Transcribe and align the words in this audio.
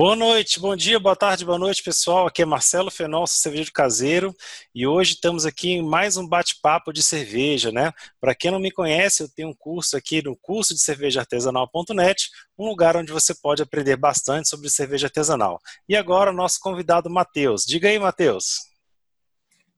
Boa 0.00 0.16
noite, 0.16 0.58
bom 0.58 0.74
dia, 0.74 0.98
boa 0.98 1.14
tarde, 1.14 1.44
boa 1.44 1.58
noite, 1.58 1.82
pessoal. 1.82 2.26
Aqui 2.26 2.40
é 2.40 2.46
Marcelo 2.46 2.90
Fenol, 2.90 3.26
cervejeiro 3.26 3.70
caseiro, 3.70 4.34
e 4.74 4.86
hoje 4.86 5.12
estamos 5.12 5.44
aqui 5.44 5.72
em 5.72 5.86
mais 5.86 6.16
um 6.16 6.26
bate-papo 6.26 6.90
de 6.90 7.02
cerveja, 7.02 7.70
né? 7.70 7.92
Para 8.18 8.34
quem 8.34 8.50
não 8.50 8.58
me 8.58 8.70
conhece, 8.70 9.22
eu 9.22 9.28
tenho 9.28 9.50
um 9.50 9.54
curso 9.54 9.98
aqui 9.98 10.24
no 10.24 10.34
curso 10.40 10.72
de 10.72 10.80
cerveja 10.80 11.20
artesanal.net, 11.20 12.30
um 12.58 12.66
lugar 12.66 12.96
onde 12.96 13.12
você 13.12 13.34
pode 13.34 13.62
aprender 13.62 13.94
bastante 13.96 14.48
sobre 14.48 14.70
cerveja 14.70 15.06
artesanal. 15.06 15.60
E 15.86 15.94
agora, 15.94 16.32
nosso 16.32 16.60
convidado 16.62 17.10
Matheus. 17.10 17.66
Diga 17.66 17.86
aí, 17.90 17.98
Matheus. 17.98 18.60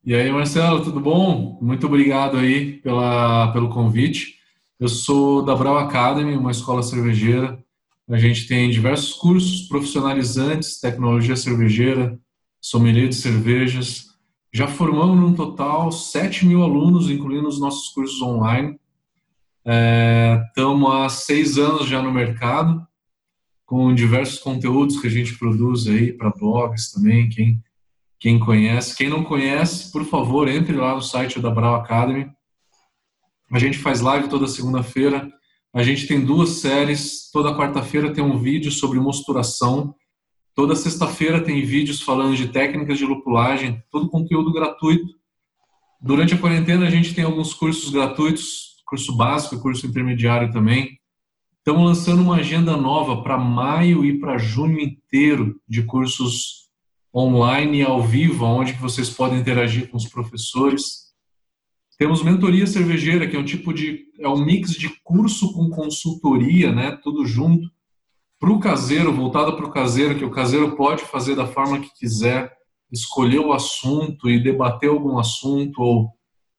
E 0.05 0.15
aí, 0.15 0.31
Marcelo, 0.31 0.85
tudo 0.85 1.01
bom? 1.01 1.59
Muito 1.61 1.89
obrigado 1.89 2.37
aí 2.37 2.75
pela, 2.75 3.53
pelo 3.53 3.71
convite. 3.71 4.37
Eu 4.79 4.87
sou 4.87 5.45
da 5.45 5.57
Brau 5.57 5.77
Academy, 5.79 6.37
uma 6.37 6.53
escola 6.53 6.81
cervejeira 6.81 7.61
a 8.13 8.19
gente 8.19 8.47
tem 8.47 8.69
diversos 8.71 9.15
cursos 9.15 9.63
profissionalizantes, 9.69 10.79
tecnologia 10.79 11.35
cervejeira, 11.35 12.19
sommelier 12.61 13.09
de 13.09 13.15
cervejas. 13.15 14.09
Já 14.53 14.69
formamos 14.69 15.19
no 15.19 15.35
total 15.35 15.91
7 15.91 16.45
mil 16.45 16.63
alunos, 16.63 17.09
incluindo 17.09 17.49
os 17.49 17.59
nossos 17.59 17.89
cursos 17.89 18.21
online. 18.21 18.79
Estamos 20.47 20.93
é, 20.93 20.97
há 20.97 21.09
seis 21.09 21.57
anos 21.57 21.89
já 21.89 22.03
no 22.03 22.13
mercado, 22.13 22.87
com 23.65 23.95
diversos 23.95 24.39
conteúdos 24.41 25.01
que 25.01 25.07
a 25.07 25.11
gente 25.11 25.39
produz 25.39 25.87
aí 25.87 26.13
para 26.13 26.31
blogs 26.31 26.93
também, 26.93 27.31
quem, 27.31 27.63
quem 28.21 28.39
conhece. 28.39 28.95
Quem 28.95 29.09
não 29.09 29.25
conhece, 29.25 29.91
por 29.91 30.05
favor, 30.05 30.49
entre 30.49 30.77
lá 30.77 30.95
no 30.95 31.01
site 31.01 31.41
da 31.41 31.51
Brau 31.51 31.77
Academy. 31.77 32.31
A 33.51 33.59
gente 33.59 33.79
faz 33.79 34.03
live 34.03 34.29
toda 34.29 34.47
segunda-feira 34.47 35.33
a 35.75 35.83
gente 35.83 36.07
tem 36.07 36.25
duas 36.25 36.51
séries. 36.61 37.31
Toda 37.33 37.57
quarta-feira 37.57 38.13
tem 38.13 38.23
um 38.23 38.39
vídeo 38.39 38.71
sobre 38.71 39.01
mosturação. 39.01 39.95
Toda 40.55 40.77
sexta-feira 40.77 41.41
tem 41.41 41.65
vídeos 41.65 42.03
falando 42.03 42.37
de 42.37 42.49
técnicas 42.49 42.99
de 42.99 43.07
lupulagem. 43.07 43.83
Todo 43.91 44.11
conteúdo 44.11 44.53
gratuito. 44.53 45.15
Durante 46.01 46.35
a 46.35 46.39
quarentena 46.39 46.87
a 46.87 46.91
gente 46.91 47.15
tem 47.15 47.25
alguns 47.25 47.55
cursos 47.55 47.91
gratuitos, 47.91 48.83
curso 48.85 49.17
básico 49.17 49.63
curso 49.63 49.87
intermediário 49.87 50.51
também. 50.53 50.99
Estamos 51.59 51.85
lançando 51.85 52.23
uma 52.23 52.37
agenda 52.37 52.77
nova 52.77 53.23
para 53.23 53.39
maio 53.39 54.05
e 54.05 54.19
para 54.19 54.37
junho 54.37 54.81
inteiro 54.81 55.61
de 55.67 55.85
cursos 55.85 56.69
online 57.15 57.79
e 57.79 57.83
ao 57.83 58.03
vivo, 58.03 58.45
onde 58.45 58.73
vocês 58.73 59.09
podem 59.09 59.39
interagir 59.39 59.89
com 59.89 59.97
os 59.97 60.07
professores. 60.07 61.12
Temos 62.03 62.21
mentoria 62.21 62.67
cervejeira, 62.67 63.29
que 63.29 63.37
é 63.37 63.39
um 63.39 63.45
tipo 63.45 63.73
de 63.73 64.09
é 64.19 64.29
um 64.29 64.45
mix 64.45 64.73
de 64.73 64.89
curso 65.05 65.53
com 65.53 65.71
consultoria, 65.71 66.73
né, 66.73 66.99
tudo 67.01 67.25
junto. 67.25 67.71
Para 68.41 68.51
o 68.51 68.59
caseiro, 68.59 69.13
voltado 69.13 69.57
para 69.57 69.67
o 69.67 69.71
caseiro, 69.71 70.19
que 70.19 70.25
o 70.25 70.31
caseiro 70.33 70.75
pode 70.75 71.05
fazer 71.05 71.37
da 71.37 71.47
forma 71.47 71.79
que 71.79 71.95
quiser, 71.95 72.53
escolher 72.91 73.39
o 73.39 73.53
assunto 73.53 74.29
e 74.29 74.43
debater 74.43 74.91
algum 74.91 75.17
assunto, 75.17 75.81
ou 75.81 76.11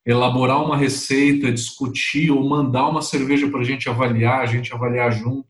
elaborar 0.05 0.63
uma 0.63 0.77
receita, 0.77 1.51
discutir, 1.51 2.31
ou 2.31 2.47
mandar 2.47 2.87
uma 2.87 3.01
cerveja 3.01 3.49
para 3.49 3.59
a 3.59 3.65
gente 3.65 3.89
avaliar, 3.89 4.39
a 4.39 4.45
gente 4.45 4.73
avaliar 4.73 5.11
junto. 5.11 5.49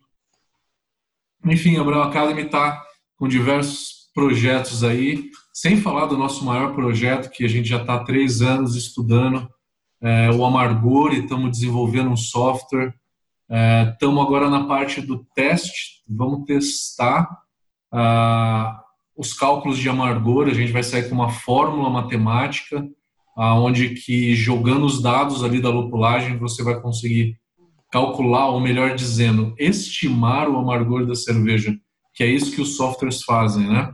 Enfim, 1.46 1.78
a 1.78 1.84
Brau 1.84 2.02
Academy 2.02 2.42
está 2.42 2.84
com 3.16 3.28
diversos 3.28 4.10
projetos 4.12 4.84
aí, 4.84 5.30
sem 5.54 5.78
falar 5.78 6.08
do 6.08 6.18
nosso 6.18 6.44
maior 6.44 6.74
projeto, 6.74 7.30
que 7.30 7.46
a 7.46 7.48
gente 7.48 7.70
já 7.70 7.80
está 7.80 7.94
há 7.94 8.04
três 8.04 8.42
anos 8.42 8.76
estudando, 8.76 9.53
é, 10.04 10.30
o 10.32 10.46
Amargor 10.46 11.14
e 11.14 11.22
estamos 11.22 11.52
desenvolvendo 11.52 12.10
um 12.10 12.18
software. 12.18 12.94
Estamos 13.94 14.20
é, 14.20 14.22
agora 14.22 14.50
na 14.50 14.66
parte 14.66 15.02
do 15.02 15.26
teste, 15.34 16.02
vamos 16.10 16.46
testar 16.46 17.30
ah, 17.92 18.82
os 19.16 19.34
cálculos 19.34 19.78
de 19.78 19.88
amargor, 19.88 20.48
a 20.48 20.54
gente 20.54 20.72
vai 20.72 20.84
sair 20.84 21.08
com 21.08 21.16
uma 21.16 21.30
fórmula 21.30 21.90
matemática, 21.90 22.86
onde 23.38 23.90
que 23.90 24.36
jogando 24.36 24.86
os 24.86 25.02
dados 25.02 25.44
ali 25.44 25.62
da 25.62 25.70
lupulagem 25.70 26.38
você 26.38 26.64
vai 26.64 26.80
conseguir 26.82 27.38
calcular, 27.92 28.48
ou 28.48 28.60
melhor 28.60 28.96
dizendo, 28.96 29.54
estimar 29.60 30.50
o 30.50 30.58
amargor 30.58 31.06
da 31.06 31.14
cerveja, 31.14 31.78
que 32.16 32.24
é 32.24 32.28
isso 32.28 32.52
que 32.52 32.62
os 32.62 32.76
softwares 32.76 33.22
fazem, 33.22 33.68
né? 33.68 33.94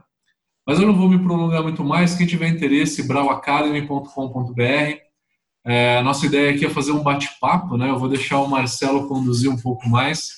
Mas 0.65 0.79
eu 0.79 0.87
não 0.87 0.95
vou 0.95 1.09
me 1.09 1.19
prolongar 1.19 1.61
muito 1.61 1.83
mais, 1.83 2.15
quem 2.15 2.25
tiver 2.25 2.47
interesse, 2.47 3.05
brauacademy.com.br, 3.05 5.08
é, 5.65 5.97
a 5.97 6.03
nossa 6.03 6.25
ideia 6.25 6.51
aqui 6.51 6.65
é 6.65 6.69
fazer 6.69 6.91
um 6.91 7.03
bate-papo, 7.03 7.77
né? 7.77 7.89
Eu 7.89 7.99
vou 7.99 8.09
deixar 8.09 8.39
o 8.39 8.47
Marcelo 8.47 9.07
conduzir 9.07 9.49
um 9.49 9.59
pouco 9.59 9.87
mais, 9.89 10.29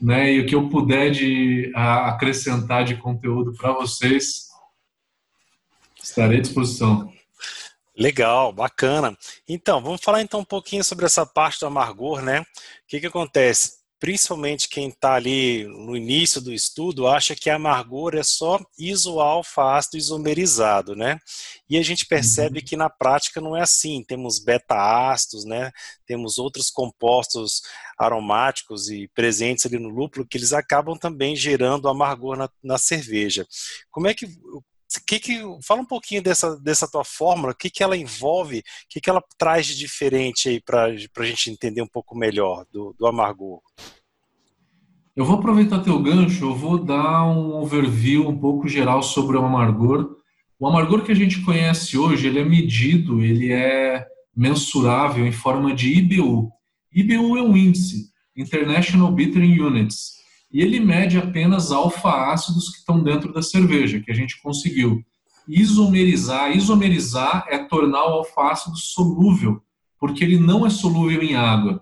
né? 0.00 0.32
E 0.32 0.40
o 0.40 0.46
que 0.46 0.54
eu 0.54 0.68
puder 0.68 1.10
de 1.10 1.72
a, 1.74 2.08
acrescentar 2.08 2.84
de 2.84 2.96
conteúdo 2.96 3.52
para 3.54 3.72
vocês, 3.72 4.48
estarei 6.02 6.38
à 6.38 6.40
disposição. 6.40 7.12
Legal, 7.96 8.52
bacana. 8.52 9.16
Então, 9.46 9.82
vamos 9.82 10.00
falar 10.00 10.22
então 10.22 10.40
um 10.40 10.44
pouquinho 10.44 10.82
sobre 10.82 11.04
essa 11.04 11.26
parte 11.26 11.60
do 11.60 11.66
amargor, 11.66 12.22
né? 12.22 12.40
O 12.40 12.44
que 12.88 13.00
que 13.00 13.06
acontece? 13.06 13.79
Principalmente 14.00 14.68
quem 14.68 14.88
está 14.88 15.12
ali 15.12 15.64
no 15.64 15.94
início 15.94 16.40
do 16.40 16.52
estudo, 16.52 17.06
acha 17.06 17.36
que 17.36 17.50
a 17.50 17.56
amargor 17.56 18.16
é 18.16 18.22
só 18.22 18.58
isoalfa-ácido 18.78 19.98
isomerizado, 19.98 20.96
né? 20.96 21.18
E 21.68 21.76
a 21.76 21.82
gente 21.82 22.06
percebe 22.06 22.60
uhum. 22.60 22.64
que 22.64 22.76
na 22.76 22.88
prática 22.88 23.42
não 23.42 23.54
é 23.54 23.60
assim. 23.60 24.02
Temos 24.02 24.38
beta-ácidos, 24.38 25.44
né? 25.44 25.70
Temos 26.06 26.38
outros 26.38 26.70
compostos 26.70 27.60
aromáticos 27.98 28.88
e 28.88 29.06
presentes 29.14 29.66
ali 29.66 29.78
no 29.78 29.90
lúpulo 29.90 30.26
que 30.26 30.38
eles 30.38 30.54
acabam 30.54 30.96
também 30.96 31.36
gerando 31.36 31.86
amargor 31.86 32.38
na, 32.38 32.48
na 32.64 32.78
cerveja. 32.78 33.46
Como 33.90 34.08
é 34.08 34.14
que 34.14 34.26
que 35.06 35.20
que, 35.20 35.40
fala 35.62 35.82
um 35.82 35.86
pouquinho 35.86 36.22
dessa, 36.22 36.56
dessa 36.56 36.90
tua 36.90 37.04
fórmula, 37.04 37.52
o 37.52 37.56
que, 37.56 37.70
que 37.70 37.82
ela 37.82 37.96
envolve, 37.96 38.58
o 38.58 38.62
que, 38.88 39.00
que 39.00 39.08
ela 39.08 39.22
traz 39.38 39.66
de 39.66 39.76
diferente 39.76 40.48
aí 40.48 40.60
para 40.60 40.86
a 40.86 41.24
gente 41.24 41.50
entender 41.50 41.82
um 41.82 41.86
pouco 41.86 42.16
melhor 42.16 42.64
do, 42.72 42.94
do 42.98 43.06
amargor. 43.06 43.60
Eu 45.14 45.24
vou 45.24 45.36
aproveitar 45.36 45.80
teu 45.80 46.00
gancho, 46.00 46.44
eu 46.44 46.54
vou 46.54 46.78
dar 46.78 47.24
um 47.24 47.56
overview 47.56 48.28
um 48.28 48.38
pouco 48.38 48.68
geral 48.68 49.02
sobre 49.02 49.36
o 49.36 49.44
amargor. 49.44 50.16
O 50.58 50.66
amargor 50.66 51.02
que 51.02 51.12
a 51.12 51.16
gente 51.16 51.42
conhece 51.42 51.98
hoje, 51.98 52.26
ele 52.26 52.38
é 52.38 52.44
medido, 52.44 53.22
ele 53.22 53.52
é 53.52 54.06
mensurável 54.34 55.26
em 55.26 55.32
forma 55.32 55.74
de 55.74 55.92
IBU. 55.98 56.50
IBU 56.92 57.36
é 57.36 57.42
um 57.42 57.56
índice, 57.56 58.10
International 58.36 59.12
Bittering 59.12 59.60
Units, 59.60 60.19
e 60.52 60.60
ele 60.60 60.80
mede 60.80 61.16
apenas 61.16 61.70
alfa-ácidos 61.70 62.70
que 62.70 62.78
estão 62.78 63.02
dentro 63.02 63.32
da 63.32 63.42
cerveja, 63.42 64.00
que 64.00 64.10
a 64.10 64.14
gente 64.14 64.40
conseguiu. 64.42 65.04
Isomerizar, 65.48 66.56
isomerizar 66.56 67.46
é 67.48 67.58
tornar 67.58 68.04
o 68.06 68.14
alfa-ácido 68.18 68.76
solúvel, 68.76 69.62
porque 69.98 70.24
ele 70.24 70.38
não 70.38 70.66
é 70.66 70.70
solúvel 70.70 71.22
em 71.22 71.34
água, 71.34 71.80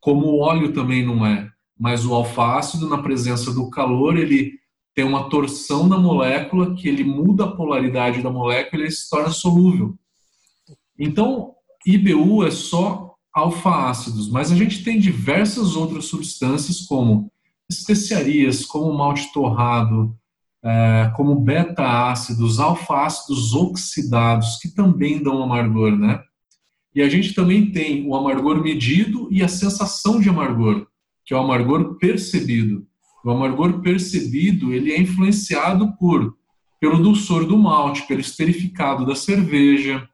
como 0.00 0.26
o 0.26 0.40
óleo 0.40 0.72
também 0.72 1.04
não 1.04 1.24
é. 1.24 1.50
Mas 1.78 2.06
o 2.06 2.14
alfa-ácido, 2.14 2.88
na 2.88 2.98
presença 3.02 3.52
do 3.52 3.68
calor, 3.70 4.16
ele 4.16 4.52
tem 4.94 5.04
uma 5.04 5.28
torção 5.28 5.88
na 5.88 5.98
molécula 5.98 6.74
que 6.74 6.88
ele 6.88 7.02
muda 7.02 7.44
a 7.44 7.56
polaridade 7.56 8.22
da 8.22 8.30
molécula 8.30 8.82
e 8.82 8.84
ele 8.84 8.90
se 8.90 9.08
torna 9.08 9.30
solúvel. 9.30 9.96
Então, 10.98 11.54
IBU 11.86 12.44
é 12.46 12.50
só 12.50 13.14
alfa-ácidos, 13.32 14.30
mas 14.30 14.52
a 14.52 14.56
gente 14.56 14.84
tem 14.84 15.00
diversas 15.00 15.74
outras 15.74 16.04
substâncias 16.04 16.82
como 16.82 17.31
especiarias 17.78 18.64
como 18.64 18.96
malte 18.96 19.32
torrado, 19.32 20.16
é, 20.64 21.10
como 21.16 21.34
beta-ácidos, 21.34 22.60
alfa-ácidos 22.60 23.54
oxidados, 23.54 24.56
que 24.56 24.68
também 24.68 25.22
dão 25.22 25.42
amargor, 25.42 25.96
né? 25.96 26.22
E 26.94 27.02
a 27.02 27.08
gente 27.08 27.34
também 27.34 27.70
tem 27.72 28.06
o 28.06 28.14
amargor 28.14 28.62
medido 28.62 29.28
e 29.30 29.42
a 29.42 29.48
sensação 29.48 30.20
de 30.20 30.28
amargor, 30.28 30.86
que 31.24 31.32
é 31.32 31.36
o 31.36 31.40
amargor 31.40 31.96
percebido. 31.98 32.86
O 33.24 33.30
amargor 33.30 33.80
percebido 33.80 34.72
ele 34.72 34.92
é 34.92 35.00
influenciado 35.00 35.96
por 35.96 36.36
pelo 36.80 37.00
dulçor 37.00 37.46
do 37.46 37.56
malte, 37.56 38.02
pelo 38.08 38.20
esterificado 38.20 39.06
da 39.06 39.14
cerveja, 39.14 40.08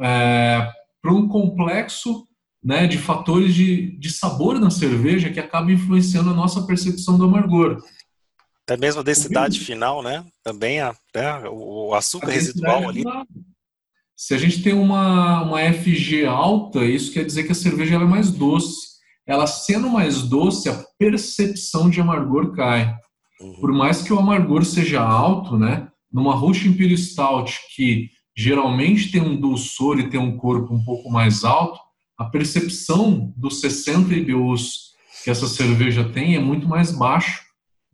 é, 0.00 0.68
por 1.00 1.12
um 1.12 1.28
complexo 1.28 2.26
né, 2.64 2.86
de 2.86 2.96
fatores 2.96 3.54
de, 3.54 3.98
de 3.98 4.10
sabor 4.10 4.58
na 4.58 4.70
cerveja 4.70 5.30
que 5.30 5.38
acaba 5.38 5.70
influenciando 5.70 6.30
a 6.30 6.34
nossa 6.34 6.62
percepção 6.62 7.18
do 7.18 7.24
amargor. 7.24 7.82
Até 8.66 8.78
mesmo 8.78 9.02
a 9.02 9.04
densidade 9.04 9.60
final, 9.60 10.02
né? 10.02 10.24
Também 10.42 10.80
a, 10.80 10.94
né, 11.14 11.42
o 11.50 11.92
açúcar 11.94 12.30
residual 12.30 12.88
ali. 12.88 13.04
Se 14.16 14.32
a 14.32 14.38
gente 14.38 14.62
tem 14.62 14.72
uma, 14.72 15.42
uma 15.42 15.60
FG 15.60 16.24
alta, 16.24 16.82
isso 16.84 17.12
quer 17.12 17.26
dizer 17.26 17.44
que 17.44 17.52
a 17.52 17.54
cerveja 17.54 17.96
é 17.96 17.98
mais 17.98 18.30
doce. 18.30 18.94
Ela 19.26 19.46
sendo 19.46 19.90
mais 19.90 20.22
doce, 20.22 20.70
a 20.70 20.84
percepção 20.98 21.90
de 21.90 22.00
amargor 22.00 22.52
cai. 22.52 22.94
Uhum. 23.40 23.60
Por 23.60 23.72
mais 23.72 24.00
que 24.00 24.12
o 24.12 24.18
amargor 24.18 24.64
seja 24.64 25.02
alto, 25.02 25.58
né? 25.58 25.88
Numa 26.10 26.34
Russian 26.34 26.70
Imperial 26.70 26.96
Stout, 26.96 27.58
que 27.74 28.08
geralmente 28.34 29.10
tem 29.10 29.20
um 29.20 29.38
dulçor 29.38 29.98
e 29.98 30.08
tem 30.08 30.20
um 30.20 30.38
corpo 30.38 30.72
um 30.72 30.82
pouco 30.84 31.10
mais 31.10 31.44
alto, 31.44 31.78
a 32.18 32.24
percepção 32.24 33.32
dos 33.36 33.60
60 33.60 34.14
IBUs 34.14 34.94
que 35.22 35.30
essa 35.30 35.46
cerveja 35.46 36.04
tem 36.04 36.36
é 36.36 36.38
muito 36.38 36.68
mais 36.68 36.92
baixo 36.92 37.42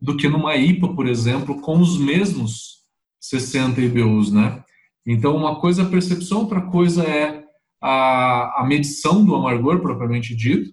do 0.01 0.17
que 0.17 0.27
numa 0.27 0.55
IPA, 0.55 0.93
por 0.93 1.07
exemplo, 1.07 1.61
com 1.61 1.79
os 1.79 1.97
mesmos 1.97 2.81
60 3.19 3.79
IBUs, 3.79 4.31
né? 4.31 4.63
Então, 5.05 5.35
uma 5.35 5.59
coisa 5.59 5.83
é 5.83 5.85
a 5.85 5.89
percepção, 5.89 6.39
outra 6.41 6.61
coisa 6.61 7.03
é 7.03 7.43
a, 7.81 8.61
a 8.61 8.65
medição 8.67 9.23
do 9.23 9.33
amargor, 9.33 9.79
propriamente 9.79 10.35
dito. 10.35 10.71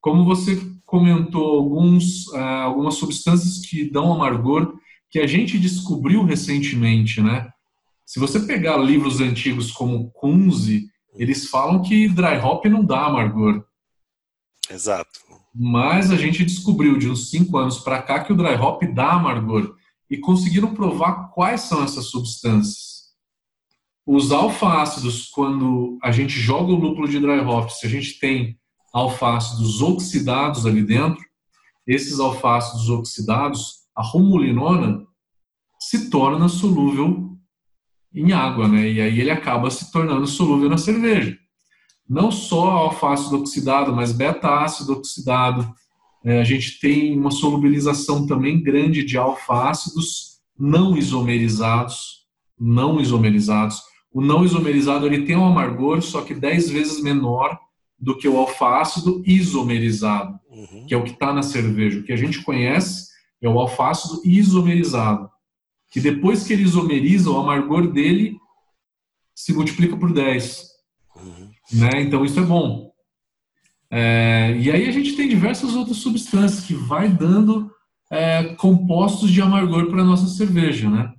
Como 0.00 0.24
você 0.24 0.60
comentou, 0.84 1.58
alguns, 1.58 2.26
uh, 2.28 2.36
algumas 2.64 2.94
substâncias 2.94 3.64
que 3.66 3.90
dão 3.90 4.12
amargor 4.12 4.74
que 5.10 5.18
a 5.18 5.26
gente 5.26 5.58
descobriu 5.58 6.24
recentemente, 6.24 7.20
né? 7.22 7.48
Se 8.04 8.20
você 8.20 8.40
pegar 8.40 8.76
livros 8.76 9.20
antigos 9.20 9.70
como 9.72 10.10
Kunze, 10.10 10.86
eles 11.16 11.48
falam 11.48 11.82
que 11.82 12.08
dry 12.08 12.38
hop 12.38 12.64
não 12.66 12.84
dá 12.84 13.06
amargor. 13.06 13.64
Exato. 14.70 15.20
Mas 15.54 16.10
a 16.10 16.16
gente 16.16 16.44
descobriu 16.44 16.98
de 16.98 17.08
uns 17.08 17.30
cinco 17.30 17.56
anos 17.56 17.78
para 17.78 18.02
cá 18.02 18.22
que 18.22 18.32
o 18.32 18.36
dry 18.36 18.54
hop 18.54 18.82
dá 18.94 19.12
amargor 19.12 19.74
e 20.10 20.18
conseguiram 20.18 20.74
provar 20.74 21.30
quais 21.30 21.62
são 21.62 21.82
essas 21.82 22.06
substâncias. 22.06 22.96
Os 24.04 24.30
alfa-ácidos, 24.30 25.28
quando 25.28 25.98
a 26.02 26.12
gente 26.12 26.38
joga 26.38 26.72
o 26.72 26.78
lúpulo 26.78 27.08
de 27.08 27.18
dry 27.18 27.40
hop, 27.40 27.70
se 27.70 27.86
a 27.86 27.88
gente 27.88 28.18
tem 28.20 28.58
alfa-ácidos 28.92 29.82
oxidados 29.82 30.64
ali 30.64 30.82
dentro, 30.82 31.24
esses 31.86 32.20
alfa-ácidos 32.20 32.88
oxidados, 32.88 33.86
a 33.96 34.02
romulinona, 34.02 35.04
se 35.80 36.10
torna 36.10 36.48
solúvel 36.48 37.35
em 38.16 38.32
água, 38.32 38.66
né? 38.66 38.88
E 38.88 39.00
aí 39.00 39.20
ele 39.20 39.30
acaba 39.30 39.70
se 39.70 39.92
tornando 39.92 40.26
solúvel 40.26 40.70
na 40.70 40.78
cerveja. 40.78 41.36
Não 42.08 42.32
só 42.32 42.70
alfa-ácido 42.70 43.36
oxidado, 43.36 43.94
mas 43.94 44.12
beta-ácido 44.12 44.94
oxidado, 44.94 45.70
é, 46.24 46.40
a 46.40 46.44
gente 46.44 46.80
tem 46.80 47.16
uma 47.16 47.30
solubilização 47.30 48.26
também 48.26 48.62
grande 48.62 49.04
de 49.04 49.18
alfa-ácidos 49.18 50.36
não 50.58 50.96
isomerizados, 50.96 52.26
não 52.58 52.98
isomerizados. 52.98 53.82
O 54.12 54.22
não 54.22 54.44
isomerizado 54.44 55.06
ele 55.06 55.26
tem 55.26 55.36
um 55.36 55.44
amargor, 55.44 56.00
só 56.00 56.22
que 56.22 56.34
10 56.34 56.70
vezes 56.70 57.02
menor 57.02 57.58
do 57.98 58.16
que 58.16 58.28
o 58.28 58.38
alfa-ácido 58.38 59.22
isomerizado, 59.26 60.38
uhum. 60.50 60.86
que 60.86 60.94
é 60.94 60.96
o 60.96 61.04
que 61.04 61.10
está 61.10 61.32
na 61.32 61.42
cerveja. 61.42 62.00
O 62.00 62.02
que 62.02 62.12
a 62.12 62.16
gente 62.16 62.42
conhece 62.42 63.08
é 63.42 63.48
o 63.48 63.58
alfa-ácido 63.58 64.22
isomerizado, 64.24 65.28
que 65.96 66.00
depois 66.02 66.46
que 66.46 66.52
ele 66.52 66.62
isomeriza, 66.62 67.30
o 67.30 67.38
amargor 67.38 67.90
dele 67.90 68.36
se 69.34 69.54
multiplica 69.54 69.96
por 69.96 70.12
10. 70.12 70.62
Uhum. 71.16 71.50
Né? 71.72 72.02
Então 72.02 72.22
isso 72.22 72.38
é 72.38 72.42
bom. 72.42 72.92
É, 73.90 74.54
e 74.60 74.70
aí 74.70 74.86
a 74.90 74.92
gente 74.92 75.16
tem 75.16 75.26
diversas 75.26 75.74
outras 75.74 75.96
substâncias 75.96 76.66
que 76.66 76.74
vai 76.74 77.08
dando 77.08 77.72
é, 78.10 78.54
compostos 78.54 79.30
de 79.30 79.42
amargor 79.42 79.90
para 79.90 80.02
a 80.02 80.04
nossa 80.04 80.26
cerveja, 80.28 80.88
né? 80.88 81.12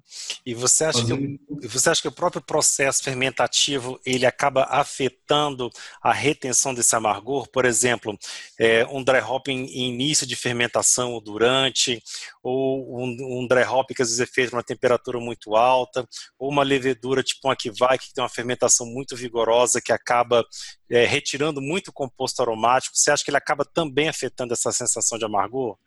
E 0.45 0.54
você 0.54 0.86
acha, 0.86 1.00
Fazendo... 1.00 1.38
que, 1.60 1.68
você 1.68 1.89
acha 1.89 2.01
que 2.01 2.07
o 2.07 2.12
próprio 2.12 2.42
processo 2.42 3.04
fermentativo 3.04 4.00
ele 4.06 4.25
acaba 4.25 4.63
afetando 4.63 5.69
a 6.01 6.13
retenção 6.13 6.74
desse 6.74 6.95
amargor? 6.95 7.50
Por 7.50 7.66
exemplo, 7.66 8.18
é, 8.57 8.86
um 8.86 9.04
dry 9.04 9.19
hop 9.19 9.50
em, 9.50 9.66
em, 9.66 9.94
início 9.94 10.25
de 10.25 10.36
fermentação 10.36 11.12
ou 11.12 11.19
durante, 11.19 12.01
ou 12.42 13.04
um, 13.04 13.42
um, 13.42 13.48
dry 13.48 13.63
hop 13.63 13.89
que 13.94 14.01
às 14.01 14.07
vezes 14.07 14.22
é 14.22 14.25
feito 14.25 14.54
numa 14.54 14.63
temperatura 14.63 15.19
muito 15.19 15.56
alta, 15.57 16.07
ou 16.39 16.50
uma 16.50 16.63
levedura 16.63 17.22
tipo 17.22 17.48
uma 17.48 17.56
que 17.56 17.69
vai 17.69 17.98
que 17.98 18.13
tem 18.13 18.24
uma 18.24 18.30
fermentação 18.30 18.88
muito 18.88 19.13
vigorosa 19.13 19.81
que 19.81 19.92
acaba 19.92 20.45
é, 20.89 21.06
retirando 21.06 21.62
muito 21.62 21.92
composto 21.92 22.42
aromático. 22.42 22.95
Você 22.95 23.12
acha 23.12 23.25
que 23.25 23.30
ele 23.30 23.38
acaba 23.38 23.66
também 23.66 24.07
afetando 24.07 24.54
essa 24.54 24.72
sensação 24.72 25.18
de 25.18 25.25
amargor? 25.25 25.78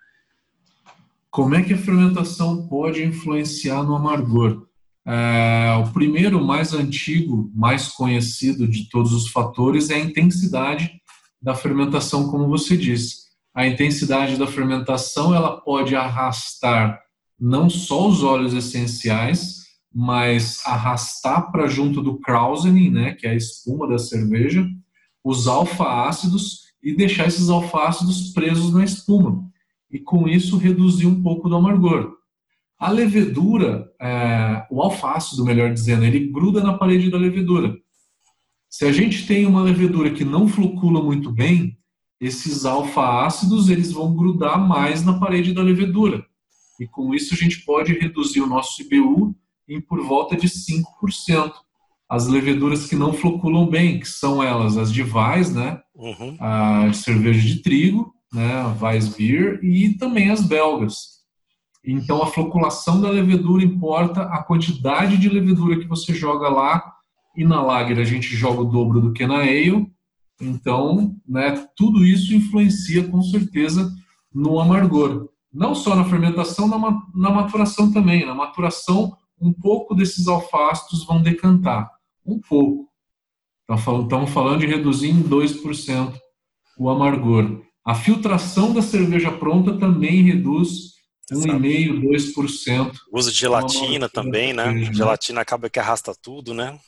Como 1.30 1.54
é 1.54 1.62
que 1.62 1.72
a 1.72 1.78
fermentação 1.78 2.66
pode 2.66 3.04
influenciar 3.04 3.84
no 3.84 3.94
amargor? 3.94 4.66
É, 5.06 5.72
o 5.80 5.92
primeiro, 5.92 6.44
mais 6.44 6.74
antigo, 6.74 7.52
mais 7.54 7.86
conhecido 7.86 8.66
de 8.66 8.88
todos 8.88 9.12
os 9.12 9.28
fatores 9.28 9.90
é 9.90 9.94
a 9.94 10.00
intensidade 10.00 10.90
da 11.40 11.54
fermentação, 11.54 12.28
como 12.28 12.48
você 12.48 12.76
disse. 12.76 13.30
A 13.54 13.64
intensidade 13.64 14.36
da 14.36 14.46
fermentação 14.46 15.32
ela 15.32 15.60
pode 15.60 15.94
arrastar 15.94 17.00
não 17.38 17.70
só 17.70 18.08
os 18.08 18.24
óleos 18.24 18.52
essenciais, 18.52 19.60
mas 19.94 20.60
arrastar 20.66 21.50
para 21.52 21.68
junto 21.68 22.02
do 22.02 22.18
krausening, 22.18 22.90
né, 22.90 23.14
que 23.14 23.26
é 23.26 23.30
a 23.30 23.36
espuma 23.36 23.88
da 23.88 23.98
cerveja, 23.98 24.68
os 25.24 25.46
alfa-ácidos 25.46 26.60
e 26.82 26.94
deixar 26.94 27.28
esses 27.28 27.48
alfa-ácidos 27.48 28.32
presos 28.32 28.72
na 28.72 28.84
espuma 28.84 29.49
e 29.90 29.98
com 29.98 30.28
isso 30.28 30.56
reduzir 30.56 31.06
um 31.06 31.22
pouco 31.22 31.48
do 31.48 31.56
amargor. 31.56 32.14
A 32.78 32.90
levedura, 32.90 33.92
é, 34.00 34.66
o 34.70 34.80
alfácido, 34.80 35.44
melhor 35.44 35.72
dizendo, 35.72 36.04
ele 36.04 36.30
gruda 36.30 36.62
na 36.62 36.78
parede 36.78 37.10
da 37.10 37.18
levedura. 37.18 37.76
Se 38.70 38.84
a 38.86 38.92
gente 38.92 39.26
tem 39.26 39.44
uma 39.44 39.62
levedura 39.62 40.10
que 40.10 40.24
não 40.24 40.48
flucula 40.48 41.02
muito 41.02 41.30
bem, 41.30 41.76
esses 42.20 42.64
alfa-ácidos 42.64 43.68
eles 43.68 43.92
vão 43.92 44.14
grudar 44.14 44.58
mais 44.58 45.04
na 45.04 45.18
parede 45.18 45.52
da 45.52 45.62
levedura. 45.62 46.24
E 46.78 46.86
com 46.86 47.14
isso 47.14 47.34
a 47.34 47.36
gente 47.36 47.64
pode 47.64 47.92
reduzir 47.92 48.40
o 48.40 48.46
nosso 48.46 48.80
IBU 48.82 49.34
em 49.68 49.80
por 49.80 50.02
volta 50.02 50.36
de 50.36 50.48
5%. 50.48 51.52
As 52.08 52.26
leveduras 52.26 52.86
que 52.86 52.96
não 52.96 53.12
floculam 53.12 53.68
bem, 53.68 54.00
que 54.00 54.08
são 54.08 54.42
elas 54.42 54.76
as 54.76 54.92
de 54.92 55.02
Vais, 55.02 55.54
né? 55.54 55.80
Uhum. 55.94 56.36
A 56.40 56.88
de 56.88 56.96
cerveja 56.96 57.40
de 57.40 57.62
trigo, 57.62 58.12
né, 58.32 58.62
Weissbier, 58.80 59.58
e 59.62 59.94
também 59.94 60.30
as 60.30 60.40
belgas. 60.40 61.20
Então, 61.84 62.22
a 62.22 62.26
floculação 62.26 63.00
da 63.00 63.10
levedura 63.10 63.64
importa 63.64 64.22
a 64.22 64.42
quantidade 64.42 65.16
de 65.16 65.28
levedura 65.28 65.78
que 65.78 65.88
você 65.88 66.14
joga 66.14 66.48
lá, 66.48 66.94
e 67.36 67.44
na 67.44 67.62
lager 67.62 67.98
a 67.98 68.04
gente 68.04 68.36
joga 68.36 68.60
o 68.60 68.64
dobro 68.64 69.00
do 69.00 69.12
que 69.12 69.26
na 69.26 69.38
ale. 69.38 69.90
Então, 70.40 71.16
né, 71.26 71.66
tudo 71.76 72.04
isso 72.04 72.34
influencia 72.34 73.06
com 73.08 73.22
certeza 73.22 73.92
no 74.32 74.60
amargor. 74.60 75.28
Não 75.52 75.74
só 75.74 75.96
na 75.96 76.04
fermentação, 76.04 76.68
na, 76.68 76.78
na 77.14 77.30
maturação 77.30 77.92
também. 77.92 78.24
Na 78.24 78.34
maturação, 78.34 79.16
um 79.40 79.52
pouco 79.52 79.94
desses 79.94 80.28
alfastos 80.28 81.04
vão 81.04 81.22
decantar. 81.22 81.90
Um 82.24 82.38
pouco. 82.38 82.88
Estamos 83.68 84.30
falando 84.30 84.60
de 84.60 84.66
reduzir 84.66 85.10
em 85.10 85.22
2% 85.22 86.14
o 86.78 86.90
amargor. 86.90 87.62
A 87.84 87.94
filtração 87.94 88.72
da 88.72 88.82
cerveja 88.82 89.32
pronta 89.32 89.78
também 89.78 90.22
reduz 90.22 90.90
1,5%, 91.32 92.02
2%. 92.02 92.92
O 93.10 93.18
uso 93.18 93.32
de 93.32 93.38
gelatina 93.38 94.08
também, 94.08 94.52
né? 94.52 94.64
A 94.64 94.92
gelatina 94.92 95.40
acaba 95.40 95.70
que 95.70 95.78
arrasta 95.78 96.12
tudo, 96.20 96.52
né? 96.52 96.78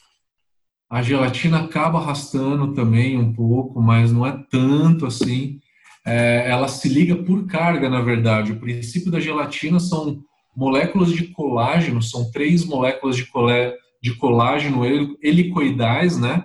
A 0.90 1.00
gelatina 1.00 1.61
acaba 1.61 1.99
arrastando 1.99 2.75
também 2.75 3.16
um 3.16 3.32
pouco, 3.32 3.80
mas 3.80 4.12
não 4.12 4.26
é 4.26 4.44
tanto 4.50 5.06
assim. 5.06 5.58
É, 6.04 6.50
ela 6.50 6.68
se 6.68 6.88
liga 6.88 7.16
por 7.16 7.46
carga, 7.46 7.88
na 7.88 8.02
verdade. 8.02 8.52
O 8.52 8.61
princípio 8.61 9.11
da 9.11 9.20
gelatina 9.20 9.80
são 9.80 10.20
moléculas 10.54 11.11
de 11.11 11.28
colágeno, 11.28 12.02
são 12.02 12.30
três 12.30 12.64
moléculas 12.64 13.16
de, 13.16 13.25
colé, 13.26 13.75
de 14.02 14.14
colágeno 14.16 14.84
helicoidais, 15.22 16.18
né? 16.18 16.44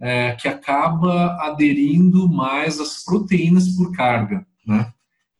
É, 0.00 0.32
que 0.32 0.48
acaba 0.48 1.36
aderindo 1.42 2.28
mais 2.28 2.80
às 2.80 3.04
proteínas 3.04 3.68
por 3.68 3.92
carga, 3.92 4.46
né? 4.66 4.92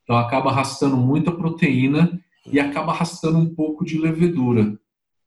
Então 0.03 0.17
acaba 0.17 0.51
arrastando 0.51 0.97
muita 0.97 1.33
proteína 1.33 2.21
e 2.47 2.59
acaba 2.59 2.93
arrastando 2.93 3.39
um 3.39 3.55
pouco 3.55 3.85
de 3.85 3.99
levedura. 3.99 4.77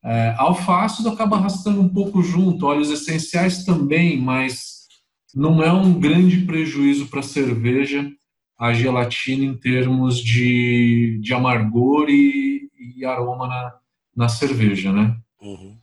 É, 0.04 0.36
alfácido 0.38 1.10
acaba 1.10 1.38
arrastando 1.38 1.82
um 1.82 1.88
pouco 1.88 2.22
junto, 2.22 2.66
óleos 2.66 2.92
essenciais 2.92 3.64
também, 3.64 4.20
mas 4.20 4.88
não 5.34 5.64
é 5.64 5.72
um 5.72 5.98
grande 6.00 6.42
prejuízo 6.42 7.08
para 7.08 7.22
a 7.22 7.24
cerveja 7.24 8.12
a 8.58 8.72
gelatina 8.72 9.44
em 9.44 9.56
termos 9.58 10.18
de, 10.20 11.20
de 11.22 11.34
amargor 11.34 12.10
e, 12.10 12.70
e 12.98 13.04
aroma 13.04 13.48
na, 13.48 13.76
na 14.16 14.30
cerveja, 14.30 14.92
né? 14.92 15.18
Uhum. 15.42 15.78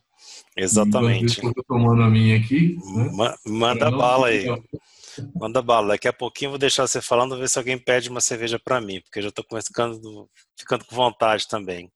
Exatamente. 0.61 1.45
Estou 1.45 1.63
tomando 1.67 2.03
a 2.03 2.09
minha 2.09 2.37
aqui. 2.37 2.77
Né? 2.95 3.35
Manda 3.45 3.89
bala 3.89 4.27
aí. 4.27 4.45
Manda 5.35 5.61
bala. 5.61 5.89
Daqui 5.89 6.07
a 6.07 6.13
pouquinho 6.13 6.47
eu 6.47 6.51
vou 6.51 6.59
deixar 6.59 6.87
você 6.87 7.01
falando, 7.01 7.37
ver 7.37 7.49
se 7.49 7.57
alguém 7.57 7.77
pede 7.77 8.09
uma 8.09 8.21
cerveja 8.21 8.59
para 8.59 8.79
mim, 8.79 9.01
porque 9.01 9.19
eu 9.19 9.23
já 9.23 9.29
estou 9.29 9.45
ficando, 9.61 10.29
ficando 10.57 10.85
com 10.85 10.95
vontade 10.95 11.47
também. 11.47 11.91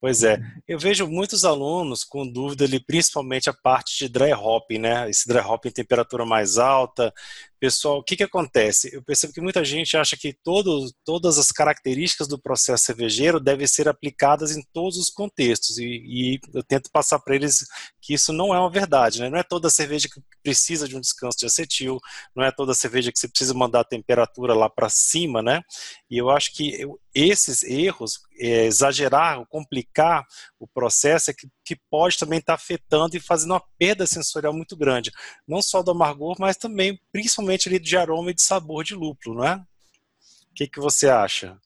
Pois 0.00 0.24
é, 0.24 0.36
eu 0.66 0.80
vejo 0.80 1.06
muitos 1.06 1.44
alunos 1.44 2.02
com 2.02 2.26
dúvida 2.26 2.64
ali, 2.64 2.80
principalmente 2.80 3.48
a 3.48 3.54
parte 3.54 3.96
de 3.98 4.08
dry 4.08 4.32
hopping, 4.32 4.78
né? 4.78 5.08
Esse 5.08 5.28
dry 5.28 5.38
hopping 5.38 5.68
em 5.68 5.72
temperatura 5.72 6.26
mais 6.26 6.58
alta, 6.58 7.14
Pessoal, 7.62 7.98
o 7.98 8.02
que, 8.02 8.16
que 8.16 8.24
acontece? 8.24 8.92
Eu 8.92 9.04
percebo 9.04 9.32
que 9.32 9.40
muita 9.40 9.64
gente 9.64 9.96
acha 9.96 10.16
que 10.16 10.32
todo, 10.42 10.92
todas 11.04 11.38
as 11.38 11.52
características 11.52 12.26
do 12.26 12.36
processo 12.36 12.82
cervejeiro 12.82 13.38
devem 13.38 13.68
ser 13.68 13.88
aplicadas 13.88 14.56
em 14.56 14.62
todos 14.72 14.98
os 14.98 15.08
contextos, 15.08 15.78
e, 15.78 15.84
e 15.84 16.40
eu 16.52 16.64
tento 16.64 16.90
passar 16.90 17.20
para 17.20 17.36
eles 17.36 17.64
que 18.00 18.14
isso 18.14 18.32
não 18.32 18.52
é 18.52 18.58
uma 18.58 18.68
verdade. 18.68 19.20
Né? 19.20 19.30
Não 19.30 19.38
é 19.38 19.44
toda 19.44 19.70
cerveja 19.70 20.08
que 20.12 20.20
precisa 20.42 20.88
de 20.88 20.96
um 20.96 21.00
descanso 21.00 21.38
de 21.38 21.46
acetil, 21.46 22.00
não 22.34 22.42
é 22.42 22.50
toda 22.50 22.74
cerveja 22.74 23.12
que 23.12 23.18
você 23.20 23.28
precisa 23.28 23.54
mandar 23.54 23.82
a 23.82 23.84
temperatura 23.84 24.54
lá 24.54 24.68
para 24.68 24.88
cima, 24.88 25.40
né? 25.40 25.62
E 26.10 26.18
eu 26.18 26.30
acho 26.30 26.52
que 26.52 26.74
eu, 26.80 26.98
esses 27.14 27.62
erros, 27.62 28.18
é, 28.40 28.64
exagerar, 28.64 29.46
complicar 29.46 30.26
o 30.58 30.66
processo, 30.66 31.30
é 31.30 31.34
que, 31.34 31.46
que 31.64 31.76
pode 31.90 32.18
também 32.18 32.38
estar 32.38 32.56
tá 32.56 32.62
afetando 32.62 33.16
e 33.16 33.20
fazendo 33.20 33.52
uma 33.52 33.62
perda 33.78 34.06
sensorial 34.06 34.52
muito 34.52 34.76
grande, 34.76 35.12
não 35.46 35.62
só 35.62 35.82
do 35.82 35.90
amargor, 35.90 36.36
mas 36.38 36.56
também, 36.56 37.00
principalmente 37.12 37.68
ali 37.68 37.78
de 37.78 37.96
aroma 37.96 38.30
e 38.30 38.34
de 38.34 38.42
sabor 38.42 38.84
de 38.84 38.94
lúpulo, 38.94 39.36
não 39.36 39.44
é? 39.44 39.56
O 39.56 40.54
que, 40.54 40.66
que 40.66 40.80
você 40.80 41.08
acha? 41.08 41.58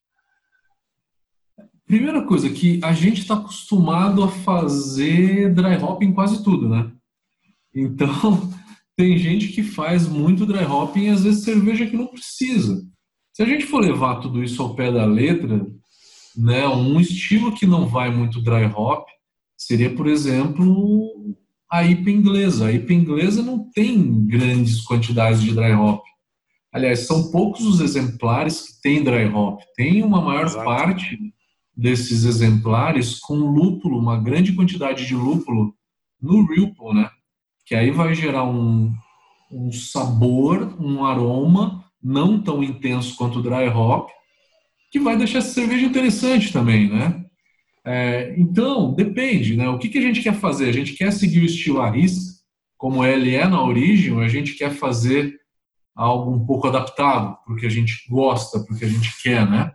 Primeira 1.86 2.24
coisa, 2.24 2.50
que 2.50 2.80
a 2.82 2.92
gente 2.92 3.20
está 3.20 3.34
acostumado 3.34 4.22
a 4.22 4.28
fazer 4.28 5.54
dry 5.54 5.76
hop 5.76 6.02
em 6.02 6.12
quase 6.12 6.42
tudo, 6.42 6.68
né? 6.68 6.90
Então, 7.74 8.52
tem 8.96 9.16
gente 9.16 9.48
que 9.48 9.62
faz 9.62 10.06
muito 10.06 10.44
dry 10.44 10.64
hopping 10.64 11.04
e 11.04 11.08
às 11.10 11.22
vezes 11.22 11.44
cerveja 11.44 11.86
que 11.86 11.96
não 11.96 12.06
precisa. 12.06 12.84
Se 13.32 13.42
a 13.42 13.46
gente 13.46 13.66
for 13.66 13.80
levar 13.80 14.20
tudo 14.20 14.42
isso 14.42 14.62
ao 14.62 14.74
pé 14.74 14.90
da 14.90 15.04
letra, 15.04 15.66
né, 16.36 16.66
um 16.68 16.98
estilo 16.98 17.54
que 17.54 17.66
não 17.66 17.86
vai 17.86 18.10
muito 18.10 18.42
dry 18.42 18.64
hop 18.74 19.06
seria, 19.56 19.94
por 19.94 20.06
exemplo, 20.06 21.36
a 21.70 21.84
IPA 21.84 22.10
inglesa. 22.10 22.66
A 22.66 22.72
IPA 22.72 22.92
inglesa 22.92 23.42
não 23.42 23.70
tem 23.70 24.26
grandes 24.26 24.82
quantidades 24.82 25.42
de 25.42 25.54
dry 25.54 25.72
hop. 25.72 26.04
Aliás, 26.72 27.00
são 27.06 27.30
poucos 27.30 27.64
os 27.64 27.80
exemplares 27.80 28.62
que 28.62 28.80
têm 28.82 29.02
dry 29.02 29.26
hop. 29.26 29.60
Tem 29.74 30.02
uma 30.02 30.20
maior 30.20 30.46
Exato. 30.46 30.64
parte 30.64 31.18
desses 31.74 32.24
exemplares 32.24 33.18
com 33.18 33.34
lúpulo, 33.34 33.98
uma 33.98 34.18
grande 34.18 34.52
quantidade 34.52 35.06
de 35.06 35.14
lúpulo 35.14 35.74
no 36.20 36.46
Ripple, 36.46 36.94
né? 36.94 37.10
que 37.66 37.74
aí 37.74 37.90
vai 37.90 38.14
gerar 38.14 38.44
um, 38.44 38.94
um 39.50 39.72
sabor, 39.72 40.76
um 40.80 41.04
aroma 41.04 41.84
não 42.02 42.40
tão 42.40 42.62
intenso 42.62 43.16
quanto 43.16 43.40
o 43.40 43.42
dry 43.42 43.68
hop, 43.68 44.08
que 44.92 45.00
vai 45.00 45.16
deixar 45.16 45.38
essa 45.38 45.52
cerveja 45.52 45.84
interessante 45.84 46.52
também, 46.52 46.88
né? 46.88 47.25
É, 47.86 48.34
então, 48.36 48.92
depende, 48.92 49.56
né? 49.56 49.68
O 49.68 49.78
que, 49.78 49.88
que 49.88 49.98
a 49.98 50.02
gente 50.02 50.20
quer 50.20 50.34
fazer? 50.34 50.68
A 50.68 50.72
gente 50.72 50.94
quer 50.94 51.12
seguir 51.12 51.40
o 51.40 51.46
estilo 51.46 51.80
à 51.80 51.88
risca, 51.88 52.34
como 52.76 53.04
ele 53.04 53.34
é 53.34 53.46
na 53.46 53.62
origem, 53.62 54.12
ou 54.12 54.20
a 54.20 54.28
gente 54.28 54.54
quer 54.54 54.74
fazer 54.74 55.38
algo 55.94 56.32
um 56.32 56.44
pouco 56.44 56.66
adaptado, 56.66 57.38
porque 57.46 57.64
a 57.64 57.70
gente 57.70 58.04
gosta, 58.10 58.58
porque 58.60 58.84
a 58.84 58.88
gente 58.88 59.22
quer, 59.22 59.48
né? 59.48 59.72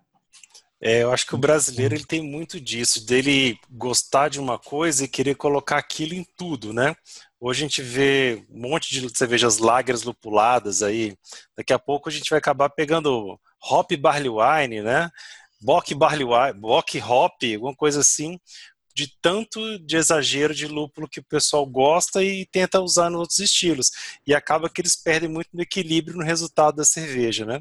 É, 0.84 1.03
eu 1.03 1.13
acho 1.13 1.25
que 1.25 1.36
o 1.36 1.38
brasileiro 1.38 1.96
ele 1.96 2.03
tem 2.03 2.22
muito 2.22 2.60
disso, 2.60 3.06
dele 3.06 3.58
gostar 3.70 4.30
de 4.30 4.39
uma 4.39 4.58
coisa 4.58 5.06
e 5.06 5.08
querer 5.08 5.36
colocar 5.36 5.77
aquilo 5.77 6.13
em 6.13 6.25
tudo, 6.36 6.74
né? 6.74 6.96
Hoje 7.39 7.63
a 7.63 7.68
gente 7.68 7.82
vê 7.82 8.44
um 8.50 8.68
monte 8.68 8.89
de 8.89 9.18
cervejas 9.18 9.60
lagers 9.60 10.03
lupuladas 10.03 10.84
aí. 10.84 11.15
Daqui 11.56 11.72
a 11.72 11.80
pouco 11.80 12.10
a 12.10 12.12
gente 12.12 12.30
vai 12.30 12.39
acabar 12.39 12.70
pegando 12.70 13.39
hop 13.70 13.91
barley 13.94 14.30
wine, 14.30 14.82
né? 14.82 15.10
Bock 15.62 15.94
barley 15.94 16.25
wine, 16.25 16.60
bock 16.60 17.00
hop, 17.00 17.34
alguma 17.53 17.75
coisa 17.75 18.00
assim, 18.00 18.39
de 18.96 19.12
tanto 19.22 19.80
de 19.80 19.96
exagero 19.96 20.53
de 20.53 20.68
lúpulo 20.68 21.08
que 21.08 21.20
o 21.20 21.25
pessoal 21.25 21.65
gosta 21.65 22.24
e 22.24 22.46
tenta 22.46 22.82
usar 22.82 23.10
nos 23.10 23.20
outros 23.22 23.39
estilos. 23.39 23.91
E 24.25 24.34
acaba 24.34 24.70
que 24.70 24.82
eles 24.82 24.96
perdem 24.96 25.30
muito 25.30 25.50
no 25.53 25.62
equilíbrio 25.62 26.18
no 26.18 26.24
resultado 26.24 26.75
da 26.75 26.86
cerveja, 26.86 27.46
né? 27.46 27.60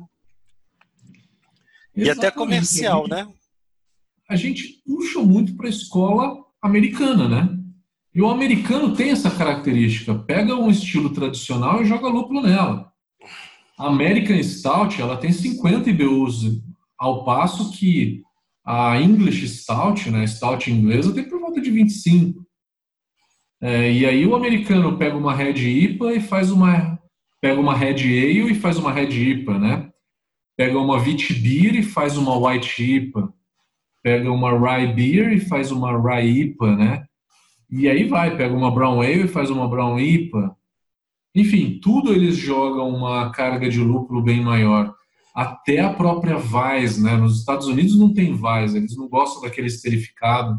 Exatamente. 1.95 2.07
E 2.07 2.11
até 2.11 2.31
comercial, 2.31 3.01
a 3.01 3.03
gente, 3.03 3.11
né? 3.11 3.35
A 4.29 4.37
gente 4.37 4.83
puxa 4.87 5.21
muito 5.21 5.57
para 5.57 5.67
a 5.67 5.71
escola 5.71 6.45
americana, 6.63 7.29
né? 7.29 7.57
E 8.15 8.21
o 8.21 8.29
americano 8.29 8.95
tem 8.95 9.11
essa 9.11 9.31
característica, 9.31 10.15
pega 10.15 10.57
um 10.57 10.71
estilo 10.71 11.13
tradicional 11.13 11.81
e 11.81 11.87
joga 11.87 12.09
lúpulo 12.09 12.43
nela. 12.43 12.91
A 13.79 13.87
American 13.87 14.43
Stout, 14.43 15.01
ela 15.01 15.17
tem 15.17 15.33
50 15.33 15.89
IBUs, 15.91 16.61
ao 17.01 17.25
passo 17.25 17.73
que 17.73 18.23
a 18.65 19.01
English 19.01 19.49
Stout, 19.49 20.11
né, 20.11 20.27
Stout 20.27 20.71
inglesa, 20.71 21.15
tem 21.15 21.29
por 21.29 21.41
volta 21.41 21.61
de 21.61 21.71
25. 21.71 22.47
É, 23.63 23.93
e 23.93 24.07
aí 24.07 24.27
o 24.27 24.37
americano 24.37 24.97
pega 24.97 25.17
uma 25.17 25.35
Red 25.35 25.59
IPA 25.59 26.15
e 26.15 26.21
faz 26.21 26.51
uma 26.51 26.99
pega 27.41 27.59
uma 27.61 27.75
Red 27.75 28.03
Ale 28.03 28.53
e 28.53 28.55
faz 28.55 28.77
uma 28.77 28.93
Red 28.93 29.09
IPA, 29.09 29.59
né? 29.59 29.91
Pega 30.57 30.79
uma 30.79 30.99
Wheat 30.99 31.33
Beer 31.35 31.75
e 31.75 31.83
faz 31.83 32.19
uma 32.19 32.37
White 32.37 32.83
IPA. 32.83 33.33
Pega 34.03 34.31
uma 34.31 34.51
Rye 34.51 34.93
Beer 34.95 35.33
e 35.33 35.41
faz 35.41 35.71
uma 35.71 35.99
Rye 35.99 36.41
IPA, 36.41 36.77
né? 36.77 37.07
E 37.71 37.89
aí 37.89 38.05
vai, 38.05 38.37
pega 38.37 38.55
uma 38.55 38.71
Brown 38.71 39.01
Ale 39.01 39.25
e 39.25 39.29
faz 39.29 39.51
uma 39.51 39.69
Brown 39.69 39.99
IPA. 39.99 40.57
Enfim, 41.35 41.79
tudo 41.81 42.13
eles 42.13 42.37
jogam 42.37 42.89
uma 42.89 43.31
carga 43.31 43.69
de 43.69 43.79
lúpulo 43.79 44.23
bem 44.23 44.43
maior. 44.43 44.95
Até 45.35 45.81
a 45.81 45.93
própria 45.93 46.37
Weiss, 46.37 47.01
né? 47.01 47.17
Nos 47.17 47.39
Estados 47.39 47.67
Unidos 47.67 47.99
não 47.99 48.13
tem 48.13 48.33
Weiss, 48.33 48.75
eles 48.75 48.97
não 48.97 49.09
gostam 49.09 49.43
daquele 49.43 49.69
esterificado, 49.69 50.59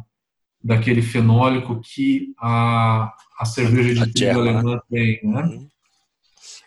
daquele 0.64 1.02
fenólico 1.02 1.82
que 1.82 2.34
a, 2.40 3.14
a 3.40 3.46
cerveja 3.46 4.06
de 4.06 4.14
trigo 4.14 4.40
alemã 4.40 4.76
né? 4.76 4.82
tem, 4.90 5.20
né? 5.24 5.44
Uhum. 5.44 5.68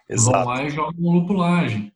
Exato. 0.08 0.44
Vão 0.44 0.54
lá 0.54 0.64
e 0.64 0.70
jogam 0.70 1.12
lupulagem. 1.12 1.92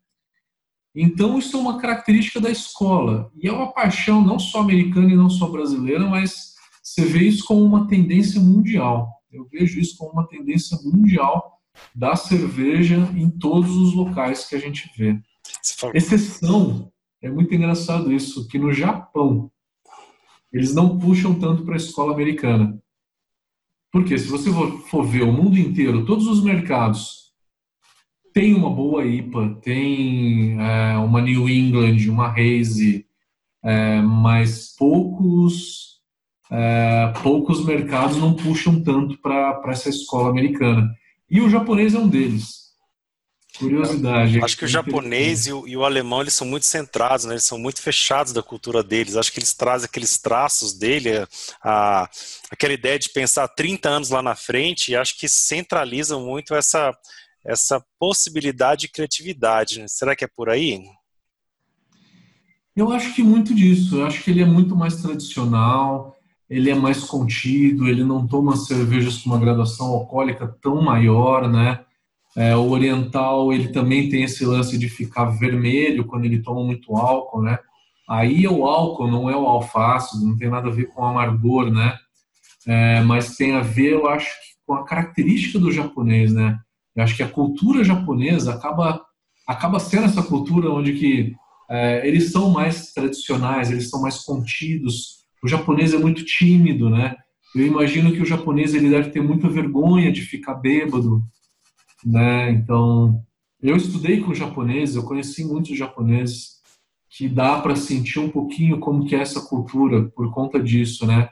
Então, 0.94 1.38
isso 1.38 1.56
é 1.56 1.60
uma 1.60 1.78
característica 1.78 2.40
da 2.40 2.50
escola. 2.50 3.30
E 3.40 3.46
é 3.46 3.52
uma 3.52 3.72
paixão 3.72 4.24
não 4.24 4.38
só 4.38 4.60
americana 4.60 5.12
e 5.12 5.16
não 5.16 5.30
só 5.30 5.48
brasileira, 5.48 6.06
mas 6.06 6.54
você 6.82 7.04
vê 7.04 7.24
isso 7.24 7.44
como 7.44 7.62
uma 7.62 7.86
tendência 7.86 8.40
mundial. 8.40 9.12
Eu 9.30 9.46
vejo 9.52 9.78
isso 9.78 9.96
como 9.96 10.12
uma 10.12 10.26
tendência 10.26 10.76
mundial 10.82 11.60
da 11.94 12.16
cerveja 12.16 12.96
em 13.14 13.30
todos 13.30 13.76
os 13.76 13.94
locais 13.94 14.46
que 14.46 14.56
a 14.56 14.58
gente 14.58 14.90
vê. 14.96 15.20
Exceção, 15.94 16.90
é 17.20 17.30
muito 17.30 17.54
engraçado 17.54 18.12
isso, 18.12 18.46
que 18.48 18.58
no 18.58 18.72
Japão 18.72 19.50
eles 20.52 20.74
não 20.74 20.98
puxam 20.98 21.38
tanto 21.38 21.64
para 21.64 21.74
a 21.74 21.78
escola 21.78 22.12
americana. 22.12 22.78
Porque 23.90 24.18
se 24.18 24.28
você 24.28 24.50
for 24.88 25.04
ver 25.04 25.22
o 25.22 25.32
mundo 25.32 25.58
inteiro, 25.58 26.04
todos 26.04 26.26
os 26.26 26.42
mercados 26.42 27.32
tem 28.32 28.54
uma 28.54 28.70
boa 28.70 29.04
IPA, 29.04 29.58
tem 29.62 30.60
é, 30.60 30.96
uma 30.98 31.20
New 31.20 31.48
England, 31.48 32.08
uma 32.08 32.28
Haze, 32.28 33.06
é, 33.62 34.00
mas 34.00 34.74
poucos 34.76 35.88
é, 36.50 37.12
poucos 37.22 37.64
mercados 37.64 38.16
não 38.16 38.34
puxam 38.34 38.82
tanto 38.82 39.18
para 39.18 39.60
essa 39.66 39.88
escola 39.88 40.30
americana. 40.30 40.90
E 41.30 41.40
o 41.40 41.50
japonês 41.50 41.94
é 41.94 41.98
um 41.98 42.08
deles. 42.08 42.67
Curiosidade. 43.58 44.40
Acho 44.42 44.56
que 44.56 44.64
o 44.64 44.68
japonês 44.68 45.46
e 45.46 45.52
o, 45.52 45.66
e 45.66 45.76
o, 45.76 45.84
alemão 45.84 46.20
eles 46.20 46.34
são 46.34 46.46
muito 46.46 46.66
centrados, 46.66 47.24
né? 47.24 47.34
eles 47.34 47.44
são 47.44 47.58
muito 47.58 47.82
fechados 47.82 48.32
da 48.32 48.42
cultura 48.42 48.82
deles. 48.82 49.16
Acho 49.16 49.32
que 49.32 49.38
eles 49.38 49.52
trazem 49.52 49.86
aqueles 49.86 50.18
traços 50.18 50.72
dele, 50.72 51.26
a, 51.62 52.08
aquela 52.50 52.72
ideia 52.72 52.98
de 52.98 53.10
pensar 53.10 53.48
30 53.48 53.88
anos 53.88 54.10
lá 54.10 54.22
na 54.22 54.34
frente, 54.34 54.92
e 54.92 54.96
acho 54.96 55.18
que 55.18 55.28
centralizam 55.28 56.24
muito 56.24 56.54
essa, 56.54 56.96
essa 57.44 57.84
possibilidade 57.98 58.82
de 58.82 58.88
criatividade. 58.88 59.80
Né? 59.80 59.88
Será 59.88 60.14
que 60.14 60.24
é 60.24 60.28
por 60.28 60.48
aí? 60.48 60.80
Eu 62.76 62.92
acho 62.92 63.12
que 63.14 63.22
muito 63.22 63.54
disso. 63.54 63.96
Eu 63.96 64.06
acho 64.06 64.22
que 64.22 64.30
ele 64.30 64.42
é 64.42 64.46
muito 64.46 64.76
mais 64.76 65.02
tradicional 65.02 66.16
ele 66.48 66.70
é 66.70 66.74
mais 66.74 67.04
contido, 67.04 67.86
ele 67.86 68.02
não 68.02 68.26
toma 68.26 68.56
cervejas 68.56 69.18
com 69.18 69.30
uma 69.30 69.38
graduação 69.38 69.88
alcoólica 69.88 70.46
tão 70.62 70.80
maior, 70.80 71.46
né? 71.46 71.84
É, 72.38 72.54
o 72.54 72.70
oriental 72.70 73.52
ele 73.52 73.66
também 73.66 74.08
tem 74.08 74.22
esse 74.22 74.44
lance 74.44 74.78
de 74.78 74.88
ficar 74.88 75.24
vermelho 75.24 76.04
quando 76.04 76.24
ele 76.24 76.40
toma 76.40 76.62
muito 76.62 76.94
álcool, 76.94 77.42
né? 77.42 77.58
Aí 78.08 78.46
o 78.46 78.64
álcool, 78.64 79.10
não 79.10 79.28
é 79.28 79.36
o 79.36 79.44
alface, 79.44 80.24
não 80.24 80.36
tem 80.36 80.48
nada 80.48 80.68
a 80.68 80.72
ver 80.72 80.86
com 80.86 81.04
amargor, 81.04 81.68
né? 81.68 81.98
É, 82.64 83.00
mas 83.00 83.34
tem 83.34 83.56
a 83.56 83.60
ver, 83.60 83.94
eu 83.94 84.08
acho, 84.08 84.30
com 84.64 84.74
a 84.74 84.84
característica 84.84 85.58
do 85.58 85.72
japonês, 85.72 86.32
né? 86.32 86.56
Eu 86.94 87.02
acho 87.02 87.16
que 87.16 87.24
a 87.24 87.28
cultura 87.28 87.82
japonesa 87.82 88.54
acaba 88.54 89.04
acaba 89.44 89.80
sendo 89.80 90.04
essa 90.04 90.22
cultura 90.22 90.70
onde 90.70 90.92
que 90.92 91.34
é, 91.68 92.06
eles 92.06 92.30
são 92.30 92.50
mais 92.50 92.92
tradicionais, 92.92 93.68
eles 93.68 93.90
são 93.90 94.00
mais 94.00 94.18
contidos, 94.18 95.24
o 95.42 95.48
japonês 95.48 95.92
é 95.92 95.98
muito 95.98 96.24
tímido, 96.24 96.88
né? 96.88 97.16
Eu 97.52 97.66
imagino 97.66 98.12
que 98.12 98.22
o 98.22 98.26
japonês 98.26 98.74
ele 98.74 98.90
deve 98.90 99.10
ter 99.10 99.20
muita 99.20 99.48
vergonha 99.48 100.12
de 100.12 100.20
ficar 100.20 100.54
bêbado, 100.54 101.20
né? 102.04 102.50
Então, 102.50 103.24
eu 103.60 103.76
estudei 103.76 104.20
com 104.20 104.34
japoneses, 104.34 104.96
eu 104.96 105.02
conheci 105.02 105.44
muitos 105.44 105.76
japoneses 105.76 106.58
que 107.10 107.28
dá 107.28 107.60
para 107.60 107.74
sentir 107.74 108.18
um 108.18 108.28
pouquinho 108.28 108.78
como 108.78 109.06
que 109.06 109.16
é 109.16 109.20
essa 109.20 109.40
cultura 109.40 110.04
por 110.10 110.32
conta 110.32 110.62
disso, 110.62 111.06
né? 111.06 111.30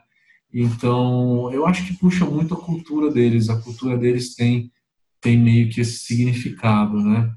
Então, 0.53 1.53
eu 1.53 1.67
acho 1.67 1.87
que 1.87 1.99
puxa 1.99 2.25
muito 2.25 2.55
a 2.55 2.61
cultura 2.61 3.11
deles, 3.11 3.49
a 3.49 3.61
cultura 3.61 3.97
deles 3.97 4.35
tem 4.35 4.73
tem 5.21 5.37
meio 5.37 5.69
que 5.71 5.81
esse 5.81 5.99
significado, 6.05 7.01
né? 7.01 7.33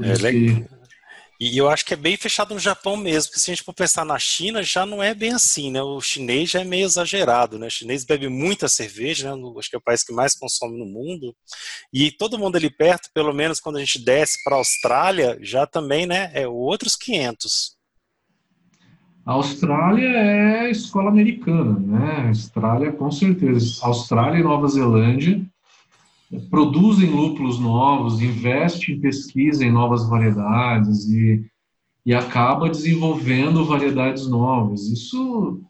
É, 0.00 0.14
que... 0.30 0.64
E 1.38 1.56
eu 1.58 1.68
acho 1.68 1.84
que 1.84 1.92
é 1.92 1.96
bem 1.96 2.16
fechado 2.16 2.54
no 2.54 2.60
Japão 2.60 2.96
mesmo, 2.96 3.30
porque 3.30 3.40
se 3.40 3.50
a 3.50 3.54
gente 3.54 3.64
for 3.64 3.74
pensar 3.74 4.04
na 4.04 4.18
China, 4.18 4.62
já 4.62 4.86
não 4.86 5.02
é 5.02 5.14
bem 5.14 5.32
assim, 5.32 5.70
né? 5.70 5.82
O 5.82 6.00
chinês 6.00 6.50
já 6.50 6.60
é 6.60 6.64
meio 6.64 6.86
exagerado, 6.86 7.58
né? 7.58 7.66
O 7.66 7.70
chinês 7.70 8.04
bebe 8.04 8.28
muita 8.28 8.68
cerveja, 8.68 9.36
né? 9.36 9.42
Acho 9.58 9.68
que 9.68 9.76
é 9.76 9.78
o 9.78 9.82
país 9.82 10.02
que 10.02 10.14
mais 10.14 10.34
consome 10.34 10.78
no 10.78 10.86
mundo. 10.86 11.34
E 11.92 12.10
todo 12.10 12.38
mundo 12.38 12.56
ali 12.56 12.70
perto, 12.70 13.10
pelo 13.12 13.34
menos 13.34 13.60
quando 13.60 13.76
a 13.76 13.80
gente 13.80 13.98
desce 13.98 14.42
para 14.42 14.54
a 14.54 14.58
Austrália, 14.58 15.38
já 15.42 15.66
também, 15.66 16.06
né? 16.06 16.30
É 16.32 16.48
outros 16.48 16.96
500. 16.96 17.76
A 19.26 19.32
Austrália 19.32 20.08
é 20.08 20.70
escola 20.70 21.10
americana, 21.10 21.78
né? 21.78 22.22
A 22.24 22.28
Austrália, 22.28 22.92
com 22.92 23.10
certeza. 23.10 23.84
Austrália 23.84 24.38
e 24.38 24.42
Nova 24.42 24.68
Zelândia 24.68 25.44
produzem 26.50 27.10
lúpulos 27.10 27.58
novos, 27.58 28.20
investe 28.20 28.92
em 28.92 29.00
pesquisa 29.00 29.64
em 29.64 29.70
novas 29.70 30.08
variedades 30.08 31.08
e, 31.08 31.44
e 32.04 32.14
acaba 32.14 32.68
desenvolvendo 32.68 33.64
variedades 33.64 34.26
novas. 34.26 34.86
Isso 34.88 35.60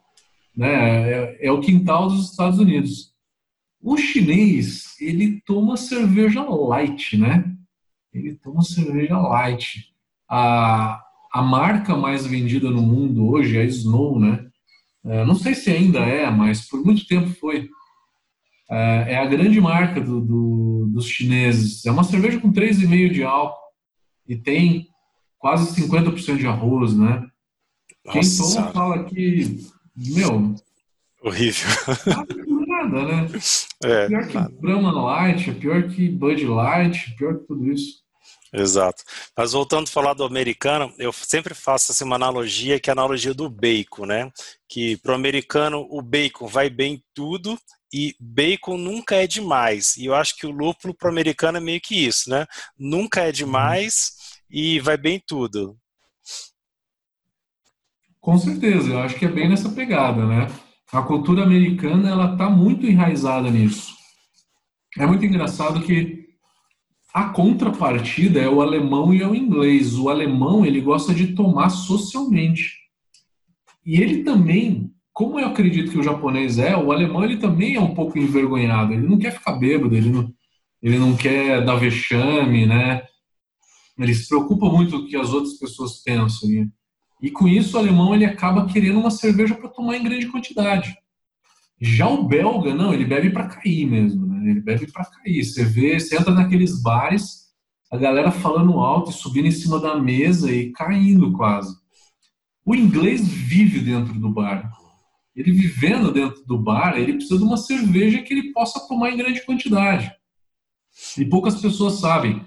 né, 0.56 1.10
é, 1.10 1.46
é 1.46 1.52
o 1.52 1.60
quintal 1.60 2.08
dos 2.08 2.30
Estados 2.30 2.58
Unidos. 2.58 3.12
O 3.82 3.96
chinês, 3.96 4.96
ele 5.00 5.40
toma 5.46 5.76
cerveja 5.76 6.42
light, 6.42 7.16
né? 7.16 7.52
Ele 8.12 8.34
toma 8.34 8.62
cerveja 8.62 9.18
light. 9.18 9.92
A, 10.28 11.00
a 11.32 11.42
marca 11.42 11.94
mais 11.96 12.26
vendida 12.26 12.70
no 12.70 12.82
mundo 12.82 13.28
hoje 13.28 13.58
é 13.58 13.64
Snow, 13.64 14.18
né? 14.18 14.46
É, 15.04 15.24
não 15.24 15.36
sei 15.36 15.54
se 15.54 15.70
ainda 15.70 16.00
é, 16.00 16.28
mas 16.30 16.68
por 16.68 16.84
muito 16.84 17.06
tempo 17.06 17.28
foi. 17.28 17.68
É, 18.70 19.12
é 19.12 19.18
a 19.18 19.26
grande 19.26 19.60
marca 19.60 20.00
do, 20.00 20.20
do, 20.20 20.86
dos 20.92 21.06
chineses. 21.06 21.84
É 21.86 21.90
uma 21.90 22.04
cerveja 22.04 22.40
com 22.40 22.52
3,5% 22.52 23.12
de 23.12 23.22
álcool 23.22 23.60
e 24.28 24.36
tem 24.36 24.88
quase 25.38 25.80
50% 25.80 26.36
de 26.36 26.46
arroz, 26.46 26.96
né? 26.96 27.26
Quem 28.10 28.22
toma 28.22 28.72
fala 28.72 29.04
que, 29.04 29.58
meu... 29.96 30.54
Horrível. 31.22 31.68
Nada, 32.66 33.04
né? 33.04 33.28
É, 33.82 34.06
pior 34.06 34.26
que 34.26 34.34
nada. 34.34 34.54
Brahma 34.60 34.92
Light, 34.92 35.52
pior 35.54 35.88
que 35.88 36.08
Bud 36.08 36.44
Light, 36.46 37.14
pior 37.16 37.38
que 37.38 37.46
tudo 37.46 37.70
isso. 37.72 38.05
Exato. 38.56 39.04
Mas 39.36 39.52
voltando 39.52 39.86
a 39.86 39.90
falar 39.90 40.14
do 40.14 40.24
americano, 40.24 40.90
eu 40.98 41.12
sempre 41.12 41.54
faço 41.54 41.92
assim, 41.92 42.04
uma 42.04 42.16
analogia 42.16 42.80
que 42.80 42.88
é 42.88 42.92
a 42.92 42.94
analogia 42.94 43.34
do 43.34 43.50
bacon, 43.50 44.06
né? 44.06 44.32
Que 44.66 44.96
para 44.96 45.12
o 45.12 45.14
americano 45.14 45.86
o 45.90 46.00
bacon 46.00 46.46
vai 46.46 46.70
bem 46.70 47.04
tudo 47.12 47.58
e 47.92 48.16
bacon 48.18 48.78
nunca 48.78 49.14
é 49.16 49.26
demais. 49.26 49.98
E 49.98 50.06
eu 50.06 50.14
acho 50.14 50.34
que 50.36 50.46
o 50.46 50.50
lúpulo 50.50 50.94
para 50.94 51.06
o 51.06 51.10
americano 51.10 51.58
é 51.58 51.60
meio 51.60 51.82
que 51.82 52.06
isso, 52.06 52.30
né? 52.30 52.46
Nunca 52.78 53.20
é 53.20 53.30
demais 53.30 54.12
e 54.50 54.80
vai 54.80 54.96
bem 54.96 55.22
tudo. 55.24 55.76
Com 58.18 58.38
certeza, 58.38 58.90
eu 58.90 58.98
acho 59.00 59.16
que 59.16 59.26
é 59.26 59.30
bem 59.30 59.50
nessa 59.50 59.68
pegada, 59.68 60.24
né? 60.24 60.46
A 60.90 61.02
cultura 61.02 61.42
americana 61.42 62.08
ela 62.08 62.32
está 62.32 62.48
muito 62.48 62.86
enraizada 62.86 63.50
nisso. 63.50 63.94
É 64.98 65.06
muito 65.06 65.26
engraçado 65.26 65.82
que 65.82 66.25
a 67.16 67.30
contrapartida 67.30 68.38
é 68.38 68.48
o 68.48 68.60
alemão 68.60 69.14
e 69.14 69.22
é 69.22 69.26
o 69.26 69.34
inglês. 69.34 69.98
O 69.98 70.10
alemão 70.10 70.66
ele 70.66 70.82
gosta 70.82 71.14
de 71.14 71.28
tomar 71.28 71.70
socialmente. 71.70 72.76
E 73.86 74.02
ele 74.02 74.22
também 74.22 74.92
como 75.14 75.40
eu 75.40 75.46
acredito 75.46 75.90
que 75.90 75.98
o 75.98 76.02
japonês 76.02 76.58
é, 76.58 76.76
o 76.76 76.92
alemão 76.92 77.24
ele 77.24 77.38
também 77.38 77.74
é 77.74 77.80
um 77.80 77.94
pouco 77.94 78.18
envergonhado. 78.18 78.92
Ele 78.92 79.08
não 79.08 79.18
quer 79.18 79.32
ficar 79.32 79.52
bêbado, 79.52 79.96
ele 79.96 80.10
não, 80.10 80.30
ele 80.82 80.98
não 80.98 81.16
quer 81.16 81.64
dar 81.64 81.76
vexame, 81.76 82.66
né? 82.66 83.02
Ele 83.98 84.14
se 84.14 84.28
preocupa 84.28 84.66
muito 84.66 84.98
com 84.98 85.04
o 85.04 85.06
que 85.06 85.16
as 85.16 85.32
outras 85.32 85.54
pessoas 85.54 86.02
pensam. 86.02 86.50
Né? 86.50 86.68
E 87.22 87.30
com 87.30 87.48
isso 87.48 87.78
o 87.78 87.80
alemão 87.80 88.14
ele 88.14 88.26
acaba 88.26 88.66
querendo 88.66 89.00
uma 89.00 89.10
cerveja 89.10 89.54
para 89.54 89.70
tomar 89.70 89.96
em 89.96 90.04
grande 90.04 90.26
quantidade. 90.26 90.94
Já 91.80 92.06
o 92.10 92.24
belga, 92.24 92.74
não, 92.74 92.92
ele 92.92 93.06
bebe 93.06 93.30
para 93.30 93.48
cair 93.48 93.86
mesmo? 93.86 94.25
Ele 94.50 94.60
bebe 94.60 94.90
para 94.90 95.04
cair. 95.04 95.44
Você 95.44 95.64
vê, 95.64 95.98
você 95.98 96.16
entra 96.16 96.32
naqueles 96.32 96.80
bares, 96.82 97.46
a 97.90 97.96
galera 97.96 98.30
falando 98.30 98.80
alto 98.80 99.10
e 99.10 99.14
subindo 99.14 99.46
em 99.46 99.52
cima 99.52 99.80
da 99.80 99.98
mesa 99.98 100.50
e 100.52 100.72
caindo 100.72 101.32
quase. 101.32 101.74
O 102.64 102.74
inglês 102.74 103.26
vive 103.26 103.80
dentro 103.80 104.14
do 104.14 104.28
bar 104.28 104.70
ele 105.36 105.52
vivendo 105.52 106.10
dentro 106.10 106.42
do 106.46 106.58
bar, 106.58 106.96
ele 106.96 107.12
precisa 107.12 107.36
de 107.36 107.44
uma 107.44 107.58
cerveja 107.58 108.22
que 108.22 108.32
ele 108.32 108.52
possa 108.54 108.80
tomar 108.88 109.10
em 109.10 109.18
grande 109.18 109.44
quantidade. 109.44 110.10
E 111.18 111.26
poucas 111.26 111.60
pessoas 111.60 112.00
sabem. 112.00 112.42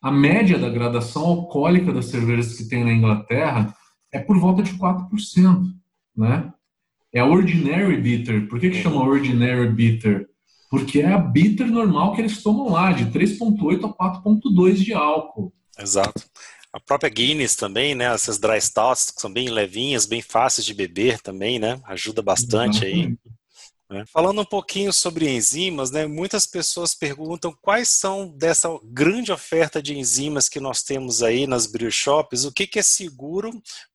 A 0.00 0.12
média 0.12 0.56
da 0.56 0.68
gradação 0.68 1.24
alcoólica 1.24 1.92
das 1.92 2.06
cervejas 2.06 2.56
que 2.56 2.68
tem 2.68 2.84
na 2.84 2.92
Inglaterra 2.92 3.74
é 4.12 4.20
por 4.20 4.38
volta 4.38 4.62
de 4.62 4.72
4%, 4.74 5.64
né? 6.16 6.52
É 7.12 7.18
a 7.18 7.26
Ordinary 7.26 8.00
Bitter. 8.00 8.48
Por 8.48 8.60
que, 8.60 8.70
que 8.70 8.82
chama 8.82 9.02
Ordinary 9.02 9.68
Bitter? 9.72 10.27
Porque 10.70 11.00
é 11.00 11.12
a 11.12 11.18
bitter 11.18 11.66
normal 11.66 12.14
que 12.14 12.20
eles 12.20 12.42
tomam 12.42 12.70
lá, 12.70 12.92
de 12.92 13.06
3,8 13.06 13.94
a 13.98 14.20
4,2 14.22 14.74
de 14.74 14.92
álcool. 14.92 15.52
Exato. 15.78 16.22
A 16.72 16.78
própria 16.78 17.08
Guinness 17.08 17.56
também, 17.56 17.94
né? 17.94 18.04
Essas 18.04 18.38
dry 18.38 18.60
stouts 18.60 19.10
que 19.10 19.20
são 19.20 19.32
bem 19.32 19.48
levinhas, 19.48 20.04
bem 20.04 20.20
fáceis 20.20 20.66
de 20.66 20.74
beber 20.74 21.20
também, 21.20 21.58
né? 21.58 21.80
Ajuda 21.84 22.20
bastante 22.20 22.84
aí. 22.84 23.16
Né? 23.90 24.04
Falando 24.12 24.42
um 24.42 24.44
pouquinho 24.44 24.92
sobre 24.92 25.30
enzimas, 25.30 25.90
né, 25.90 26.06
muitas 26.06 26.46
pessoas 26.46 26.94
perguntam 26.94 27.56
quais 27.62 27.88
são 27.88 28.28
dessa 28.28 28.68
grande 28.84 29.32
oferta 29.32 29.82
de 29.82 29.96
enzimas 29.96 30.46
que 30.46 30.60
nós 30.60 30.82
temos 30.82 31.22
aí 31.22 31.46
nas 31.46 31.66
brew 31.66 31.90
shops, 31.90 32.44
o 32.44 32.52
que, 32.52 32.66
que 32.66 32.78
é 32.78 32.82
seguro 32.82 33.50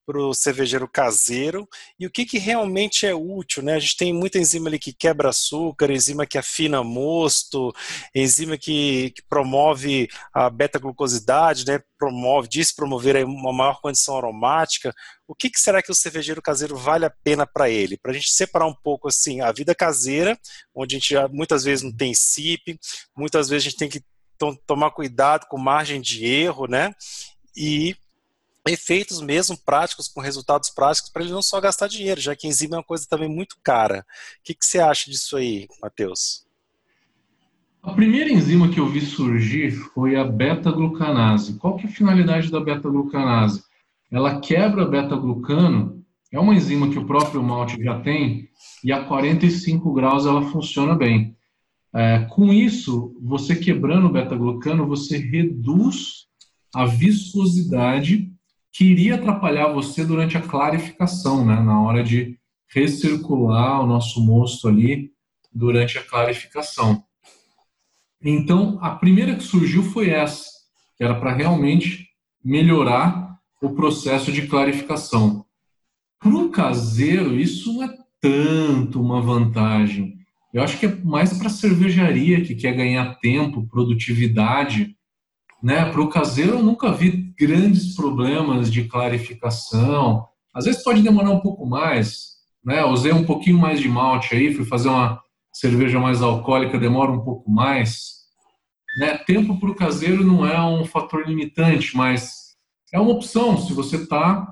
para 0.06 0.20
o 0.20 0.34
cervejeiro 0.34 0.88
caseiro 0.88 1.68
e 2.00 2.06
o 2.06 2.12
que, 2.12 2.26
que 2.26 2.38
realmente 2.38 3.06
é 3.06 3.14
útil. 3.14 3.64
Né? 3.64 3.76
A 3.76 3.80
gente 3.80 3.98
tem 3.98 4.14
muita 4.14 4.38
enzima 4.38 4.70
ali 4.70 4.78
que 4.78 4.94
quebra 4.94 5.30
açúcar, 5.30 5.92
enzima 5.92 6.26
que 6.26 6.38
afina 6.38 6.84
mosto, 6.84 7.74
enzima 8.14 8.58
que, 8.58 9.12
que 9.12 9.22
promove 9.30 10.08
a 10.34 10.50
beta-glucosidade, 10.50 11.66
né? 11.66 11.80
promove, 11.98 12.48
diz 12.48 12.72
promover 12.72 13.24
uma 13.26 13.54
maior 13.54 13.80
condição 13.82 14.18
aromática. 14.18 14.94
O 15.28 15.34
que, 15.34 15.50
que 15.50 15.60
será 15.60 15.82
que 15.82 15.92
o 15.92 15.96
cervejeiro 15.96 16.42
caseiro 16.42 16.76
vale 16.76 17.06
a 17.06 17.14
pena 17.24 17.48
para 17.48 17.70
ele? 17.70 17.98
Para 17.98 18.12
a 18.12 18.14
gente 18.14 18.32
separar 18.32 18.66
um 18.66 18.76
pouco 18.76 19.08
assim 19.08 19.42
a 19.42 19.52
vida 19.52 19.74
caseira, 19.74 20.38
onde 20.76 20.96
a 20.96 21.00
gente 21.00 21.16
muitas 21.32 21.64
vezes 21.64 21.84
não 21.84 21.96
tem 21.96 22.14
CIP, 22.14 22.78
muitas 23.16 23.48
vezes 23.48 23.68
a 23.68 23.70
gente 23.70 23.80
tem 23.80 23.90
que 23.90 24.04
tomar 24.66 24.92
cuidado 24.92 25.46
com 25.48 25.58
margem 25.58 26.02
de 26.02 26.26
erro, 26.26 26.68
né? 26.68 26.94
E 27.56 27.96
efeitos 28.68 29.22
mesmo 29.22 29.58
práticos, 29.58 30.08
com 30.08 30.22
resultados 30.22 30.70
práticos, 30.70 31.10
para 31.10 31.24
ele 31.24 31.32
não 31.32 31.42
só 31.42 31.60
gastar 31.60 31.88
dinheiro, 31.88 32.22
já 32.22 32.36
que 32.36 32.48
enzima 32.48 32.76
é 32.76 32.78
uma 32.80 32.84
coisa 32.84 33.06
também 33.10 33.28
muito 33.28 33.58
cara. 33.64 34.06
O 34.40 34.44
que, 34.44 34.54
que 34.54 34.66
você 34.66 34.80
acha 34.80 35.12
disso 35.12 35.36
aí, 35.36 35.68
Matheus? 35.82 36.46
A 37.82 37.92
primeira 37.92 38.32
enzima 38.32 38.70
que 38.70 38.80
eu 38.80 38.88
vi 38.88 39.02
surgir 39.02 39.72
foi 39.72 40.16
a 40.16 40.24
beta-glucanase. 40.24 41.58
Qual 41.58 41.76
que 41.76 41.86
é 41.86 41.90
a 41.90 41.92
finalidade 41.92 42.50
da 42.50 42.62
beta-glucanase? 42.62 43.62
Ela 44.10 44.40
quebra 44.40 44.86
beta-glucano, 44.86 46.02
é 46.32 46.40
uma 46.40 46.56
enzima 46.56 46.90
que 46.90 46.98
o 46.98 47.06
próprio 47.06 47.44
malte 47.44 47.84
já 47.84 48.00
tem, 48.00 48.48
e 48.84 48.92
a 48.92 49.04
45 49.04 49.92
graus 49.92 50.26
ela 50.26 50.44
funciona 50.44 50.96
bem. 50.96 51.36
É, 51.94 52.26
com 52.30 52.54
isso, 52.54 53.16
você 53.22 53.56
quebrando 53.56 54.08
o 54.08 54.12
beta-glucano, 54.12 54.88
você 54.88 55.18
reduz 55.18 56.28
a 56.74 56.86
viscosidade 56.86 58.33
que 58.74 58.86
iria 58.86 59.16
atrapalhar 59.16 59.68
você 59.68 60.04
durante 60.04 60.36
a 60.36 60.42
clarificação, 60.42 61.46
né? 61.46 61.62
na 61.62 61.80
hora 61.80 62.04
de 62.04 62.40
recircular 62.68 63.82
o 63.82 63.86
nosso 63.86 64.20
mosto 64.26 64.68
ali 64.68 65.12
durante 65.54 66.00
a 66.00 66.04
clarificação. 66.04 67.04
Então, 68.20 68.80
a 68.82 68.90
primeira 68.90 69.36
que 69.36 69.44
surgiu 69.44 69.84
foi 69.84 70.10
essa, 70.10 70.50
que 70.98 71.04
era 71.04 71.14
para 71.14 71.36
realmente 71.36 72.08
melhorar 72.44 73.38
o 73.62 73.70
processo 73.70 74.32
de 74.32 74.48
clarificação. 74.48 75.46
Para 76.20 76.32
um 76.32 76.50
caseiro, 76.50 77.40
isso 77.40 77.74
não 77.74 77.84
é 77.84 77.96
tanto 78.20 79.00
uma 79.00 79.22
vantagem. 79.22 80.18
Eu 80.52 80.64
acho 80.64 80.80
que 80.80 80.88
é 80.88 80.96
mais 81.04 81.38
para 81.38 81.48
a 81.48 81.52
cervejaria 81.52 82.42
que 82.42 82.56
quer 82.56 82.74
ganhar 82.74 83.20
tempo, 83.20 83.68
produtividade, 83.68 84.96
né? 85.64 85.90
Para 85.90 86.02
o 86.02 86.10
caseiro, 86.10 86.56
eu 86.58 86.64
nunca 86.64 86.92
vi 86.92 87.34
grandes 87.40 87.96
problemas 87.96 88.70
de 88.70 88.84
clarificação. 88.84 90.28
Às 90.54 90.66
vezes 90.66 90.84
pode 90.84 91.02
demorar 91.02 91.30
um 91.30 91.40
pouco 91.40 91.66
mais. 91.66 92.34
Né? 92.64 92.84
Usei 92.84 93.14
um 93.14 93.24
pouquinho 93.24 93.58
mais 93.58 93.80
de 93.80 93.88
malte 93.88 94.36
aí, 94.36 94.54
fui 94.54 94.66
fazer 94.66 94.90
uma 94.90 95.22
cerveja 95.54 96.00
mais 96.02 96.22
alcoólica, 96.22 96.78
demora 96.78 97.14
um 97.14 97.24
pouco 97.24 97.50
mais. 97.50 98.24
Né? 99.00 99.18
Tempo 99.20 99.58
para 99.58 99.70
o 99.70 99.76
caseiro 99.76 100.26
não 100.26 100.46
é 100.46 100.62
um 100.62 100.84
fator 100.84 101.26
limitante, 101.26 101.96
mas 101.96 102.56
é 102.94 103.00
uma 103.00 103.14
opção 103.14 103.58
se 103.58 103.72
você 103.72 103.96
está 103.96 104.46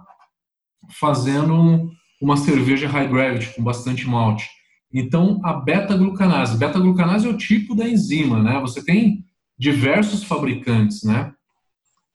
fazendo 0.97 1.91
uma 2.21 2.37
cerveja 2.37 2.87
high 2.87 3.07
gravity 3.07 3.53
com 3.53 3.63
bastante 3.63 4.07
malte. 4.07 4.49
Então, 4.93 5.41
a 5.43 5.53
beta-glucanase. 5.53 6.57
Beta-glucanase 6.57 7.27
é 7.27 7.29
o 7.29 7.37
tipo 7.37 7.75
da 7.75 7.87
enzima, 7.87 8.41
né? 8.41 8.59
Você 8.61 8.83
tem 8.83 9.25
diversos 9.61 10.23
fabricantes, 10.23 11.03
né? 11.03 11.35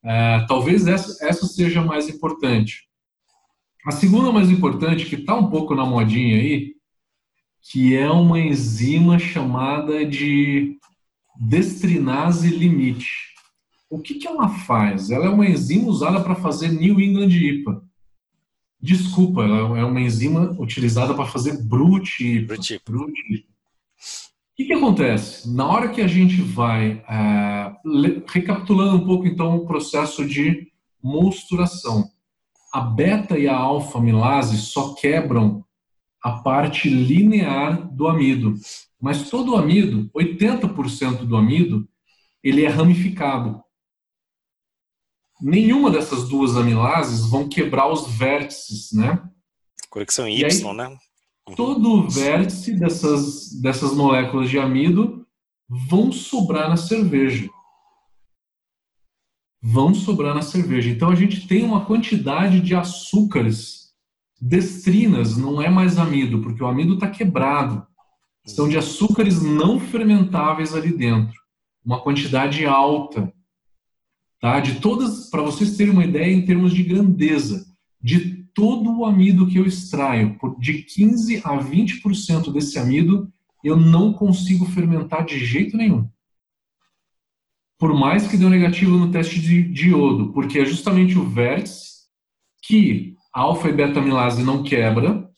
É, 0.04 0.44
talvez 0.48 0.84
essa, 0.88 1.24
essa 1.24 1.46
seja 1.46 1.80
a 1.80 1.84
mais 1.84 2.08
importante. 2.08 2.88
A 3.86 3.92
segunda 3.92 4.32
mais 4.32 4.50
importante, 4.50 5.06
que 5.06 5.14
está 5.14 5.36
um 5.36 5.48
pouco 5.48 5.72
na 5.72 5.86
modinha 5.86 6.38
aí, 6.38 6.74
que 7.70 7.94
é 7.94 8.10
uma 8.10 8.40
enzima 8.40 9.16
chamada 9.20 10.04
de 10.04 10.76
destrinase 11.38 12.48
limite. 12.48 13.06
O 13.88 14.00
que, 14.00 14.14
que 14.14 14.26
ela 14.26 14.48
faz? 14.48 15.12
Ela 15.12 15.26
é 15.26 15.28
uma 15.28 15.46
enzima 15.46 15.86
usada 15.86 16.20
para 16.20 16.34
fazer 16.34 16.72
New 16.72 17.00
England 17.00 17.28
IPA. 17.28 17.80
Desculpa, 18.80 19.44
ela 19.44 19.78
é 19.78 19.84
uma 19.84 20.00
enzima 20.00 20.50
utilizada 20.58 21.14
para 21.14 21.26
fazer 21.26 21.62
Brut 21.62 22.20
IPA. 22.20 22.54
Brut 22.54 22.72
IPA. 22.72 23.56
O 24.56 24.62
que, 24.62 24.64
que 24.64 24.72
acontece? 24.72 25.54
Na 25.54 25.68
hora 25.68 25.90
que 25.90 26.00
a 26.00 26.06
gente 26.06 26.40
vai, 26.40 27.04
é, 27.06 27.76
recapitulando 28.26 28.96
um 28.96 29.04
pouco 29.04 29.26
então 29.26 29.54
o 29.54 29.66
processo 29.66 30.26
de 30.26 30.72
mosturação, 31.02 32.08
a 32.72 32.80
beta 32.80 33.38
e 33.38 33.46
a 33.46 33.54
alfa 33.54 34.00
milase 34.00 34.56
só 34.56 34.94
quebram 34.94 35.62
a 36.22 36.38
parte 36.38 36.88
linear 36.88 37.86
do 37.94 38.08
amido, 38.08 38.54
mas 38.98 39.28
todo 39.28 39.52
o 39.52 39.56
amido, 39.56 40.10
80% 40.16 41.26
do 41.26 41.36
amido, 41.36 41.86
ele 42.42 42.64
é 42.64 42.68
ramificado. 42.68 43.62
Nenhuma 45.38 45.90
dessas 45.90 46.30
duas 46.30 46.56
amilases 46.56 47.28
vão 47.28 47.46
quebrar 47.46 47.92
os 47.92 48.06
vértices, 48.06 48.90
né? 48.94 49.22
Conexão 49.90 50.26
Y, 50.26 50.46
aí, 50.46 50.74
né? 50.74 50.96
Todo 51.54 51.92
o 51.92 52.08
vértice 52.08 52.72
dessas, 52.72 53.52
dessas 53.60 53.94
moléculas 53.94 54.50
de 54.50 54.58
amido 54.58 55.26
vão 55.68 56.10
sobrar 56.10 56.68
na 56.68 56.76
cerveja. 56.76 57.48
Vão 59.62 59.94
sobrar 59.94 60.34
na 60.34 60.42
cerveja. 60.42 60.90
Então 60.90 61.10
a 61.10 61.14
gente 61.14 61.46
tem 61.46 61.64
uma 61.64 61.84
quantidade 61.84 62.60
de 62.60 62.74
açúcares 62.74 63.92
destrinas, 64.40 65.36
não 65.36 65.62
é 65.62 65.70
mais 65.70 65.98
amido, 65.98 66.40
porque 66.42 66.62
o 66.62 66.66
amido 66.66 66.94
está 66.94 67.08
quebrado. 67.08 67.86
São 68.44 68.68
de 68.68 68.76
açúcares 68.76 69.42
não 69.42 69.80
fermentáveis 69.80 70.74
ali 70.74 70.96
dentro. 70.96 71.40
Uma 71.84 72.00
quantidade 72.00 72.64
alta. 72.64 73.32
Tá? 74.40 74.60
De 74.60 74.80
todas, 74.80 75.30
para 75.30 75.42
vocês 75.42 75.76
terem 75.76 75.92
uma 75.92 76.04
ideia 76.04 76.32
em 76.32 76.44
termos 76.44 76.72
de 76.72 76.82
grandeza, 76.82 77.66
de 78.00 78.45
todo 78.56 78.90
o 78.98 79.04
amido 79.04 79.46
que 79.46 79.58
eu 79.58 79.66
extraio, 79.66 80.34
de 80.58 80.82
15 80.82 81.42
a 81.44 81.58
20% 81.58 82.50
desse 82.50 82.78
amido, 82.78 83.30
eu 83.62 83.76
não 83.76 84.14
consigo 84.14 84.64
fermentar 84.64 85.26
de 85.26 85.38
jeito 85.44 85.76
nenhum. 85.76 86.08
Por 87.78 87.92
mais 87.92 88.26
que 88.26 88.38
deu 88.38 88.48
negativo 88.48 88.96
no 88.96 89.12
teste 89.12 89.38
de 89.38 89.62
diodo, 89.62 90.32
porque 90.32 90.58
é 90.58 90.64
justamente 90.64 91.18
o 91.18 91.28
vértice 91.28 92.06
que 92.62 93.14
alfa 93.30 93.68
e 93.68 93.72
beta 93.74 94.00
amilase 94.00 94.42
não 94.42 94.62
quebra, 94.62 95.28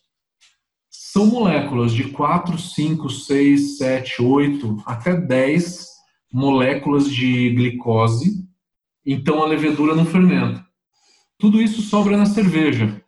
são 0.88 1.26
moléculas 1.26 1.92
de 1.92 2.04
4, 2.10 2.56
5, 2.56 3.10
6, 3.10 3.78
7, 3.78 4.22
8 4.22 4.82
até 4.86 5.20
10 5.20 5.88
moléculas 6.32 7.10
de 7.10 7.50
glicose, 7.50 8.46
então 9.04 9.42
a 9.42 9.46
levedura 9.46 9.96
não 9.96 10.06
fermenta. 10.06 10.64
Tudo 11.36 11.60
isso 11.60 11.82
sobra 11.82 12.16
na 12.16 12.26
cerveja. 12.26 13.02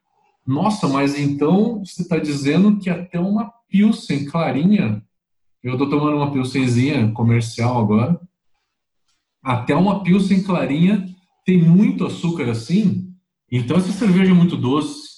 Nossa, 0.47 0.89
mas 0.89 1.19
então 1.19 1.85
você 1.85 2.03
está 2.03 2.19
dizendo 2.19 2.79
que 2.79 2.91
até 2.91 3.21
uma 3.21 3.53
Pilsen 3.69 4.25
clarinha, 4.25 5.03
eu 5.63 5.75
estou 5.75 5.89
tomando 5.89 6.17
uma 6.17 6.33
Pilsenzinha 6.33 7.13
comercial 7.13 7.79
agora, 7.79 8.21
até 9.43 9.75
uma 9.75 10.03
Pilsen 10.03 10.43
clarinha 10.43 11.07
tem 11.45 11.63
muito 11.63 12.05
açúcar 12.05 12.51
assim, 12.51 13.15
então 13.51 13.77
essa 13.77 13.93
cerveja 13.93 14.31
é 14.31 14.35
muito 14.35 14.57
doce. 14.57 15.11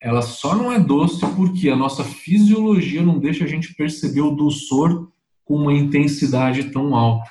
Ela 0.00 0.22
só 0.22 0.54
não 0.54 0.70
é 0.70 0.78
doce 0.78 1.20
porque 1.34 1.68
a 1.68 1.76
nossa 1.76 2.04
fisiologia 2.04 3.02
não 3.02 3.18
deixa 3.18 3.44
a 3.44 3.48
gente 3.48 3.74
perceber 3.74 4.20
o 4.20 4.34
dulçor 4.34 5.10
com 5.44 5.56
uma 5.56 5.72
intensidade 5.72 6.70
tão 6.70 6.94
alta. 6.94 7.30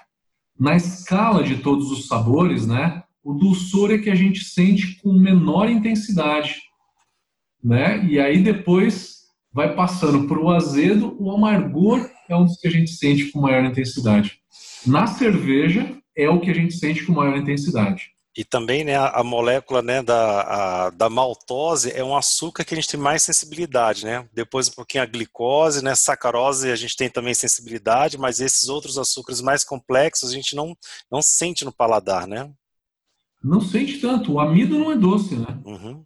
Na 0.60 0.76
escala 0.76 1.44
de 1.44 1.58
todos 1.58 1.92
os 1.92 2.08
sabores, 2.08 2.68
né? 2.68 3.04
O 3.28 3.34
dulçor 3.34 3.92
é 3.92 3.98
que 3.98 4.10
a 4.10 4.16
gente 4.16 4.46
sente 4.46 5.02
com 5.02 5.12
menor 5.12 5.70
intensidade, 5.70 6.62
né? 7.62 8.02
E 8.06 8.22
aí 8.22 8.42
depois 8.42 9.18
vai 9.52 9.76
passando 9.76 10.30
para 10.30 10.40
o 10.40 10.50
azedo, 10.50 11.14
o 11.20 11.30
amargor 11.36 12.10
é 12.30 12.36
um 12.38 12.46
dos 12.46 12.56
que 12.56 12.70
a 12.70 12.72
gente 12.72 12.90
sente 12.90 13.26
com 13.30 13.42
maior 13.42 13.66
intensidade. 13.66 14.40
Na 14.86 15.08
cerveja 15.08 15.94
é 16.16 16.30
o 16.30 16.40
que 16.40 16.50
a 16.50 16.54
gente 16.54 16.74
sente 16.76 17.06
com 17.06 17.12
maior 17.12 17.36
intensidade. 17.36 18.12
E 18.34 18.46
também 18.46 18.86
né, 18.86 18.96
a, 18.96 19.22
molécula 19.26 19.82
né, 19.82 20.02
da, 20.02 20.86
a, 20.86 20.90
da 20.92 21.10
maltose 21.10 21.92
é 21.92 22.04
um 22.06 22.16
açúcar 22.16 22.64
que 22.64 22.74
a 22.74 22.78
gente 22.78 22.88
tem 22.88 23.00
mais 23.00 23.24
sensibilidade, 23.24 24.06
né? 24.06 24.26
Depois 24.32 24.70
um 24.70 24.74
pouquinho 24.74 25.04
a 25.04 25.06
glicose, 25.06 25.84
né? 25.84 25.96
Sacarose 25.96 26.72
a 26.72 26.78
gente 26.78 26.96
tem 26.96 27.10
também 27.10 27.34
sensibilidade, 27.34 28.18
mas 28.18 28.40
esses 28.40 28.70
outros 28.70 28.98
açúcares 28.98 29.42
mais 29.42 29.66
complexos 29.66 30.30
a 30.30 30.34
gente 30.34 30.56
não, 30.56 30.74
não 31.12 31.22
sente 31.22 31.66
no 31.66 31.74
paladar, 31.74 32.26
né? 32.26 32.50
Não 33.48 33.62
sente 33.62 34.00
tanto. 34.00 34.34
O 34.34 34.40
amido 34.40 34.78
não 34.78 34.92
é 34.92 34.98
doce, 34.98 35.36
né? 35.36 35.60
Uhum. 35.66 36.04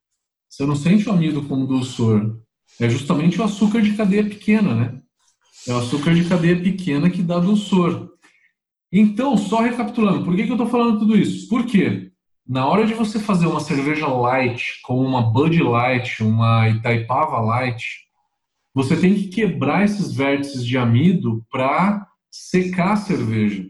Você 0.49 0.65
não 0.65 0.75
sente 0.75 1.09
o 1.09 1.11
amido 1.11 1.41
como 1.43 1.67
doçor. 1.67 2.37
É 2.79 2.89
justamente 2.89 3.39
o 3.39 3.43
açúcar 3.43 3.81
de 3.81 3.93
cadeia 3.93 4.23
pequena, 4.23 4.75
né? 4.75 5.01
É 5.67 5.73
o 5.73 5.77
açúcar 5.77 6.13
de 6.13 6.27
cadeia 6.27 6.61
pequena 6.61 7.09
que 7.09 7.21
dá 7.21 7.39
doçor. 7.39 8.11
Então, 8.91 9.37
só 9.37 9.61
recapitulando, 9.61 10.25
por 10.25 10.35
que, 10.35 10.43
que 10.43 10.49
eu 10.49 10.55
estou 10.55 10.67
falando 10.67 10.99
tudo 10.99 11.17
isso? 11.17 11.47
Por 11.47 11.65
quê? 11.65 12.11
Na 12.47 12.65
hora 12.65 12.85
de 12.85 12.93
você 12.93 13.19
fazer 13.19 13.45
uma 13.45 13.59
cerveja 13.59 14.07
light, 14.07 14.81
como 14.83 15.01
uma 15.01 15.21
Bud 15.21 15.61
Light, 15.63 16.21
uma 16.21 16.67
Itaipava 16.67 17.39
Light, 17.39 18.01
você 18.73 18.99
tem 18.99 19.13
que 19.13 19.27
quebrar 19.27 19.85
esses 19.85 20.13
vértices 20.13 20.65
de 20.65 20.77
amido 20.77 21.45
para 21.49 22.05
secar 22.29 22.93
a 22.93 22.97
cerveja. 22.97 23.69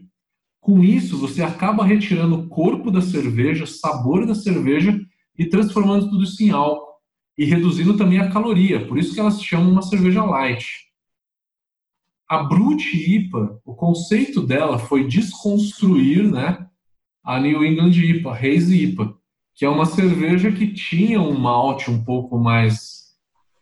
Com 0.62 0.80
isso, 0.80 1.18
você 1.18 1.42
acaba 1.42 1.84
retirando 1.84 2.36
o 2.36 2.48
corpo 2.48 2.88
da 2.88 3.02
cerveja, 3.02 3.66
sabor 3.66 4.24
da 4.24 4.32
cerveja 4.32 4.96
e 5.36 5.44
transformando 5.44 6.08
tudo 6.08 6.22
isso 6.22 6.40
em 6.40 6.50
álcool 6.50 6.92
e 7.36 7.44
reduzindo 7.44 7.96
também 7.96 8.20
a 8.20 8.30
caloria. 8.30 8.86
Por 8.86 8.96
isso 8.96 9.12
que 9.12 9.18
elas 9.18 9.42
chamam 9.42 9.72
uma 9.72 9.82
cerveja 9.82 10.22
light. 10.24 10.64
A 12.28 12.44
Brut 12.44 12.80
IPA, 12.80 13.60
o 13.64 13.74
conceito 13.74 14.40
dela 14.40 14.78
foi 14.78 15.04
desconstruir, 15.04 16.30
né, 16.30 16.64
a 17.24 17.40
New 17.40 17.64
England 17.64 17.90
IPA, 17.90 18.32
Haze 18.32 18.84
IPA, 18.84 19.16
que 19.56 19.64
é 19.64 19.68
uma 19.68 19.84
cerveja 19.84 20.52
que 20.52 20.72
tinha 20.72 21.20
um 21.20 21.36
malte 21.36 21.90
um 21.90 22.04
pouco 22.04 22.38
mais 22.38 23.02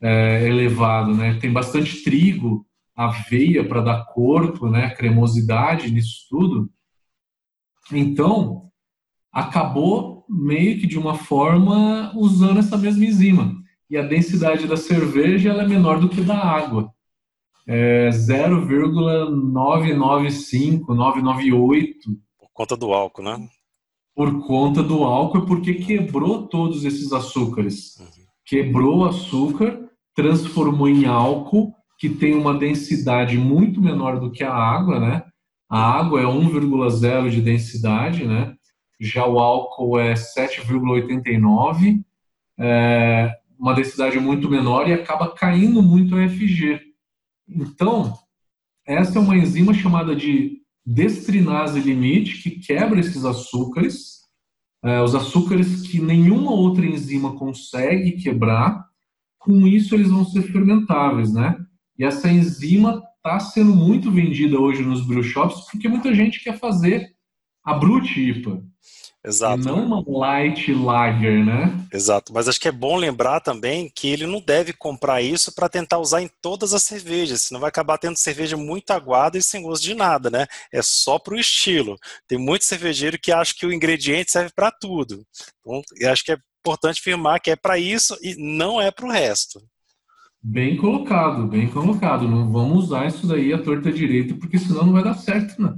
é, 0.03 0.47
elevado, 0.47 1.15
né? 1.15 1.39
Tem 1.41 1.51
bastante 1.51 2.05
trigo, 2.05 2.67
aveia 2.95 3.67
para 3.67 3.81
dar 3.81 4.05
corpo, 4.05 4.69
né, 4.69 4.91
cremosidade 4.91 5.91
nisso 5.91 6.27
tudo. 6.29 6.71
Então, 7.93 8.71
acabou 9.33 10.25
meio 10.29 10.79
que 10.79 10.87
de 10.87 10.97
uma 10.99 11.15
forma 11.15 12.13
usando 12.17 12.59
essa 12.59 12.77
mesma 12.77 13.05
enzima. 13.05 13.59
E 13.89 13.97
a 13.97 14.03
densidade 14.03 14.69
da 14.69 14.77
cerveja 14.77 15.53
é 15.53 15.67
menor 15.67 15.99
do 15.99 16.09
que 16.09 16.21
da 16.21 16.39
água. 16.39 16.93
É 17.67 18.11
0,995, 18.11 20.95
998. 20.95 22.11
Por 22.39 22.49
conta 22.53 22.77
do 22.77 22.93
álcool, 22.93 23.23
né? 23.23 23.49
Por 24.15 24.47
conta 24.47 24.83
do 24.83 25.05
álcool, 25.05 25.47
porque 25.47 25.75
quebrou 25.75 26.47
todos 26.47 26.85
esses 26.85 27.13
açúcares. 27.13 27.97
Uhum. 27.99 28.07
Quebrou 28.45 28.99
o 28.99 29.05
açúcar, 29.05 29.89
transformou 30.15 30.89
em 30.89 31.07
álcool, 31.07 31.73
que 31.99 32.09
tem 32.09 32.35
uma 32.35 32.55
densidade 32.55 33.37
muito 33.37 33.81
menor 33.81 34.21
do 34.21 34.31
que 34.31 34.43
a 34.43 34.55
água, 34.55 34.99
né? 34.99 35.23
A 35.71 35.81
água 35.99 36.21
é 36.21 36.25
1,0 36.25 37.31
de 37.31 37.41
densidade, 37.41 38.27
né? 38.27 38.57
Já 38.99 39.25
o 39.25 39.39
álcool 39.39 40.01
é 40.01 40.15
7,89, 40.15 42.03
é 42.59 43.33
uma 43.57 43.73
densidade 43.73 44.19
muito 44.19 44.51
menor 44.51 44.89
e 44.89 44.93
acaba 44.93 45.33
caindo 45.33 45.81
muito 45.81 46.17
a 46.17 46.29
FG. 46.29 46.81
Então, 47.49 48.15
essa 48.87 49.19
é 49.19 49.23
uma 49.23 49.37
enzima 49.37 49.73
chamada 49.73 50.17
de 50.17 50.61
destrinase 50.85 51.79
limite 51.79 52.43
que 52.43 52.59
quebra 52.59 52.99
esses 52.99 53.25
açúcares, 53.25 54.21
é, 54.83 55.01
os 55.01 55.15
açúcares 55.15 55.83
que 55.83 56.01
nenhuma 56.01 56.53
outra 56.53 56.85
enzima 56.85 57.37
consegue 57.37 58.13
quebrar. 58.13 58.85
Com 59.39 59.67
isso, 59.67 59.95
eles 59.95 60.11
vão 60.11 60.25
ser 60.25 60.43
fermentáveis, 60.43 61.33
né? 61.33 61.57
E 61.99 62.05
essa 62.05 62.31
enzima 62.31 63.03
está 63.21 63.39
sendo 63.39 63.75
muito 63.75 64.11
vendida 64.11 64.59
hoje 64.59 64.83
nos 64.83 65.07
brew 65.07 65.23
shops 65.23 65.67
porque 65.71 65.89
muita 65.89 66.15
gente 66.15 66.43
quer 66.43 66.59
fazer 66.59 67.15
a 67.63 67.75
Brut 67.75 68.19
IPA. 68.19 68.63
Exato. 69.23 69.61
E 69.61 69.65
não 69.67 69.85
uma 69.85 70.03
light 70.19 70.73
lager, 70.73 71.45
né? 71.45 71.87
Exato. 71.93 72.33
Mas 72.33 72.49
acho 72.49 72.59
que 72.59 72.69
é 72.69 72.73
bom 72.73 72.97
lembrar 72.97 73.41
também 73.41 73.91
que 73.95 74.09
ele 74.09 74.27
não 74.27 74.41
deve 74.41 74.73
comprar 74.73 75.21
isso 75.21 75.55
para 75.55 75.69
tentar 75.69 75.99
usar 75.99 76.23
em 76.23 76.31
todas 76.41 76.73
as 76.73 76.83
cervejas, 76.83 77.43
senão 77.43 77.61
vai 77.61 77.69
acabar 77.69 77.99
tendo 77.99 78.17
cerveja 78.17 78.57
muito 78.57 78.91
aguada 78.93 79.37
e 79.37 79.43
sem 79.43 79.63
gosto 79.63 79.83
de 79.83 79.93
nada, 79.93 80.31
né? 80.31 80.47
É 80.73 80.81
só 80.81 81.19
para 81.19 81.35
o 81.35 81.39
estilo. 81.39 81.99
Tem 82.27 82.39
muito 82.39 82.65
cervejeiro 82.65 83.19
que 83.19 83.31
acha 83.31 83.55
que 83.55 83.67
o 83.67 83.73
ingrediente 83.73 84.33
serve 84.33 84.53
para 84.57 84.71
tudo. 84.71 85.23
Então, 85.61 85.83
eu 85.99 86.11
acho 86.11 86.25
que 86.25 86.33
é 86.33 86.39
importante 86.61 87.01
afirmar 87.01 87.41
que 87.41 87.51
é 87.51 87.57
para 87.57 87.79
isso 87.79 88.17
e 88.23 88.35
não 88.37 88.81
é 88.81 88.91
para 88.91 89.05
o 89.05 89.11
resto. 89.11 89.61
Bem 90.43 90.77
colocado, 90.77 91.47
bem 91.47 91.69
colocado. 91.69 92.27
Não 92.27 92.51
vamos 92.51 92.85
usar 92.85 93.07
isso 93.07 93.27
daí 93.27 93.53
a 93.53 93.63
torta 93.63 93.93
direita, 93.93 94.35
porque 94.35 94.59
senão 94.59 94.87
não 94.87 94.93
vai 94.93 95.05
dar 95.05 95.15
certo, 95.15 95.61
né? 95.61 95.75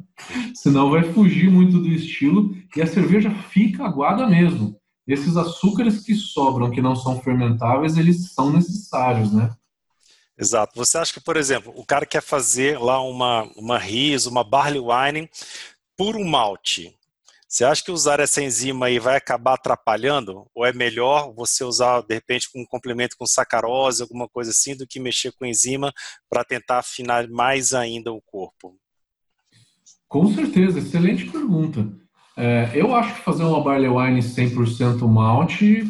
Senão 0.54 0.88
vai 0.88 1.02
fugir 1.12 1.50
muito 1.50 1.78
do 1.78 1.88
estilo 1.88 2.54
e 2.76 2.80
a 2.80 2.86
cerveja 2.86 3.30
fica 3.50 3.84
aguada 3.84 4.26
mesmo. 4.26 4.76
Esses 5.06 5.36
açúcares 5.36 6.04
que 6.04 6.14
sobram, 6.14 6.70
que 6.70 6.80
não 6.80 6.94
são 6.94 7.20
fermentáveis, 7.20 7.96
eles 7.96 8.32
são 8.32 8.52
necessários, 8.52 9.32
né? 9.32 9.50
Exato. 10.38 10.74
Você 10.76 10.96
acha 10.96 11.12
que, 11.12 11.20
por 11.20 11.36
exemplo, 11.36 11.72
o 11.76 11.84
cara 11.84 12.06
quer 12.06 12.22
fazer 12.22 12.78
lá 12.78 13.02
uma, 13.02 13.42
uma 13.56 13.78
riso, 13.78 14.30
uma 14.30 14.44
barley 14.44 14.80
wine 14.80 15.28
puro 15.96 16.24
malte. 16.24 16.94
Você 17.52 17.66
acha 17.66 17.84
que 17.84 17.90
usar 17.90 18.18
essa 18.18 18.42
enzima 18.42 18.86
aí 18.86 18.98
vai 18.98 19.14
acabar 19.14 19.52
atrapalhando? 19.52 20.46
Ou 20.54 20.64
é 20.64 20.72
melhor 20.72 21.34
você 21.34 21.62
usar, 21.62 22.00
de 22.00 22.14
repente, 22.14 22.48
um 22.56 22.64
complemento 22.64 23.14
com 23.18 23.26
sacarose, 23.26 24.00
alguma 24.00 24.26
coisa 24.26 24.52
assim, 24.52 24.74
do 24.74 24.86
que 24.86 24.98
mexer 24.98 25.32
com 25.32 25.44
enzima 25.44 25.92
para 26.30 26.44
tentar 26.44 26.78
afinar 26.78 27.28
mais 27.28 27.74
ainda 27.74 28.10
o 28.10 28.22
corpo? 28.22 28.74
Com 30.08 30.32
certeza, 30.32 30.78
excelente 30.78 31.26
pergunta. 31.26 31.86
É, 32.38 32.70
eu 32.74 32.94
acho 32.94 33.16
que 33.16 33.20
fazer 33.20 33.44
uma 33.44 33.62
barley 33.62 33.90
wine 33.90 34.22
100% 34.22 35.06
malte 35.06 35.86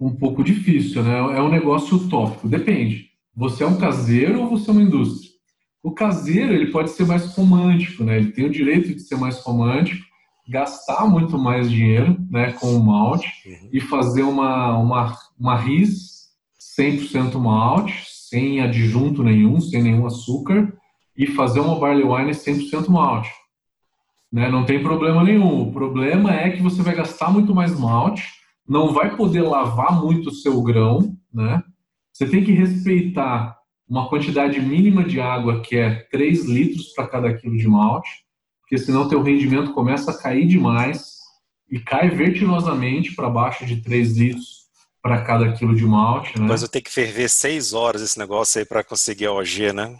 um 0.00 0.14
pouco 0.14 0.44
difícil, 0.44 1.02
né? 1.02 1.18
É 1.36 1.42
um 1.42 1.50
negócio 1.50 1.96
utópico. 1.96 2.48
Depende. 2.48 3.08
Você 3.34 3.64
é 3.64 3.66
um 3.66 3.76
caseiro 3.76 4.42
ou 4.42 4.50
você 4.50 4.70
é 4.70 4.72
uma 4.72 4.82
indústria? 4.82 5.32
O 5.82 5.90
caseiro 5.90 6.54
ele 6.54 6.70
pode 6.70 6.90
ser 6.90 7.06
mais 7.06 7.26
romântico, 7.34 8.04
né? 8.04 8.18
Ele 8.18 8.30
tem 8.30 8.44
o 8.44 8.50
direito 8.50 8.94
de 8.94 9.00
ser 9.00 9.16
mais 9.16 9.40
romântico 9.40 10.08
gastar 10.50 11.06
muito 11.06 11.38
mais 11.38 11.70
dinheiro 11.70 12.16
né, 12.28 12.52
com 12.52 12.74
o 12.74 12.84
malte 12.84 13.30
uhum. 13.46 13.68
e 13.72 13.80
fazer 13.80 14.22
uma, 14.22 14.76
uma, 14.76 15.16
uma 15.38 15.56
RIS 15.56 16.28
100% 16.76 17.38
malte, 17.38 18.04
sem 18.08 18.60
adjunto 18.60 19.22
nenhum, 19.22 19.60
sem 19.60 19.80
nenhum 19.80 20.06
açúcar, 20.06 20.72
e 21.16 21.26
fazer 21.26 21.60
uma 21.60 21.78
barley 21.78 22.04
wine 22.04 22.32
100% 22.32 22.88
malte. 22.88 23.30
Né? 24.32 24.48
Não 24.50 24.64
tem 24.64 24.82
problema 24.82 25.22
nenhum. 25.22 25.68
O 25.68 25.72
problema 25.72 26.34
é 26.34 26.50
que 26.50 26.62
você 26.62 26.82
vai 26.82 26.96
gastar 26.96 27.30
muito 27.30 27.54
mais 27.54 27.78
malte, 27.78 28.24
não 28.68 28.92
vai 28.92 29.16
poder 29.16 29.42
lavar 29.42 30.00
muito 30.00 30.30
o 30.30 30.34
seu 30.34 30.60
grão, 30.62 31.16
né? 31.32 31.62
Você 32.12 32.28
tem 32.28 32.44
que 32.44 32.52
respeitar 32.52 33.56
uma 33.88 34.08
quantidade 34.08 34.60
mínima 34.60 35.02
de 35.02 35.20
água, 35.20 35.60
que 35.60 35.76
é 35.76 36.06
3 36.10 36.44
litros 36.44 36.92
para 36.92 37.08
cada 37.08 37.34
quilo 37.34 37.56
de 37.56 37.66
malte 37.66 38.08
porque 38.70 38.84
senão 38.84 39.08
teu 39.08 39.20
rendimento 39.20 39.72
começa 39.72 40.12
a 40.12 40.16
cair 40.16 40.46
demais 40.46 41.18
e 41.68 41.80
cai 41.80 42.08
vertiginosamente 42.08 43.16
para 43.16 43.28
baixo 43.28 43.66
de 43.66 43.82
3 43.82 44.16
litros 44.16 44.60
para 45.02 45.24
cada 45.24 45.52
quilo 45.54 45.74
de 45.74 45.84
malte, 45.84 46.38
né? 46.38 46.46
Mas 46.46 46.62
eu 46.62 46.68
tenho 46.68 46.84
que 46.84 46.92
ferver 46.92 47.28
6 47.28 47.72
horas 47.72 48.00
esse 48.00 48.16
negócio 48.16 48.60
aí 48.60 48.64
para 48.64 48.84
conseguir 48.84 49.26
a 49.26 49.32
OG, 49.32 49.72
né? 49.72 49.98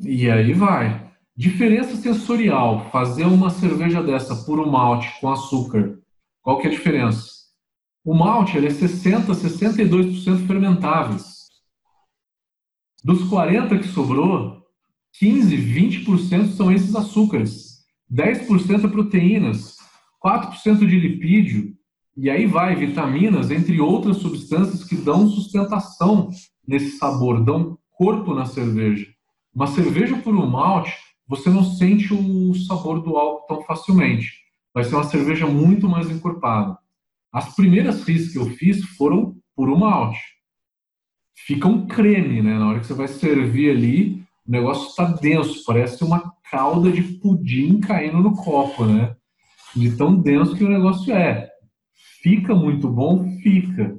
E 0.00 0.30
aí 0.30 0.54
vai. 0.54 1.12
Diferença 1.36 1.96
sensorial, 1.96 2.88
fazer 2.90 3.24
uma 3.24 3.50
cerveja 3.50 4.02
dessa 4.02 4.34
puro 4.34 4.66
malte 4.66 5.20
com 5.20 5.30
açúcar, 5.30 5.98
qual 6.40 6.58
que 6.58 6.66
é 6.66 6.70
a 6.70 6.72
diferença? 6.72 7.28
O 8.02 8.14
malte 8.14 8.56
ele 8.56 8.68
é 8.68 8.70
60, 8.70 9.34
62% 9.34 10.46
fermentáveis. 10.46 11.44
Dos 13.04 13.28
40 13.28 13.78
que 13.80 13.88
sobrou, 13.88 14.65
15, 15.18 15.56
20% 15.56 16.52
são 16.52 16.70
esses 16.70 16.94
açúcares, 16.94 17.84
10% 18.12 18.84
é 18.84 18.88
proteínas, 18.88 19.76
4% 20.24 20.86
de 20.86 21.00
lipídio, 21.00 21.74
e 22.16 22.30
aí 22.30 22.46
vai 22.46 22.74
vitaminas, 22.74 23.50
entre 23.50 23.80
outras 23.80 24.18
substâncias 24.18 24.84
que 24.84 24.96
dão 24.96 25.28
sustentação 25.28 26.30
nesse 26.66 26.96
sabor, 26.98 27.44
dão 27.44 27.78
corpo 27.92 28.34
na 28.34 28.46
cerveja. 28.46 29.06
Uma 29.54 29.66
cerveja 29.66 30.16
por 30.18 30.34
um 30.34 30.46
malte, 30.46 30.94
você 31.26 31.50
não 31.50 31.64
sente 31.64 32.12
o 32.12 32.54
sabor 32.54 33.02
do 33.02 33.16
álcool 33.16 33.46
tão 33.46 33.62
facilmente. 33.64 34.32
Vai 34.72 34.84
ser 34.84 34.94
uma 34.94 35.04
cerveja 35.04 35.46
muito 35.46 35.88
mais 35.88 36.10
encorpada. 36.10 36.78
As 37.32 37.54
primeiras 37.54 38.02
RIS 38.04 38.32
que 38.32 38.38
eu 38.38 38.46
fiz 38.50 38.84
foram 38.96 39.36
por 39.54 39.68
um 39.70 39.78
malte. 39.78 40.20
Fica 41.34 41.68
um 41.68 41.86
creme, 41.86 42.42
né? 42.42 42.58
Na 42.58 42.68
hora 42.68 42.80
que 42.80 42.86
você 42.86 42.94
vai 42.94 43.08
servir 43.08 43.70
ali, 43.70 44.25
o 44.46 44.50
negócio 44.50 44.88
está 44.88 45.04
denso, 45.04 45.64
parece 45.64 46.04
uma 46.04 46.32
calda 46.50 46.90
de 46.90 47.02
pudim 47.02 47.80
caindo 47.80 48.18
no 48.18 48.36
copo, 48.36 48.84
né? 48.84 49.16
De 49.74 49.96
tão 49.96 50.16
denso 50.16 50.54
que 50.54 50.64
o 50.64 50.68
negócio 50.68 51.12
é. 51.12 51.50
Fica 52.22 52.54
muito 52.54 52.88
bom? 52.88 53.28
Fica. 53.42 53.98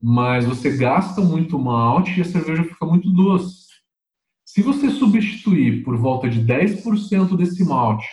Mas 0.00 0.44
você 0.44 0.76
gasta 0.76 1.20
muito 1.20 1.58
malte 1.58 2.18
e 2.18 2.20
a 2.20 2.24
cerveja 2.24 2.64
fica 2.64 2.84
muito 2.84 3.10
doce. 3.10 3.66
Se 4.44 4.62
você 4.62 4.90
substituir 4.90 5.82
por 5.82 5.96
volta 5.96 6.28
de 6.28 6.44
10% 6.44 7.36
desse 7.36 7.64
malte 7.64 8.06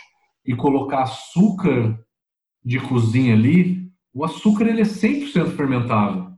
e 0.46 0.56
colocar 0.56 1.04
açúcar 1.04 2.00
de 2.64 2.80
cozinha 2.80 3.34
ali, 3.34 3.92
o 4.14 4.24
açúcar 4.24 4.68
ele 4.68 4.82
é 4.82 4.86
100% 4.86 5.56
fermentável. 5.56 6.32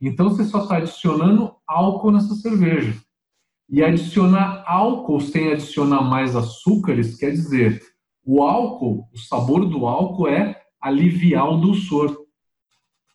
Então 0.00 0.30
você 0.30 0.44
só 0.44 0.62
está 0.62 0.76
adicionando 0.76 1.54
álcool 1.66 2.12
nessa 2.12 2.34
cerveja. 2.34 2.96
E 3.68 3.82
adicionar 3.82 4.62
álcool 4.66 5.20
sem 5.20 5.52
adicionar 5.52 6.02
mais 6.02 6.36
açúcares 6.36 7.16
quer 7.16 7.30
dizer, 7.30 7.82
o 8.24 8.42
álcool, 8.42 9.08
o 9.12 9.18
sabor 9.18 9.66
do 9.66 9.86
álcool 9.86 10.28
é 10.28 10.60
aliviar 10.80 11.48
o 11.48 11.56
dulçor. 11.56 12.24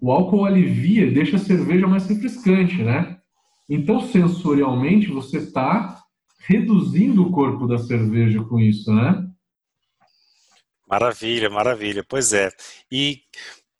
O 0.02 0.12
álcool 0.12 0.46
alivia, 0.46 1.12
deixa 1.12 1.36
a 1.36 1.40
cerveja 1.40 1.88
mais 1.88 2.08
refrescante, 2.08 2.82
né? 2.82 3.20
Então, 3.70 4.02
sensorialmente, 4.02 5.08
você 5.08 5.38
está 5.38 6.02
reduzindo 6.48 7.22
o 7.22 7.32
corpo 7.32 7.68
da 7.68 7.78
cerveja 7.78 8.44
com 8.44 8.60
isso, 8.60 8.94
né? 8.94 9.30
Maravilha, 10.90 11.50
maravilha. 11.52 12.04
Pois 12.04 12.34
é. 12.34 12.50
E 12.92 13.22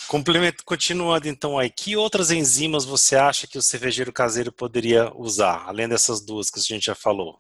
Complemento, 0.10 0.66
continuando 0.66 1.28
então 1.28 1.60
aí, 1.60 1.70
que 1.70 1.96
outras 1.96 2.32
enzimas 2.32 2.84
você 2.84 3.16
acha 3.16 3.46
que 3.46 3.60
o 3.60 3.62
cervejeiro 3.62 4.12
caseiro 4.12 4.52
poderia 4.52 5.16
usar, 5.16 5.66
além 5.68 5.88
dessas 5.88 6.20
duas 6.20 6.50
que 6.50 6.58
a 6.58 6.64
gente 6.64 6.88
já 6.88 6.96
falou? 6.96 7.40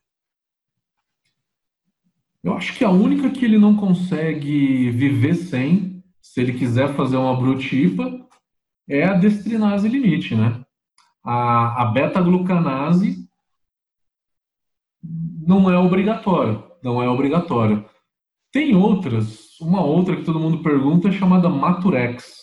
Eu 2.44 2.54
acho 2.54 2.78
que 2.78 2.86
a 2.86 2.92
única 2.92 3.32
que 3.32 3.44
ele 3.44 3.58
não 3.58 3.76
consegue 3.76 4.92
viver 4.92 5.34
sem, 5.34 6.04
se 6.22 6.42
ele 6.42 6.60
quiser 6.60 6.96
fazer 6.96 7.18
uma 7.18 7.36
brutipa, 7.36 8.30
é 8.88 9.04
a 9.04 9.16
destrinase 9.16 9.90
limite, 9.90 10.36
né? 10.36 10.64
A, 11.24 11.82
a 11.82 11.86
beta-glucanase 11.86 13.28
não 15.02 15.72
é 15.72 15.78
obrigatório, 15.80 16.72
não 16.84 17.02
é 17.02 17.10
obrigatório. 17.10 17.84
Tem 18.52 18.76
outras, 18.76 19.60
uma 19.60 19.82
outra 19.82 20.16
que 20.16 20.24
todo 20.24 20.40
mundo 20.40 20.62
pergunta 20.62 21.08
é 21.08 21.12
chamada 21.12 21.50
Maturex 21.50 22.39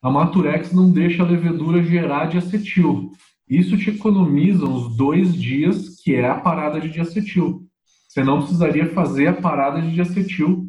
a 0.00 0.10
Maturex 0.10 0.72
não 0.72 0.90
deixa 0.90 1.22
a 1.22 1.26
levedura 1.26 1.82
gerar 1.82 2.26
de 2.26 2.38
acetil. 2.38 3.12
Isso 3.48 3.76
te 3.76 3.90
economiza 3.90 4.64
uns 4.64 4.96
dois 4.96 5.34
dias, 5.34 6.00
que 6.02 6.14
é 6.14 6.28
a 6.28 6.36
parada 6.36 6.80
de 6.80 6.90
diacetil. 6.90 7.66
Você 8.06 8.22
não 8.22 8.40
precisaria 8.40 8.92
fazer 8.92 9.28
a 9.28 9.32
parada 9.32 9.80
de 9.80 9.92
diacetil 9.92 10.68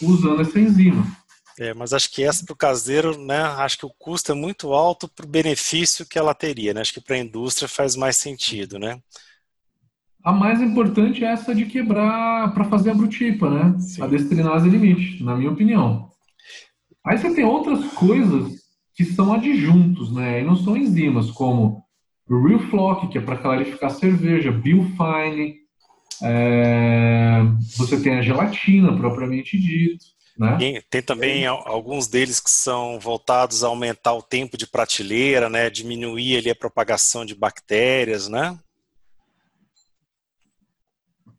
usando 0.00 0.42
essa 0.42 0.58
enzima. 0.58 1.04
É, 1.58 1.72
mas 1.72 1.92
acho 1.92 2.10
que 2.10 2.24
essa 2.24 2.44
para 2.44 2.52
o 2.52 2.56
caseiro, 2.56 3.16
né? 3.16 3.40
Acho 3.40 3.78
que 3.78 3.86
o 3.86 3.94
custo 3.96 4.32
é 4.32 4.34
muito 4.34 4.72
alto 4.72 5.08
para 5.08 5.24
o 5.24 5.28
benefício 5.28 6.06
que 6.06 6.18
ela 6.18 6.34
teria, 6.34 6.74
né? 6.74 6.80
Acho 6.80 6.94
que 6.94 7.00
para 7.00 7.16
a 7.16 7.20
indústria 7.20 7.68
faz 7.68 7.94
mais 7.94 8.16
sentido, 8.16 8.78
né? 8.78 8.98
A 10.22 10.32
mais 10.32 10.60
importante 10.60 11.24
é 11.24 11.28
essa 11.28 11.54
de 11.54 11.66
quebrar 11.66 12.52
para 12.54 12.64
fazer 12.64 12.90
a 12.90 12.94
brutipa, 12.94 13.48
né? 13.50 13.78
Sim. 13.78 14.02
A 14.02 14.06
destrinase 14.06 14.68
limite, 14.68 15.22
na 15.22 15.36
minha 15.36 15.50
opinião. 15.50 16.10
Aí 17.04 17.18
você 17.18 17.34
tem 17.34 17.44
outras 17.44 17.84
coisas 17.92 18.64
que 18.94 19.04
são 19.04 19.32
adjuntos, 19.32 20.12
né? 20.12 20.40
E 20.40 20.44
não 20.44 20.56
são 20.56 20.76
enzimas, 20.76 21.30
como 21.30 21.84
o 22.28 22.46
Real 22.46 22.60
Flock, 22.60 23.08
que 23.08 23.18
é 23.18 23.20
para 23.20 23.36
clarificar 23.36 23.90
a 23.90 23.94
cerveja, 23.94 24.50
Biofine, 24.50 25.56
é... 26.22 27.42
você 27.76 28.00
tem 28.00 28.14
a 28.14 28.22
gelatina, 28.22 28.96
propriamente 28.96 29.58
dito. 29.58 30.14
Né? 30.38 30.56
Tem, 30.56 30.82
tem 30.90 31.02
também 31.02 31.44
é. 31.44 31.46
alguns 31.46 32.08
deles 32.08 32.40
que 32.40 32.50
são 32.50 32.98
voltados 32.98 33.62
a 33.62 33.68
aumentar 33.68 34.14
o 34.14 34.22
tempo 34.22 34.56
de 34.56 34.66
prateleira, 34.66 35.48
né? 35.48 35.68
diminuir 35.70 36.38
ali 36.38 36.50
a 36.50 36.56
propagação 36.56 37.24
de 37.24 37.34
bactérias, 37.34 38.28
né? 38.28 38.58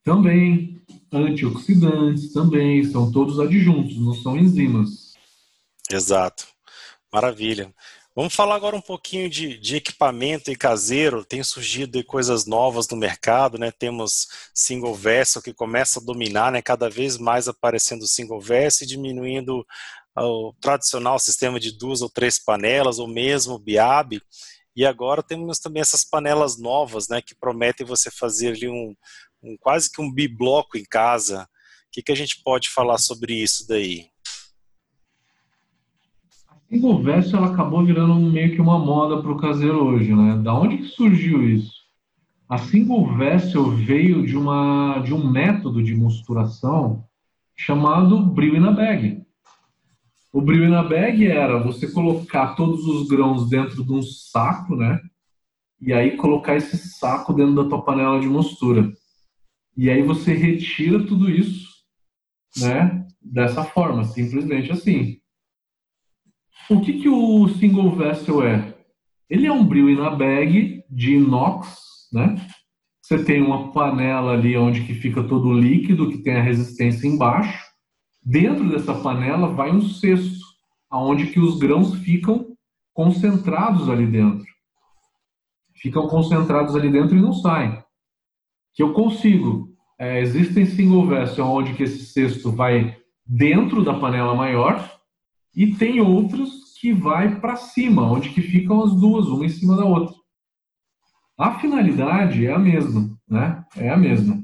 Também. 0.03 0.79
antioxidantes 1.11 2.31
também, 2.31 2.83
são 2.83 3.11
todos 3.11 3.39
adjuntos, 3.39 3.97
não 3.99 4.13
são 4.13 4.37
enzimas. 4.37 5.04
Exato. 5.91 6.47
Maravilha. 7.11 7.73
Vamos 8.15 8.33
falar 8.33 8.55
agora 8.55 8.77
um 8.77 8.81
pouquinho 8.81 9.29
de, 9.29 9.57
de, 9.57 9.75
equipamento 9.75 10.49
e 10.49 10.55
caseiro. 10.55 11.25
Tem 11.25 11.43
surgido 11.43 12.01
coisas 12.05 12.45
novas 12.45 12.87
no 12.87 12.95
mercado, 12.95 13.57
né? 13.57 13.71
Temos 13.71 14.27
single 14.53 14.95
vessel 14.95 15.41
que 15.41 15.53
começa 15.53 15.99
a 15.99 16.03
dominar, 16.03 16.51
né? 16.51 16.61
Cada 16.61 16.89
vez 16.89 17.17
mais 17.17 17.49
aparecendo 17.49 18.07
single 18.07 18.39
vessel 18.39 18.85
e 18.85 18.87
diminuindo 18.87 19.65
o 20.17 20.53
tradicional 20.61 21.19
sistema 21.19 21.59
de 21.59 21.77
duas 21.77 22.01
ou 22.01 22.09
três 22.09 22.39
panelas, 22.39 22.99
ou 22.99 23.07
mesmo 23.07 23.59
BIAB. 23.59 24.21
E 24.75 24.85
agora 24.85 25.21
temos 25.21 25.59
também 25.59 25.81
essas 25.81 26.05
panelas 26.05 26.57
novas, 26.57 27.09
né? 27.09 27.21
Que 27.21 27.35
prometem 27.35 27.85
você 27.85 28.09
fazer 28.09 28.53
ali 28.55 28.69
um, 28.69 28.95
um 29.43 29.57
quase 29.59 29.91
que 29.91 30.01
um 30.01 30.11
bibloco 30.11 30.77
em 30.77 30.85
casa. 30.85 31.43
O 31.43 31.47
que, 31.91 32.01
que 32.01 32.13
a 32.13 32.15
gente 32.15 32.41
pode 32.43 32.69
falar 32.69 32.97
sobre 32.97 33.33
isso 33.33 33.67
daí? 33.67 34.14
Single 36.69 37.01
vessel 37.01 37.39
ela 37.39 37.53
acabou 37.53 37.85
virando 37.85 38.15
meio 38.15 38.53
que 38.53 38.61
uma 38.61 38.79
moda 38.79 39.21
para 39.21 39.31
o 39.31 39.37
caseiro 39.37 39.83
hoje, 39.83 40.13
né? 40.13 40.37
Da 40.37 40.53
onde 40.53 40.77
que 40.77 40.85
surgiu 40.85 41.47
isso? 41.47 41.73
A 42.47 42.57
single 42.57 43.15
vessel 43.15 43.71
veio 43.71 44.25
de 44.25 44.37
uma 44.37 44.99
de 44.99 45.13
um 45.13 45.31
método 45.31 45.81
de 45.81 45.95
mosturação 45.95 47.03
chamado 47.55 48.23
brew 48.23 48.55
in 48.55 48.65
a 48.65 48.71
bag. 48.71 49.25
O 50.31 50.41
brew 50.41 50.65
in 50.65 50.75
a 50.75 50.83
bag 50.83 51.25
era 51.25 51.57
você 51.57 51.89
colocar 51.89 52.55
todos 52.55 52.85
os 52.85 53.07
grãos 53.07 53.49
dentro 53.49 53.83
de 53.83 53.93
um 53.93 54.01
saco, 54.01 54.75
né? 54.75 55.01
E 55.79 55.93
aí 55.93 56.17
colocar 56.17 56.55
esse 56.55 56.77
saco 56.77 57.33
dentro 57.33 57.55
da 57.55 57.69
tua 57.69 57.83
panela 57.83 58.19
de 58.19 58.27
mostura. 58.27 58.91
E 59.77 59.89
aí 59.89 60.01
você 60.01 60.33
retira 60.33 61.05
tudo 61.05 61.29
isso, 61.29 61.67
né? 62.57 63.05
Dessa 63.21 63.63
forma, 63.63 64.03
simplesmente 64.03 64.71
assim. 64.71 65.19
O 66.69 66.81
que, 66.81 66.93
que 66.93 67.09
o 67.09 67.47
single 67.47 67.91
vessel 67.91 68.43
é? 68.43 68.75
Ele 69.29 69.45
é 69.45 69.51
um 69.51 69.65
brew 69.65 69.89
in 69.89 70.01
a 70.01 70.09
bag 70.09 70.83
de 70.89 71.15
inox, 71.15 71.75
né? 72.11 72.35
Você 73.01 73.23
tem 73.23 73.41
uma 73.41 73.71
panela 73.71 74.31
ali 74.31 74.57
onde 74.57 74.83
que 74.83 74.95
fica 74.95 75.23
todo 75.23 75.49
o 75.49 75.59
líquido, 75.59 76.09
que 76.09 76.17
tem 76.17 76.37
a 76.37 76.41
resistência 76.41 77.07
embaixo. 77.07 77.63
Dentro 78.23 78.67
dessa 78.67 78.95
panela 78.95 79.47
vai 79.47 79.71
um 79.71 79.81
cesto, 79.81 80.43
aonde 80.89 81.27
que 81.27 81.39
os 81.39 81.59
grãos 81.59 81.93
ficam 81.99 82.55
concentrados 82.93 83.89
ali 83.89 84.07
dentro. 84.07 84.47
Ficam 85.75 86.07
concentrados 86.07 86.75
ali 86.75 86.91
dentro 86.91 87.15
e 87.15 87.21
não 87.21 87.33
saem. 87.33 87.77
Que 88.73 88.81
eu 88.81 88.93
consigo. 88.93 89.69
É, 89.99 90.19
existem 90.21 90.65
single 90.65 91.05
vessel 91.05 91.45
onde 91.45 91.75
que 91.75 91.83
esse 91.83 92.05
cesto 92.07 92.51
vai 92.51 92.97
dentro 93.23 93.83
da 93.83 93.93
panela 93.93 94.33
maior 94.33 94.94
e 95.55 95.73
tem 95.73 96.01
outros 96.01 96.73
que 96.79 96.91
vai 96.91 97.39
para 97.39 97.55
cima, 97.55 98.11
onde 98.11 98.29
que 98.29 98.41
ficam 98.41 98.83
as 98.83 98.93
duas, 98.93 99.27
uma 99.27 99.45
em 99.45 99.49
cima 99.49 99.77
da 99.77 99.85
outra. 99.85 100.13
A 101.37 101.57
finalidade 101.59 102.45
é 102.45 102.53
a 102.53 102.59
mesma, 102.59 103.17
né? 103.27 103.63
É 103.75 103.89
a 103.89 103.97
mesma. 103.97 104.43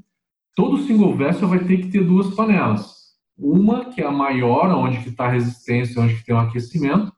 Todo 0.56 0.84
single 0.84 1.16
vessel 1.16 1.48
vai 1.48 1.60
ter 1.60 1.78
que 1.78 1.90
ter 1.90 2.04
duas 2.04 2.34
panelas. 2.34 3.12
Uma 3.38 3.86
que 3.86 4.02
é 4.02 4.06
a 4.06 4.12
maior, 4.12 4.70
onde 4.72 5.02
que 5.02 5.10
está 5.10 5.26
a 5.26 5.32
resistência, 5.32 6.02
onde 6.02 6.16
que 6.16 6.26
tem 6.26 6.36
o 6.36 6.40
aquecimento, 6.40 7.12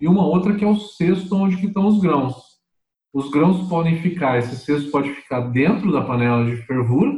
e 0.00 0.06
uma 0.06 0.24
outra 0.24 0.54
que 0.54 0.64
é 0.64 0.68
o 0.68 0.78
cesto, 0.78 1.34
onde 1.34 1.56
que 1.56 1.66
estão 1.66 1.86
os 1.86 2.00
grãos. 2.00 2.36
Os 3.12 3.30
grãos 3.30 3.68
podem 3.68 4.00
ficar, 4.00 4.38
esse 4.38 4.56
cesto 4.56 4.90
pode 4.90 5.10
ficar 5.10 5.40
dentro 5.40 5.90
da 5.90 6.02
panela 6.02 6.44
de 6.44 6.56
fervura 6.62 7.12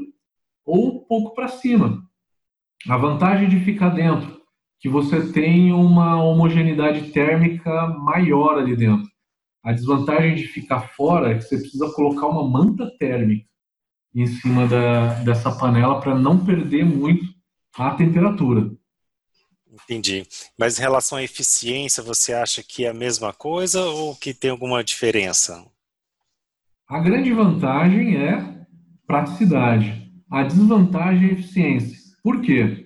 ou 0.65 0.97
um 0.97 1.05
pouco 1.05 1.35
para 1.35 1.49
cima. 1.49 2.03
A 2.89 2.97
vantagem 2.97 3.49
de 3.49 3.61
ficar 3.61 3.91
dentro 3.91 4.40
que 4.81 4.89
você 4.89 5.31
tem 5.31 5.73
uma 5.73 6.23
homogeneidade 6.23 7.13
térmica 7.13 7.87
maior 7.89 8.59
ali 8.59 8.75
dentro. 8.75 9.09
A 9.63 9.73
desvantagem 9.73 10.37
de 10.37 10.49
ficar 10.49 10.89
fora 10.97 11.31
é 11.31 11.35
que 11.35 11.43
você 11.43 11.59
precisa 11.59 11.93
colocar 11.93 12.27
uma 12.27 12.49
manta 12.49 12.91
térmica 12.99 13.47
em 14.15 14.27
cima 14.27 14.67
da, 14.67 15.23
dessa 15.23 15.53
panela 15.53 16.01
para 16.01 16.19
não 16.19 16.45
perder 16.45 16.85
muito 16.85 17.25
a 17.77 17.95
temperatura. 17.95 18.71
Entendi. 19.71 20.27
Mas 20.59 20.79
em 20.79 20.83
relação 20.83 21.19
à 21.19 21.23
eficiência, 21.23 22.03
você 22.03 22.33
acha 22.33 22.63
que 22.63 22.85
é 22.85 22.89
a 22.89 22.95
mesma 22.95 23.33
coisa 23.33 23.85
ou 23.85 24.17
que 24.17 24.35
tem 24.35 24.51
alguma 24.51 24.83
diferença? 24.83 25.65
A 26.89 26.99
grande 26.99 27.33
vantagem 27.33 28.17
é 28.17 28.67
praticidade. 29.07 30.11
A 30.31 30.43
desvantagem 30.43 31.29
é 31.29 31.33
eficiência. 31.33 31.99
Por 32.23 32.41
quê? 32.41 32.80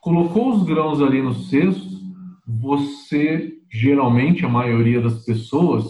Colocou 0.00 0.54
os 0.54 0.62
grãos 0.64 1.00
ali 1.00 1.22
no 1.22 1.34
cesto, 1.34 1.98
você 2.46 3.54
geralmente 3.70 4.44
a 4.44 4.48
maioria 4.48 5.00
das 5.00 5.24
pessoas 5.24 5.84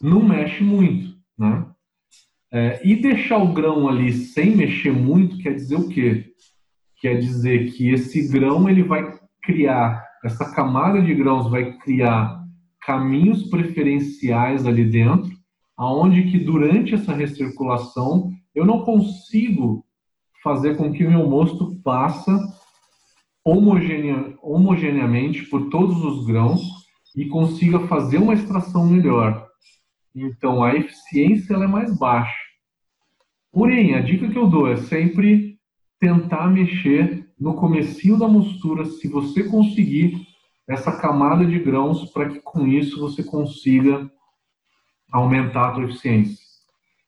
não 0.00 0.22
mexe 0.22 0.62
muito, 0.62 1.14
né? 1.38 1.66
É, 2.52 2.80
e 2.84 2.94
deixar 2.94 3.38
o 3.38 3.52
grão 3.52 3.88
ali 3.88 4.12
sem 4.12 4.54
mexer 4.54 4.92
muito 4.92 5.38
quer 5.38 5.54
dizer 5.54 5.76
o 5.76 5.88
quê? 5.88 6.26
Quer 7.00 7.18
dizer 7.18 7.72
que 7.72 7.90
esse 7.90 8.28
grão 8.28 8.68
ele 8.68 8.84
vai 8.84 9.18
criar 9.42 10.04
essa 10.24 10.50
camada 10.54 11.02
de 11.02 11.14
grãos 11.14 11.50
vai 11.50 11.76
criar 11.78 12.42
caminhos 12.80 13.44
preferenciais 13.44 14.66
ali 14.66 14.84
dentro, 14.84 15.30
aonde 15.76 16.30
que 16.30 16.38
durante 16.38 16.94
essa 16.94 17.12
recirculação 17.12 18.30
eu 18.54 18.64
não 18.64 18.82
consigo 18.82 19.84
fazer 20.42 20.76
com 20.76 20.92
que 20.92 21.04
o 21.04 21.10
meu 21.10 21.28
mosto 21.28 21.76
passa 21.82 22.38
homogene, 23.44 24.36
homogeneamente 24.42 25.44
por 25.44 25.68
todos 25.68 26.02
os 26.02 26.26
grãos 26.26 26.62
e 27.14 27.26
consiga 27.26 27.86
fazer 27.86 28.16
uma 28.18 28.32
extração 28.32 28.86
melhor. 28.86 29.46
Então 30.14 30.64
a 30.64 30.74
eficiência 30.74 31.54
ela 31.54 31.64
é 31.64 31.68
mais 31.68 31.96
baixa. 31.96 32.42
Porém, 33.52 33.94
a 33.94 34.00
dica 34.00 34.28
que 34.28 34.38
eu 34.38 34.48
dou 34.48 34.66
é 34.66 34.76
sempre 34.76 35.58
tentar 36.00 36.48
mexer 36.48 37.28
no 37.38 37.54
comecinho 37.54 38.18
da 38.18 38.26
mostura, 38.26 38.84
se 38.84 39.08
você 39.08 39.44
conseguir 39.44 40.26
essa 40.66 40.90
camada 40.92 41.44
de 41.44 41.58
grãos, 41.58 42.10
para 42.10 42.30
que 42.30 42.40
com 42.40 42.66
isso 42.66 42.98
você 42.98 43.22
consiga 43.22 44.10
aumentar 45.12 45.70
a 45.70 45.74
sua 45.74 45.84
eficiência. 45.84 46.42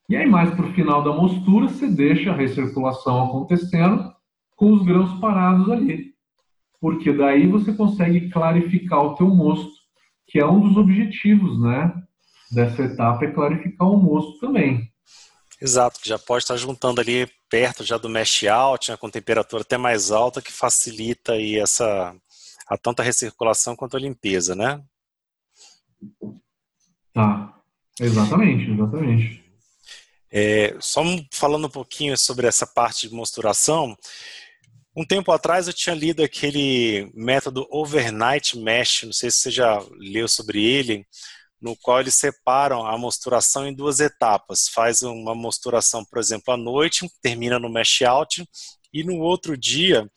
E 0.09 0.17
aí, 0.17 0.29
mais 0.29 0.51
para 0.51 0.67
o 0.67 0.73
final 0.73 1.03
da 1.03 1.13
mostura, 1.13 1.69
você 1.69 1.89
deixa 1.89 2.31
a 2.31 2.37
recirculação 2.37 3.25
acontecendo 3.25 4.13
com 4.55 4.73
os 4.73 4.85
grãos 4.85 5.19
parados 5.19 5.69
ali 5.71 6.16
porque 6.81 7.13
daí 7.13 7.47
você 7.47 7.73
consegue 7.73 8.31
clarificar 8.31 9.01
o 9.01 9.15
teu 9.15 9.29
mosto, 9.29 9.73
que 10.27 10.39
é 10.39 10.47
um 10.47 10.61
dos 10.61 10.77
objetivos, 10.77 11.61
né, 11.61 11.95
dessa 12.51 12.83
etapa 12.83 13.25
é 13.25 13.33
clarificar 13.33 13.89
o 13.89 13.97
mosto 13.97 14.39
também. 14.39 14.91
Exato, 15.61 16.01
que 16.01 16.09
já 16.09 16.19
pode 16.19 16.45
estar 16.45 16.57
juntando 16.57 17.01
ali 17.01 17.27
perto 17.49 17.83
já 17.83 17.97
do 17.97 18.09
mesh 18.09 18.45
out, 18.45 18.91
né, 18.91 18.97
com 18.97 19.09
temperatura 19.09 19.63
até 19.63 19.79
mais 19.79 20.11
alta, 20.11 20.43
que 20.43 20.53
facilita 20.53 21.33
aí 21.33 21.59
essa 21.59 22.15
a 22.69 22.77
tanto 22.77 23.01
a 23.01 23.05
recirculação 23.05 23.77
quanto 23.77 23.97
a 23.97 24.01
limpeza, 24.01 24.57
né? 24.57 24.83
Tá, 27.13 27.55
exatamente, 28.01 28.71
exatamente. 28.71 29.45
É, 30.31 30.77
só 30.81 31.03
falando 31.33 31.67
um 31.67 31.71
pouquinho 31.71 32.19
sobre 32.19 32.47
essa 32.47 32.67
parte 32.67 33.09
de 33.09 33.15
mosturação, 33.15 33.97
um 34.97 35.05
tempo 35.05 35.31
atrás 35.31 35.67
eu 35.67 35.75
tinha 35.75 35.95
lido 35.95 36.23
aquele 36.23 37.11
método 37.15 37.67
Overnight 37.71 38.59
Mesh, 38.59 39.03
não 39.03 39.13
sei 39.13 39.31
se 39.31 39.39
você 39.39 39.51
já 39.51 39.79
leu 39.99 40.27
sobre 40.27 40.65
ele, 40.65 41.07
no 41.61 41.77
qual 41.77 42.01
eles 42.01 42.15
separam 42.15 42.87
a 42.87 42.97
mosturação 42.97 43.67
em 43.67 43.75
duas 43.75 44.01
etapas. 44.01 44.69
Faz 44.69 45.03
uma 45.03 45.35
mosturação, 45.35 46.03
por 46.05 46.19
exemplo, 46.19 46.55
à 46.55 46.57
noite, 46.57 47.07
termina 47.21 47.59
no 47.59 47.69
mesh 47.69 48.03
out, 48.03 48.43
e 48.93 49.05
no 49.05 49.19
outro 49.19 49.55
dia 49.57 50.11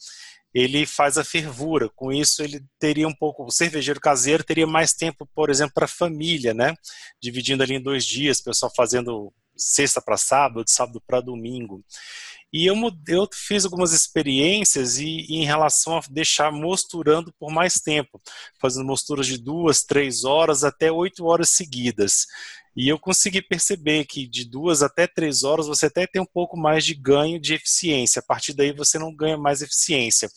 ele 0.54 0.86
faz 0.86 1.18
a 1.18 1.24
fervura. 1.26 1.90
Com 1.90 2.12
isso, 2.12 2.42
ele 2.42 2.64
teria 2.80 3.08
um 3.08 3.14
pouco, 3.14 3.46
o 3.46 3.52
cervejeiro 3.52 4.00
caseiro 4.00 4.44
teria 4.46 4.66
mais 4.66 4.94
tempo, 4.94 5.28
por 5.36 5.50
exemplo, 5.50 5.74
para 5.74 5.86
a 5.86 5.90
família, 5.90 6.54
né? 6.54 6.74
Dividindo 7.22 7.64
ali 7.64 7.76
em 7.76 7.84
dois 7.84 8.06
dias, 8.06 8.40
o 8.40 8.46
pessoal 8.46 8.72
fazendo 8.74 9.34
sexta 9.58 10.02
para 10.02 10.18
sábado, 10.18 10.64
de 10.64 10.72
sábado 10.72 11.02
para 11.06 11.22
domingo. 11.22 11.84
E 12.52 12.66
eu, 12.66 12.76
eu 13.08 13.28
fiz 13.32 13.64
algumas 13.64 13.94
experiências 13.94 14.98
e, 14.98 15.26
e, 15.30 15.36
em 15.36 15.46
relação 15.46 15.98
a 15.98 16.02
deixar 16.10 16.52
mosturando 16.52 17.34
por 17.40 17.52
mais 17.52 17.76
tempo, 17.76 18.20
fazendo 18.60 18.86
mosturas 18.86 19.28
de 19.28 19.38
duas, 19.38 19.84
três 19.84 20.24
horas 20.24 20.64
até 20.64 20.92
oito 20.92 21.26
horas 21.26 21.50
seguidas. 21.50 22.26
E 22.76 22.88
eu 22.88 22.98
consegui 22.98 23.42
perceber 23.42 24.06
que 24.06 24.28
de 24.28 24.46
duas 24.46 24.82
até 24.82 25.06
três 25.06 25.44
horas 25.44 25.68
você 25.68 25.88
até 25.88 26.08
tem 26.08 26.22
um 26.22 26.26
pouco 26.26 26.58
mais 26.58 26.86
de 26.86 26.94
ganho 26.94 27.40
de 27.40 27.54
eficiência. 27.54 28.20
A 28.20 28.24
partir 28.24 28.54
daí 28.54 28.72
você 28.72 28.98
não 28.98 29.14
ganha 29.14 29.38
mais 29.38 29.62
eficiência. 29.62 30.30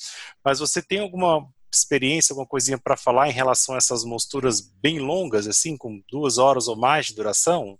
Mas 0.44 0.58
você 0.58 0.82
tem 0.82 1.00
alguma 1.00 1.46
experiência, 1.72 2.32
alguma 2.32 2.46
coisinha 2.46 2.78
para 2.78 2.96
falar 2.96 3.28
em 3.28 3.32
relação 3.32 3.74
a 3.74 3.78
essas 3.78 4.04
mosturas 4.04 4.60
bem 4.60 4.98
longas, 4.98 5.46
assim, 5.46 5.76
com 5.76 6.02
duas 6.10 6.36
horas 6.36 6.68
ou 6.68 6.76
mais 6.76 7.06
de 7.06 7.14
duração? 7.14 7.78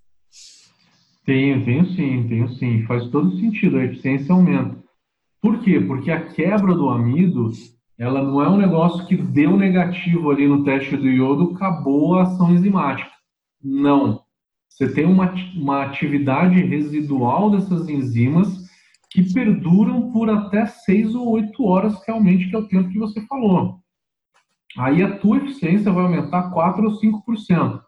Tenho, 1.24 1.64
tenho 1.64 1.86
sim, 1.92 2.26
tenho 2.28 2.48
sim. 2.54 2.84
Faz 2.86 3.08
todo 3.08 3.36
sentido, 3.38 3.78
a 3.78 3.84
eficiência 3.84 4.32
aumenta. 4.32 4.82
Por 5.40 5.60
quê? 5.60 5.80
Porque 5.80 6.10
a 6.10 6.26
quebra 6.28 6.74
do 6.74 6.88
amido, 6.88 7.50
ela 7.98 8.22
não 8.22 8.42
é 8.42 8.48
um 8.48 8.56
negócio 8.56 9.06
que 9.06 9.16
deu 9.16 9.56
negativo 9.56 10.30
ali 10.30 10.46
no 10.46 10.64
teste 10.64 10.96
do 10.96 11.08
iodo, 11.08 11.54
acabou 11.54 12.16
a 12.16 12.22
ação 12.22 12.52
enzimática. 12.52 13.10
Não. 13.62 14.22
Você 14.68 14.92
tem 14.92 15.04
uma, 15.04 15.32
uma 15.54 15.82
atividade 15.82 16.60
residual 16.60 17.50
dessas 17.50 17.88
enzimas 17.88 18.62
que 19.10 19.32
perduram 19.32 20.10
por 20.10 20.30
até 20.30 20.64
6 20.64 21.14
ou 21.14 21.30
8 21.32 21.64
horas, 21.64 22.02
realmente, 22.06 22.48
que 22.48 22.56
é 22.56 22.58
o 22.58 22.66
tempo 22.66 22.88
que 22.88 22.98
você 22.98 23.20
falou. 23.26 23.78
Aí 24.78 25.02
a 25.02 25.18
tua 25.18 25.36
eficiência 25.36 25.92
vai 25.92 26.04
aumentar 26.04 26.50
4 26.50 26.82
ou 26.82 26.98
5%. 26.98 27.82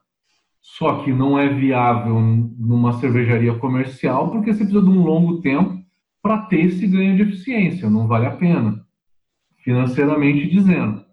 Só 0.65 1.03
que 1.05 1.13
não 1.13 1.39
é 1.39 1.47
viável 1.47 2.19
numa 2.19 2.95
cervejaria 2.95 3.55
comercial 3.59 4.31
porque 4.31 4.51
você 4.51 4.65
precisa 4.65 4.83
de 4.83 4.89
um 4.89 5.05
longo 5.05 5.43
tempo 5.43 5.79
para 6.23 6.39
ter 6.39 6.63
esse 6.65 6.87
ganho 6.87 7.15
de 7.17 7.23
eficiência, 7.23 7.91
não 7.91 8.07
vale 8.07 8.25
a 8.25 8.31
pena, 8.31 8.83
financeiramente 9.63 10.49
dizendo. 10.49 11.05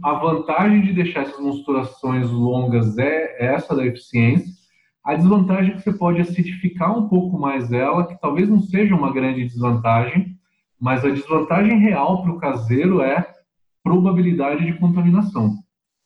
A 0.00 0.14
vantagem 0.14 0.82
de 0.82 0.92
deixar 0.92 1.22
essas 1.22 1.40
mosturações 1.40 2.30
longas 2.30 2.96
é 2.96 3.44
essa 3.44 3.74
da 3.74 3.84
eficiência, 3.84 4.54
a 5.04 5.16
desvantagem 5.16 5.72
é 5.72 5.74
que 5.74 5.82
você 5.82 5.92
pode 5.92 6.20
acidificar 6.20 6.96
um 6.96 7.08
pouco 7.08 7.36
mais 7.36 7.72
ela, 7.72 8.06
que 8.06 8.20
talvez 8.20 8.48
não 8.48 8.60
seja 8.60 8.94
uma 8.94 9.12
grande 9.12 9.44
desvantagem, 9.44 10.38
mas 10.80 11.04
a 11.04 11.10
desvantagem 11.10 11.80
real 11.80 12.22
para 12.22 12.30
o 12.30 12.38
caseiro 12.38 13.02
é 13.02 13.28
probabilidade 13.82 14.64
de 14.64 14.78
contaminação. 14.78 15.56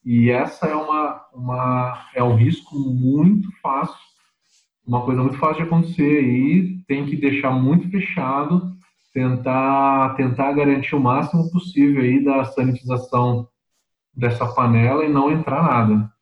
E 0.02 0.30
essa 0.30 0.66
é, 0.66 0.74
uma, 0.74 1.19
uma, 1.34 2.08
é 2.14 2.22
um 2.22 2.34
risco 2.34 2.78
muito 2.78 3.48
fácil, 3.60 3.98
uma 4.86 5.04
coisa 5.04 5.22
muito 5.22 5.38
fácil 5.38 5.62
de 5.62 5.62
acontecer 5.62 6.18
aí, 6.18 6.78
tem 6.86 7.06
que 7.06 7.16
deixar 7.16 7.50
muito 7.50 7.90
fechado, 7.90 8.72
tentar, 9.12 10.14
tentar 10.16 10.52
garantir 10.52 10.94
o 10.94 11.00
máximo 11.00 11.50
possível 11.50 12.02
aí 12.02 12.24
da 12.24 12.44
sanitização 12.44 13.48
dessa 14.14 14.46
panela 14.46 15.04
e 15.04 15.08
não 15.08 15.30
entrar 15.30 15.62
nada. 15.62 16.12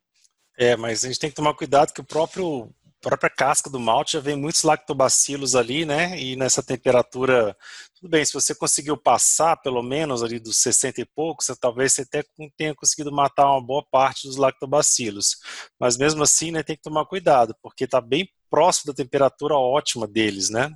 É, 0.57 0.75
mas 0.75 1.03
a 1.03 1.07
gente 1.07 1.19
tem 1.19 1.29
que 1.29 1.35
tomar 1.35 1.53
cuidado 1.53 1.93
que 1.93 2.01
o 2.01 2.05
próprio 2.05 2.69
própria 3.01 3.29
casca 3.29 3.69
do 3.69 3.79
malte 3.79 4.13
já 4.13 4.19
vem 4.19 4.35
muitos 4.35 4.63
lactobacilos 4.63 5.55
ali, 5.55 5.85
né? 5.85 6.19
E 6.19 6.35
nessa 6.35 6.61
temperatura, 6.61 7.55
tudo 7.95 8.09
bem, 8.09 8.23
se 8.25 8.33
você 8.33 8.53
conseguiu 8.53 8.97
passar 8.97 9.57
pelo 9.57 9.81
menos 9.81 10.21
ali 10.21 10.39
dos 10.39 10.57
60 10.57 11.01
e 11.01 11.05
poucos, 11.05 11.47
talvez 11.59 11.93
você 11.93 12.01
até 12.01 12.23
tenha 12.57 12.75
conseguido 12.75 13.11
matar 13.11 13.51
uma 13.51 13.65
boa 13.65 13.83
parte 13.89 14.27
dos 14.27 14.37
lactobacilos. 14.37 15.37
Mas 15.79 15.97
mesmo 15.97 16.23
assim, 16.23 16.51
né, 16.51 16.63
tem 16.63 16.75
que 16.75 16.81
tomar 16.81 17.05
cuidado, 17.05 17.55
porque 17.61 17.85
está 17.85 18.01
bem 18.01 18.27
próximo 18.49 18.91
da 18.91 19.03
temperatura 19.03 19.55
ótima 19.55 20.07
deles, 20.07 20.49
né? 20.49 20.71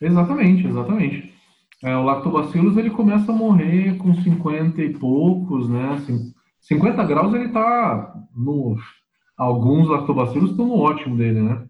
Exatamente, 0.00 0.66
exatamente. 0.66 1.34
É, 1.82 1.96
o 1.96 2.02
lactobacillus 2.02 2.76
ele 2.76 2.90
começa 2.90 3.32
a 3.32 3.34
morrer 3.34 3.96
com 3.96 4.14
50 4.14 4.82
e 4.82 4.92
poucos, 4.98 5.68
né? 5.68 5.94
Assim, 5.94 6.32
50 6.60 7.04
graus 7.04 7.34
ele 7.34 7.46
está 7.46 8.14
no. 8.34 8.76
Alguns 9.40 9.88
lactobacilos 9.88 10.50
estão 10.50 10.66
no 10.66 10.76
ótimo 10.76 11.16
dele, 11.16 11.40
né? 11.40 11.64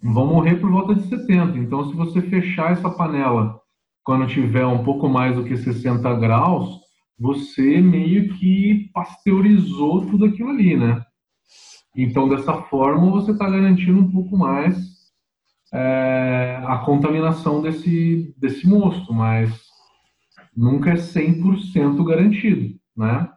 Vão 0.00 0.28
morrer 0.28 0.60
por 0.60 0.70
volta 0.70 0.94
de 0.94 1.08
70. 1.08 1.58
Então, 1.58 1.90
se 1.90 1.96
você 1.96 2.22
fechar 2.22 2.70
essa 2.70 2.88
panela 2.88 3.60
quando 4.04 4.28
tiver 4.28 4.64
um 4.64 4.84
pouco 4.84 5.08
mais 5.08 5.34
do 5.34 5.42
que 5.42 5.56
60 5.56 6.14
graus, 6.20 6.78
você 7.18 7.80
meio 7.80 8.32
que 8.34 8.88
pasteurizou 8.94 10.06
tudo 10.06 10.26
aquilo 10.26 10.50
ali, 10.50 10.76
né? 10.76 11.04
Então, 11.96 12.28
dessa 12.28 12.54
forma, 12.54 13.10
você 13.10 13.32
está 13.32 13.50
garantindo 13.50 13.98
um 13.98 14.12
pouco 14.12 14.38
mais 14.38 14.76
é, 15.74 16.62
a 16.64 16.78
contaminação 16.78 17.60
desse, 17.60 18.32
desse 18.38 18.68
mosto, 18.68 19.12
mas 19.12 19.52
nunca 20.56 20.90
é 20.90 20.94
100% 20.94 22.04
garantido, 22.04 22.78
né? 22.96 23.28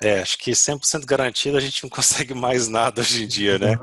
É, 0.00 0.20
acho 0.20 0.38
que 0.38 0.52
100% 0.52 1.04
garantido 1.04 1.56
a 1.56 1.60
gente 1.60 1.82
não 1.82 1.90
consegue 1.90 2.32
mais 2.32 2.68
nada 2.68 3.00
hoje 3.00 3.24
em 3.24 3.26
dia, 3.26 3.58
né? 3.58 3.76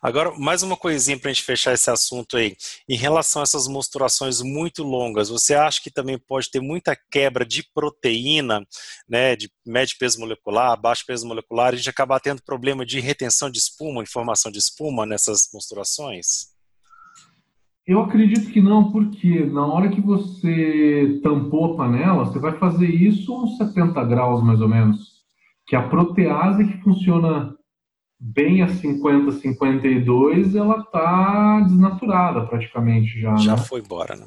Agora, 0.00 0.32
mais 0.38 0.62
uma 0.62 0.76
coisinha 0.76 1.18
para 1.18 1.30
a 1.30 1.32
gente 1.32 1.44
fechar 1.44 1.72
esse 1.74 1.90
assunto 1.90 2.36
aí. 2.36 2.54
Em 2.88 2.96
relação 2.96 3.42
a 3.42 3.44
essas 3.44 3.66
mosturações 3.66 4.40
muito 4.40 4.84
longas, 4.84 5.28
você 5.28 5.54
acha 5.54 5.80
que 5.82 5.90
também 5.90 6.18
pode 6.18 6.50
ter 6.50 6.60
muita 6.60 6.96
quebra 7.10 7.44
de 7.44 7.64
proteína, 7.74 8.64
né, 9.08 9.34
de 9.34 9.50
médio 9.66 9.96
peso 9.98 10.20
molecular, 10.20 10.80
baixo 10.80 11.04
peso 11.04 11.26
molecular, 11.26 11.72
e 11.72 11.74
a 11.74 11.78
gente 11.78 11.90
acabar 11.90 12.20
tendo 12.20 12.42
problema 12.42 12.86
de 12.86 13.00
retenção 13.00 13.50
de 13.50 13.58
espuma, 13.58 14.02
informação 14.02 14.52
de 14.52 14.58
espuma 14.58 15.04
nessas 15.04 15.48
mosturações? 15.52 16.54
Eu 17.84 18.00
acredito 18.02 18.50
que 18.52 18.60
não, 18.60 18.90
porque 18.90 19.44
na 19.46 19.64
hora 19.66 19.88
que 19.88 20.00
você 20.00 21.20
tampou 21.22 21.72
a 21.72 21.76
panela, 21.76 22.24
você 22.24 22.38
vai 22.38 22.56
fazer 22.58 22.88
isso 22.88 23.44
uns 23.44 23.56
70 23.58 24.04
graus 24.04 24.42
mais 24.42 24.60
ou 24.60 24.68
menos 24.68 25.15
que 25.66 25.74
a 25.74 25.88
protease 25.88 26.64
que 26.64 26.82
funciona 26.82 27.56
bem 28.18 28.62
a 28.62 28.68
50, 28.68 29.32
52, 29.32 30.54
ela 30.54 30.78
está 30.78 31.60
desnaturada 31.60 32.46
praticamente 32.46 33.20
já. 33.20 33.36
Já 33.36 33.56
né? 33.56 33.62
foi 33.62 33.80
embora, 33.80 34.16
né? 34.16 34.26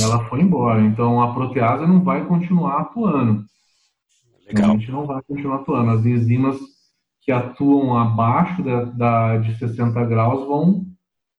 Ela 0.00 0.24
foi 0.28 0.40
embora. 0.40 0.80
Então 0.80 1.20
a 1.20 1.34
protease 1.34 1.86
não 1.86 2.02
vai 2.02 2.24
continuar 2.24 2.80
atuando. 2.80 3.44
Legal. 4.46 4.70
A 4.70 4.72
gente 4.74 4.90
não 4.90 5.06
vai 5.06 5.20
continuar 5.22 5.56
atuando. 5.56 5.90
As 5.90 6.06
enzimas 6.06 6.58
que 7.20 7.32
atuam 7.32 7.96
abaixo 7.96 8.62
da, 8.62 8.84
da 8.84 9.36
de 9.38 9.58
60 9.58 10.04
graus 10.04 10.46
vão, 10.46 10.84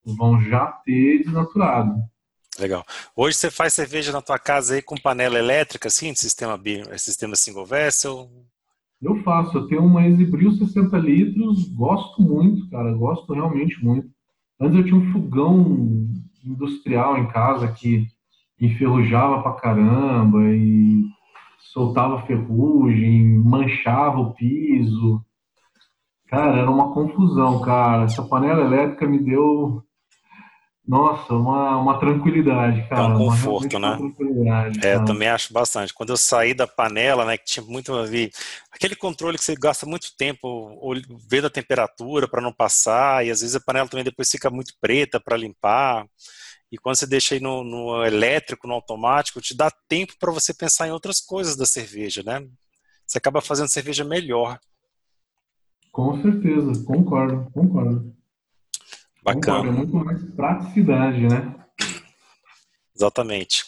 vão 0.05 0.41
já 0.41 0.67
ter 0.85 1.23
desnaturado. 1.23 1.95
Legal. 2.59 2.85
Hoje 3.15 3.37
você 3.37 3.49
faz 3.49 3.73
cerveja 3.73 4.11
na 4.11 4.21
tua 4.21 4.37
casa 4.37 4.75
aí 4.75 4.81
com 4.81 4.95
panela 4.95 5.39
elétrica, 5.39 5.87
assim, 5.87 6.13
sistema, 6.13 6.59
sistema 6.97 7.35
single 7.35 7.65
vessel? 7.65 8.29
Eu 9.03 9.17
faço, 9.17 9.57
eu 9.57 9.67
tenho 9.67 9.83
uma 9.83 10.07
Exibril 10.07 10.51
60 10.53 10.97
litros, 10.97 11.67
gosto 11.75 12.21
muito, 12.21 12.69
cara, 12.69 12.93
gosto 12.93 13.33
realmente 13.33 13.83
muito. 13.83 14.07
Antes 14.59 14.77
eu 14.77 14.85
tinha 14.85 14.95
um 14.95 15.11
fogão 15.11 16.07
industrial 16.45 17.17
em 17.17 17.27
casa 17.27 17.67
que 17.67 18.07
enferrujava 18.61 19.43
pra 19.43 19.53
caramba 19.53 20.41
e 20.53 21.03
soltava 21.73 22.21
ferrugem, 22.21 23.39
manchava 23.39 24.19
o 24.19 24.33
piso. 24.33 25.21
Cara, 26.27 26.59
era 26.59 26.71
uma 26.71 26.93
confusão, 26.93 27.61
cara. 27.61 28.03
Essa 28.03 28.23
panela 28.23 28.61
elétrica 28.61 29.05
me 29.05 29.19
deu 29.19 29.83
nossa, 30.85 31.33
uma, 31.33 31.77
uma 31.77 31.97
tranquilidade, 31.97 32.87
cara. 32.89 33.13
É 33.13 33.15
um 33.15 33.17
conforto, 33.17 33.79
né? 33.79 33.97
É, 34.83 34.95
eu 34.95 35.05
também 35.05 35.29
acho 35.29 35.53
bastante. 35.53 35.93
Quando 35.93 36.09
eu 36.09 36.17
saí 36.17 36.53
da 36.53 36.67
panela, 36.67 37.23
né, 37.25 37.37
que 37.37 37.45
tinha 37.45 37.65
muito 37.65 37.93
a 37.93 38.05
ver, 38.05 38.31
aquele 38.69 38.95
controle 38.95 39.37
que 39.37 39.43
você 39.43 39.55
gasta 39.55 39.85
muito 39.85 40.13
tempo 40.17 40.77
vendo 41.29 41.47
a 41.47 41.49
temperatura 41.49 42.27
para 42.27 42.41
não 42.41 42.51
passar, 42.51 43.25
e 43.25 43.31
às 43.31 43.39
vezes 43.39 43.55
a 43.55 43.61
panela 43.61 43.87
também 43.87 44.03
depois 44.03 44.29
fica 44.29 44.49
muito 44.49 44.73
preta 44.81 45.21
para 45.21 45.37
limpar. 45.37 46.05
E 46.69 46.77
quando 46.77 46.95
você 46.97 47.07
deixa 47.07 47.35
aí 47.35 47.39
no, 47.39 47.63
no 47.63 48.03
elétrico, 48.03 48.67
no 48.67 48.73
automático, 48.73 49.39
te 49.39 49.55
dá 49.55 49.71
tempo 49.87 50.13
para 50.19 50.31
você 50.33 50.53
pensar 50.53 50.87
em 50.87 50.91
outras 50.91 51.21
coisas 51.21 51.55
da 51.55 51.65
cerveja, 51.65 52.23
né? 52.23 52.45
Você 53.07 53.19
acaba 53.19 53.41
fazendo 53.41 53.69
cerveja 53.69 54.03
melhor. 54.03 54.59
Com 55.91 56.21
certeza, 56.21 56.83
concordo, 56.83 57.47
concordo. 57.53 58.13
Bacana. 59.23 59.69
É 59.69 59.71
muito 59.71 59.95
mais 59.95 60.21
praticidade, 60.35 61.21
né? 61.21 61.55
Exatamente. 62.95 63.63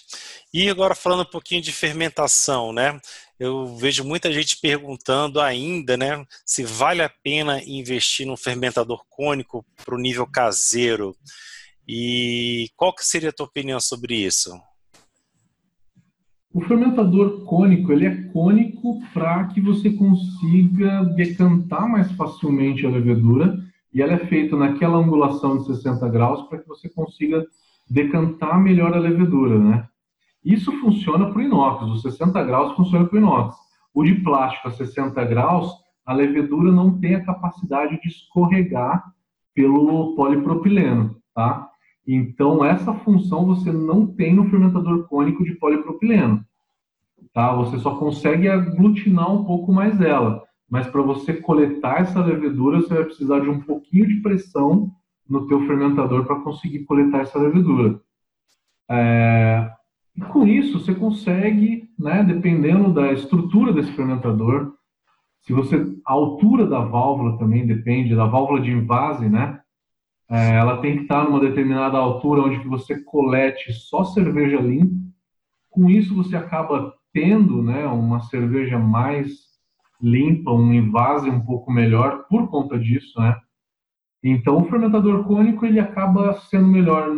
E 0.53 0.69
agora 0.69 0.93
falando 0.93 1.21
um 1.21 1.31
pouquinho 1.31 1.61
de 1.61 1.71
fermentação, 1.71 2.73
né? 2.73 2.99
Eu 3.39 3.75
vejo 3.75 4.03
muita 4.03 4.31
gente 4.31 4.57
perguntando 4.61 5.41
ainda, 5.41 5.97
né, 5.97 6.25
se 6.45 6.63
vale 6.63 7.01
a 7.01 7.09
pena 7.09 7.61
investir 7.65 8.25
num 8.25 8.37
fermentador 8.37 9.03
cônico 9.09 9.65
para 9.83 9.93
o 9.93 9.99
nível 9.99 10.25
caseiro. 10.25 11.13
E 11.85 12.69
qual 12.77 12.95
que 12.95 13.05
seria 13.05 13.29
a 13.29 13.33
tua 13.33 13.45
opinião 13.45 13.79
sobre 13.79 14.15
isso? 14.15 14.57
O 16.53 16.61
fermentador 16.61 17.43
cônico, 17.43 17.91
ele 17.91 18.05
é 18.05 18.23
cônico 18.31 19.01
para 19.13 19.47
que 19.47 19.59
você 19.59 19.89
consiga 19.89 21.03
decantar 21.15 21.89
mais 21.89 22.09
facilmente 22.13 22.85
a 22.85 22.89
levedura 22.89 23.61
e 23.95 24.01
ela 24.01 24.11
é 24.11 24.17
feita 24.17 24.57
naquela 24.57 24.97
angulação 24.97 25.57
de 25.57 25.67
60 25.67 26.09
graus 26.09 26.41
para 26.49 26.57
que 26.59 26.67
você 26.67 26.89
consiga 26.89 27.47
decantar 27.89 28.61
melhor 28.61 28.93
a 28.93 28.99
levedura, 28.99 29.57
né? 29.57 29.87
Isso 30.43 30.69
funciona 30.81 31.31
para 31.31 31.37
o 31.37 31.41
inox, 31.41 31.85
os 31.85 32.01
60 32.01 32.43
graus 32.43 32.75
funciona 32.75 33.05
para 33.05 33.15
o 33.15 33.19
inox. 33.19 33.55
O 33.93 34.03
de 34.03 34.15
plástico 34.15 34.67
a 34.67 34.71
60 34.71 35.23
graus, 35.23 35.71
a 36.05 36.11
levedura 36.11 36.73
não 36.73 36.99
tem 36.99 37.15
a 37.15 37.23
capacidade 37.23 37.97
de 38.01 38.09
escorregar 38.09 39.01
pelo 39.53 40.13
polipropileno, 40.13 41.15
tá? 41.33 41.69
Então, 42.05 42.65
essa 42.65 42.93
função 42.93 43.45
você 43.45 43.71
não 43.71 44.05
tem 44.05 44.35
no 44.35 44.49
fermentador 44.49 45.07
cônico 45.07 45.41
de 45.45 45.55
polipropileno, 45.55 46.43
tá? 47.33 47.55
Você 47.55 47.79
só 47.79 47.95
consegue 47.95 48.49
aglutinar 48.49 49.31
um 49.31 49.45
pouco 49.45 49.71
mais 49.71 50.01
ela 50.01 50.44
mas 50.69 50.87
para 50.87 51.01
você 51.01 51.33
coletar 51.33 52.01
essa 52.01 52.23
levedura, 52.23 52.81
você 52.81 52.93
vai 52.93 53.03
precisar 53.03 53.39
de 53.39 53.49
um 53.49 53.61
pouquinho 53.61 54.07
de 54.07 54.21
pressão 54.21 54.91
no 55.27 55.47
teu 55.47 55.65
fermentador 55.65 56.25
para 56.25 56.41
conseguir 56.41 56.85
coletar 56.85 57.21
essa 57.21 57.39
levedura. 57.39 57.99
É, 58.89 59.71
e 60.15 60.21
com 60.21 60.45
isso, 60.45 60.79
você 60.79 60.93
consegue, 60.93 61.89
né, 61.97 62.23
dependendo 62.23 62.93
da 62.93 63.11
estrutura 63.11 63.73
desse 63.73 63.91
fermentador, 63.91 64.73
se 65.41 65.53
você 65.53 65.77
a 66.05 66.13
altura 66.13 66.65
da 66.65 66.79
válvula 66.79 67.37
também 67.37 67.67
depende 67.67 68.15
da 68.15 68.25
válvula 68.25 68.61
de 68.61 68.71
invase, 68.71 69.29
né? 69.29 69.59
É, 70.29 70.55
ela 70.55 70.77
tem 70.77 70.97
que 70.97 71.03
estar 71.03 71.23
numa 71.23 71.39
determinada 71.39 71.97
altura 71.99 72.41
onde 72.41 72.57
você 72.67 72.99
colete 73.03 73.71
só 73.73 74.03
cerveja 74.03 74.59
limpa. 74.59 74.95
Com 75.69 75.87
isso 75.87 76.15
você 76.15 76.35
acaba 76.35 76.93
tendo, 77.13 77.61
né, 77.61 77.85
uma 77.85 78.21
cerveja 78.21 78.79
mais 78.79 79.44
limpa, 80.05 80.51
um 80.51 80.71
invase 80.71 81.27
um 81.27 81.43
pouco 81.43 81.71
melhor 81.71 82.25
por 82.29 82.47
conta 82.47 82.77
disso, 82.77 83.19
né? 83.19 83.35
Então 84.23 84.61
o 84.61 84.65
fermentador 84.65 85.23
cônico 85.23 85.65
ele 85.65 85.79
acaba 85.79 86.35
sendo 86.41 86.67
melhor 86.67 87.09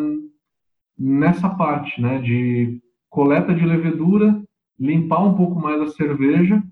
nessa 0.98 1.50
parte, 1.50 2.02
né, 2.02 2.20
de 2.20 2.82
coleta 3.10 3.54
de 3.54 3.66
levedura, 3.66 4.42
limpar 4.80 5.24
um 5.24 5.36
pouco 5.36 5.60
mais 5.60 5.82
a 5.82 5.88
cerveja. 5.88 6.64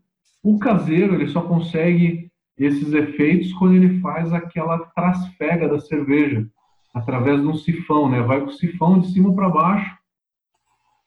O 0.42 0.58
caseiro 0.58 1.16
ele 1.16 1.28
só 1.28 1.42
consegue 1.42 2.32
esses 2.58 2.94
efeitos 2.94 3.52
quando 3.54 3.76
ele 3.76 4.00
faz 4.00 4.32
aquela 4.32 4.80
trasfega 4.96 5.68
da 5.68 5.80
cerveja 5.80 6.48
através 6.94 7.42
de 7.42 7.48
um 7.48 7.56
sifão, 7.56 8.10
né? 8.10 8.22
Vai 8.22 8.40
com 8.40 8.48
o 8.48 8.54
sifão 8.54 9.00
de 9.00 9.12
cima 9.12 9.36
para 9.36 9.50
baixo, 9.50 9.98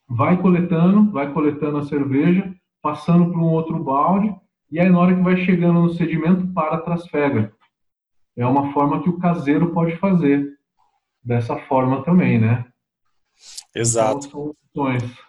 vai 0.07 0.37
coletando, 0.37 1.11
vai 1.11 1.33
coletando 1.33 1.79
a 1.79 1.85
cerveja, 1.85 2.55
passando 2.83 3.31
para 3.31 3.41
um 3.41 3.51
outro 3.51 3.83
balde 3.83 4.35
e 4.71 4.79
aí 4.79 4.89
na 4.89 4.99
hora 4.99 5.15
que 5.15 5.23
vai 5.23 5.37
chegando 5.37 5.83
no 5.83 5.95
sedimento 5.95 6.47
para 6.53 6.77
a 6.77 6.81
trasfega. 6.81 7.53
É 8.37 8.47
uma 8.47 8.73
forma 8.73 9.03
que 9.03 9.09
o 9.09 9.19
caseiro 9.19 9.73
pode 9.73 9.97
fazer 9.97 10.47
dessa 11.23 11.59
forma 11.67 12.05
também, 12.05 12.39
né? 12.39 12.65
Exato. 13.75 14.29
Então, 14.29 14.31
são 14.31 14.55
opções 14.87 15.28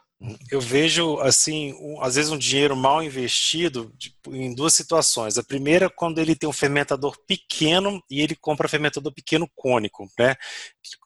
eu 0.52 0.60
vejo 0.60 1.18
assim, 1.20 1.74
um, 1.80 2.02
às 2.02 2.16
vezes 2.16 2.30
um 2.30 2.38
dinheiro 2.38 2.76
mal 2.76 3.02
investido 3.02 3.90
tipo, 3.98 4.36
em 4.36 4.54
duas 4.54 4.74
situações. 4.74 5.38
A 5.38 5.44
primeira, 5.44 5.90
quando 5.90 6.20
ele 6.20 6.36
tem 6.36 6.50
um 6.50 6.54
fermentador 6.54 7.18
pequeno 7.26 8.04
e 8.12 8.20
ele 8.20 8.36
compra 8.36 8.68
fermentador 8.68 9.14
pequeno 9.14 9.50
cônico, 9.56 10.10
né? 10.20 10.36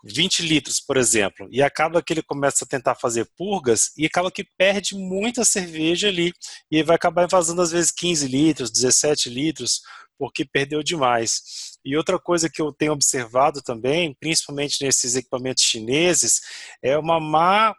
20 0.03 0.41
litros, 0.41 0.79
por 0.79 0.97
exemplo, 0.97 1.47
e 1.51 1.61
acaba 1.61 2.01
que 2.01 2.11
ele 2.11 2.23
começa 2.23 2.65
a 2.65 2.67
tentar 2.67 2.95
fazer 2.95 3.29
purgas 3.37 3.91
e 3.95 4.05
acaba 4.05 4.31
que 4.31 4.43
perde 4.57 4.95
muita 4.95 5.45
cerveja 5.45 6.07
ali 6.07 6.33
e 6.71 6.81
vai 6.81 6.95
acabar 6.95 7.27
vazando 7.27 7.61
às 7.61 7.71
vezes 7.71 7.91
15 7.91 8.27
litros, 8.27 8.71
17 8.71 9.29
litros, 9.29 9.81
porque 10.17 10.43
perdeu 10.43 10.81
demais. 10.81 11.77
E 11.85 11.95
outra 11.95 12.17
coisa 12.17 12.49
que 12.49 12.61
eu 12.61 12.71
tenho 12.71 12.93
observado 12.93 13.61
também, 13.61 14.15
principalmente 14.19 14.83
nesses 14.83 15.15
equipamentos 15.15 15.63
chineses, 15.63 16.41
é 16.81 16.97
uma 16.97 17.19
má 17.19 17.75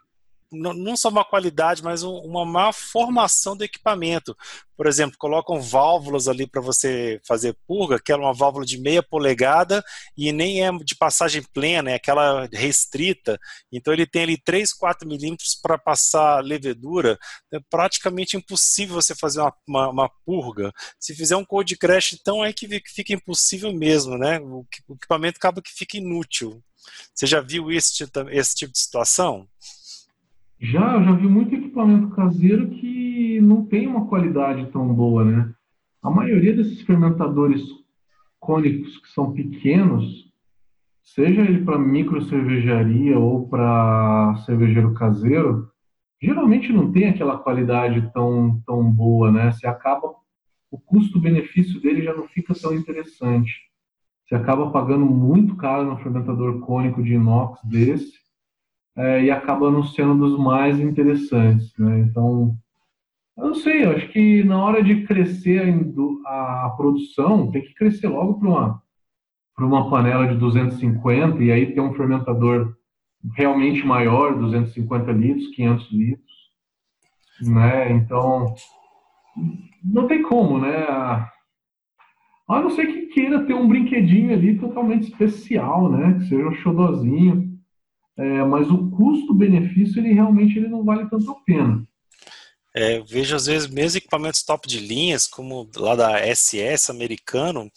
não 0.55 0.97
só 0.97 1.09
uma 1.09 1.25
qualidade, 1.25 1.83
mas 1.83 2.03
um, 2.03 2.15
uma 2.19 2.45
má 2.45 2.71
formação 2.71 3.55
do 3.55 3.63
equipamento. 3.63 4.35
Por 4.77 4.87
exemplo, 4.87 5.17
colocam 5.17 5.61
válvulas 5.61 6.27
ali 6.27 6.45
para 6.45 6.61
você 6.61 7.21
fazer 7.25 7.55
purga, 7.65 7.99
que 7.99 8.11
é 8.11 8.15
uma 8.15 8.33
válvula 8.33 8.65
de 8.65 8.77
meia 8.77 9.01
polegada 9.01 9.83
e 10.17 10.31
nem 10.31 10.65
é 10.65 10.71
de 10.83 10.95
passagem 10.95 11.41
plena, 11.53 11.91
é 11.91 11.95
aquela 11.95 12.47
restrita. 12.51 13.39
Então 13.71 13.93
ele 13.93 14.05
tem 14.05 14.23
ali 14.23 14.37
3, 14.37 14.73
4 14.73 15.07
milímetros 15.07 15.55
para 15.55 15.77
passar 15.77 16.43
levedura. 16.43 17.17
É 17.53 17.59
praticamente 17.69 18.35
impossível 18.35 18.95
você 18.95 19.15
fazer 19.15 19.39
uma, 19.39 19.53
uma, 19.67 19.89
uma, 19.89 20.09
purga. 20.25 20.71
Se 20.99 21.15
fizer 21.15 21.37
um 21.37 21.45
code 21.45 21.77
crash, 21.77 22.13
então 22.13 22.43
é 22.43 22.51
que 22.51 22.67
fica 22.87 23.13
impossível 23.13 23.71
mesmo, 23.73 24.17
né? 24.17 24.39
O, 24.39 24.65
o 24.87 24.93
equipamento 24.95 25.37
acaba 25.37 25.61
que 25.61 25.71
fica 25.71 25.97
inútil. 25.97 26.61
Você 27.13 27.25
já 27.25 27.41
viu 27.41 27.71
esse, 27.71 28.03
esse 28.31 28.55
tipo 28.55 28.73
de 28.73 28.79
situação? 28.79 29.47
Já, 30.59 30.95
eu 30.95 31.03
já 31.03 31.11
vi 31.11 31.27
muito 31.27 31.53
equipamento 31.53 32.09
caseiro 32.09 32.69
que 32.69 33.41
não 33.41 33.65
tem 33.65 33.87
uma 33.87 34.07
qualidade 34.07 34.65
tão 34.71 34.93
boa, 34.93 35.25
né? 35.25 35.53
A 36.01 36.09
maioria 36.09 36.55
desses 36.55 36.81
fermentadores 36.81 37.61
cônicos 38.39 38.97
que 38.99 39.09
são 39.09 39.33
pequenos, 39.33 40.31
seja 41.03 41.41
ele 41.41 41.65
para 41.65 41.77
micro 41.77 42.21
cervejaria 42.21 43.19
ou 43.19 43.47
para 43.49 44.35
cervejeiro 44.45 44.93
caseiro, 44.93 45.69
geralmente 46.21 46.71
não 46.71 46.91
tem 46.91 47.09
aquela 47.09 47.37
qualidade 47.37 48.09
tão, 48.13 48.61
tão 48.65 48.89
boa, 48.89 49.31
né? 49.31 49.51
Você 49.51 49.67
acaba 49.67 50.13
o 50.71 50.79
custo-benefício 50.79 51.81
dele 51.81 52.03
já 52.03 52.13
não 52.13 52.27
fica 52.27 52.53
tão 52.53 52.73
interessante. 52.73 53.53
Você 54.25 54.35
acaba 54.35 54.71
pagando 54.71 55.05
muito 55.05 55.55
caro 55.55 55.85
no 55.85 55.97
fermentador 55.97 56.59
cônico 56.61 57.03
de 57.03 57.13
inox 57.13 57.59
desse 57.63 58.24
é, 58.97 59.23
e 59.23 59.31
acaba 59.31 59.69
não 59.69 59.83
sendo 59.83 60.15
dos 60.15 60.39
mais 60.39 60.79
interessantes. 60.79 61.73
Né? 61.77 61.99
Então, 61.99 62.55
eu 63.37 63.47
não 63.47 63.55
sei, 63.55 63.85
eu 63.85 63.91
acho 63.91 64.07
que 64.09 64.43
na 64.43 64.63
hora 64.63 64.81
de 64.81 65.05
crescer 65.05 65.63
a, 66.25 66.65
a 66.65 66.69
produção, 66.77 67.51
tem 67.51 67.61
que 67.61 67.73
crescer 67.73 68.07
logo 68.07 68.39
para 68.39 68.49
uma, 68.49 68.81
uma 69.59 69.89
panela 69.89 70.27
de 70.27 70.37
250 70.37 71.43
e 71.43 71.51
aí 71.51 71.73
ter 71.73 71.81
um 71.81 71.93
fermentador 71.93 72.75
realmente 73.33 73.85
maior, 73.85 74.37
250 74.37 75.11
litros, 75.11 75.47
500 75.47 75.91
litros. 75.91 76.35
Né? 77.41 77.91
Então, 77.91 78.53
não 79.83 80.07
tem 80.07 80.21
como, 80.21 80.59
né? 80.59 80.73
A 82.47 82.61
não 82.61 82.69
ser 82.69 82.85
que 82.85 83.07
queira 83.07 83.43
ter 83.43 83.53
um 83.53 83.67
brinquedinho 83.67 84.31
ali 84.31 84.57
totalmente 84.57 85.09
especial, 85.09 85.91
né? 85.91 86.13
Que 86.13 86.25
seja 86.25 86.47
um 86.47 86.53
xodozinho 86.53 87.44
é, 88.17 88.43
mas 88.43 88.69
o 88.69 88.89
custo-benefício 88.91 89.99
ele 89.99 90.13
realmente 90.13 90.57
ele 90.57 90.67
não 90.67 90.83
vale 90.83 91.09
tanto 91.09 91.29
a 91.31 91.35
pena. 91.45 91.85
É, 92.73 92.99
vejo 93.01 93.35
às 93.35 93.45
vezes 93.45 93.69
mesmo 93.69 93.97
equipamentos 93.97 94.43
top 94.43 94.67
de 94.67 94.79
linhas, 94.79 95.27
como 95.27 95.69
lá 95.77 95.95
da 95.95 96.35
SS 96.35 96.91
americano, 96.91 97.71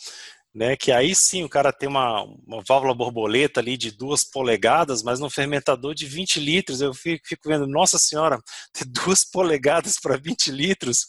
né, 0.54 0.76
que 0.76 0.90
aí 0.90 1.14
sim 1.14 1.44
o 1.44 1.48
cara 1.48 1.72
tem 1.72 1.88
uma, 1.88 2.24
uma 2.24 2.62
válvula 2.66 2.92
borboleta 2.92 3.60
ali 3.60 3.76
de 3.76 3.92
duas 3.92 4.24
polegadas, 4.24 5.04
mas 5.04 5.20
no 5.20 5.30
fermentador 5.30 5.94
de 5.94 6.04
20 6.04 6.40
litros, 6.40 6.80
eu 6.80 6.92
fico, 6.92 7.28
fico 7.28 7.48
vendo, 7.48 7.66
nossa 7.66 7.96
senhora, 7.96 8.40
ter 8.74 8.84
duas 8.86 9.24
polegadas 9.24 10.00
para 10.00 10.16
20 10.16 10.50
litros, 10.50 11.06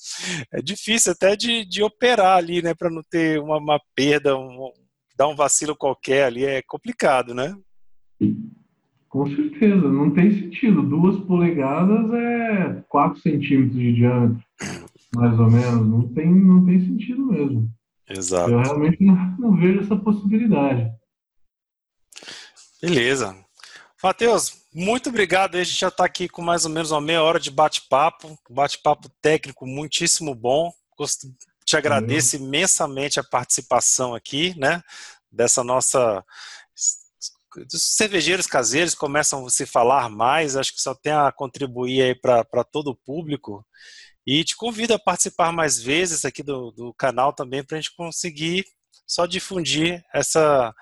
é 0.53 0.61
difícil 0.61 1.13
até 1.13 1.35
de, 1.35 1.65
de 1.65 1.81
operar 1.81 2.37
ali, 2.37 2.61
né, 2.61 2.75
para 2.75 2.91
não 2.91 3.01
ter 3.09 3.39
uma, 3.39 3.57
uma 3.57 3.81
perda, 3.95 4.37
um, 4.37 4.71
dar 5.15 5.27
um 5.27 5.35
vacilo 5.35 5.75
qualquer 5.75 6.25
ali, 6.25 6.45
é 6.45 6.61
complicado, 6.61 7.33
né? 7.33 7.55
Com 9.09 9.25
certeza, 9.35 9.89
não 9.89 10.11
tem 10.11 10.31
sentido. 10.31 10.83
Duas 10.83 11.19
polegadas 11.25 12.13
é 12.13 12.83
4 12.87 13.19
centímetros 13.19 13.75
de 13.75 13.93
diâmetro, 13.93 14.43
mais 15.15 15.39
ou 15.39 15.49
menos. 15.49 15.87
Não 15.87 16.07
tem, 16.13 16.31
não 16.31 16.63
tem 16.63 16.79
sentido 16.79 17.25
mesmo. 17.25 17.69
Exato. 18.07 18.51
Eu 18.51 18.59
realmente 18.59 19.03
não, 19.03 19.15
não 19.39 19.57
vejo 19.57 19.79
essa 19.79 19.95
possibilidade. 19.95 20.91
Beleza. 22.79 23.35
Matheus, 24.01 24.59
muito 24.73 25.09
obrigado. 25.09 25.55
A 25.55 25.63
gente 25.63 25.77
já 25.77 25.87
está 25.87 26.05
aqui 26.05 26.29
com 26.29 26.43
mais 26.43 26.63
ou 26.65 26.71
menos 26.71 26.91
uma 26.91 27.01
meia 27.01 27.23
hora 27.23 27.39
de 27.39 27.49
bate-papo, 27.49 28.37
bate-papo 28.47 29.09
técnico 29.21 29.65
muitíssimo 29.65 30.35
bom. 30.35 30.71
Te 31.65 31.75
agradeço 31.75 32.35
é. 32.35 32.39
imensamente 32.39 33.19
a 33.19 33.23
participação 33.23 34.13
aqui, 34.13 34.57
né? 34.57 34.83
Dessa 35.31 35.63
nossa 35.63 36.23
dos 37.69 37.95
cervejeiros 37.95 38.47
caseiros 38.47 38.95
começam 38.95 39.45
a 39.45 39.49
se 39.49 39.65
falar 39.65 40.09
mais, 40.09 40.55
acho 40.55 40.73
que 40.73 40.81
só 40.81 40.93
tem 40.93 41.11
a 41.11 41.31
contribuir 41.31 42.01
aí 42.01 42.15
para 42.15 42.63
todo 42.63 42.89
o 42.91 42.95
público. 42.95 43.65
E 44.25 44.43
te 44.43 44.55
convido 44.55 44.93
a 44.93 44.99
participar 44.99 45.51
mais 45.51 45.81
vezes 45.81 46.25
aqui 46.25 46.43
do, 46.43 46.71
do 46.71 46.93
canal 46.93 47.33
também 47.33 47.63
para 47.63 47.77
a 47.77 47.81
gente 47.81 47.95
conseguir 47.95 48.65
só 49.07 49.25
difundir 49.25 50.03
essa 50.13 50.73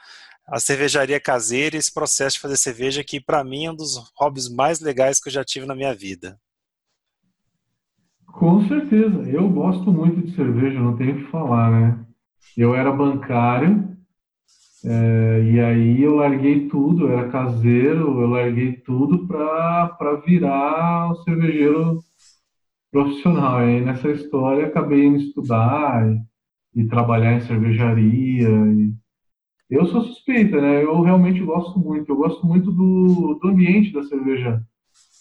a 0.50 0.60
cervejaria 0.60 1.20
caseira 1.20 1.76
e 1.76 1.80
esse 1.80 1.94
processo 1.94 2.38
de 2.38 2.42
fazer 2.42 2.58
cerveja 2.58 3.04
que 3.04 3.20
para 3.20 3.44
mim 3.44 3.66
é 3.66 3.72
um 3.72 3.76
dos 3.76 3.98
hobbies 4.18 4.48
mais 4.48 4.80
legais 4.80 5.20
que 5.20 5.28
eu 5.28 5.34
já 5.34 5.44
tive 5.44 5.66
na 5.66 5.76
minha 5.76 5.94
vida. 5.94 6.40
Com 8.28 8.66
certeza, 8.68 9.18
eu 9.30 9.50
gosto 9.50 9.92
muito 9.92 10.22
de 10.22 10.36
cerveja, 10.36 10.80
não 10.80 10.96
tenho 10.96 11.16
o 11.16 11.26
que 11.26 11.32
falar, 11.32 11.72
né? 11.72 12.06
Eu 12.56 12.74
era 12.74 12.92
bancário 12.92 13.97
é, 14.86 15.44
e 15.44 15.60
aí 15.60 16.04
eu 16.04 16.16
larguei 16.16 16.68
tudo, 16.68 17.08
eu 17.08 17.18
era 17.18 17.30
caseiro, 17.30 18.22
eu 18.22 18.28
larguei 18.28 18.74
tudo 18.74 19.28
para 19.28 20.22
virar 20.26 21.12
um 21.12 21.16
cervejeiro 21.24 22.00
profissional. 22.92 23.62
E 23.62 23.76
aí 23.76 23.82
nessa 23.82 24.10
história 24.10 24.68
acabei 24.68 25.06
indo 25.06 25.18
estudar 25.18 26.08
e, 26.76 26.82
e 26.82 26.88
trabalhar 26.88 27.34
em 27.34 27.42
cervejaria. 27.42 28.50
E... 28.50 28.94
Eu 29.70 29.86
sou 29.88 30.04
suspeita, 30.04 30.62
né? 30.62 30.84
Eu 30.84 31.02
realmente 31.02 31.42
gosto 31.42 31.80
muito. 31.80 32.12
Eu 32.12 32.16
gosto 32.16 32.46
muito 32.46 32.72
do, 32.72 33.40
do 33.42 33.48
ambiente 33.50 33.92
da 33.94 34.04
cerveja 34.04 34.62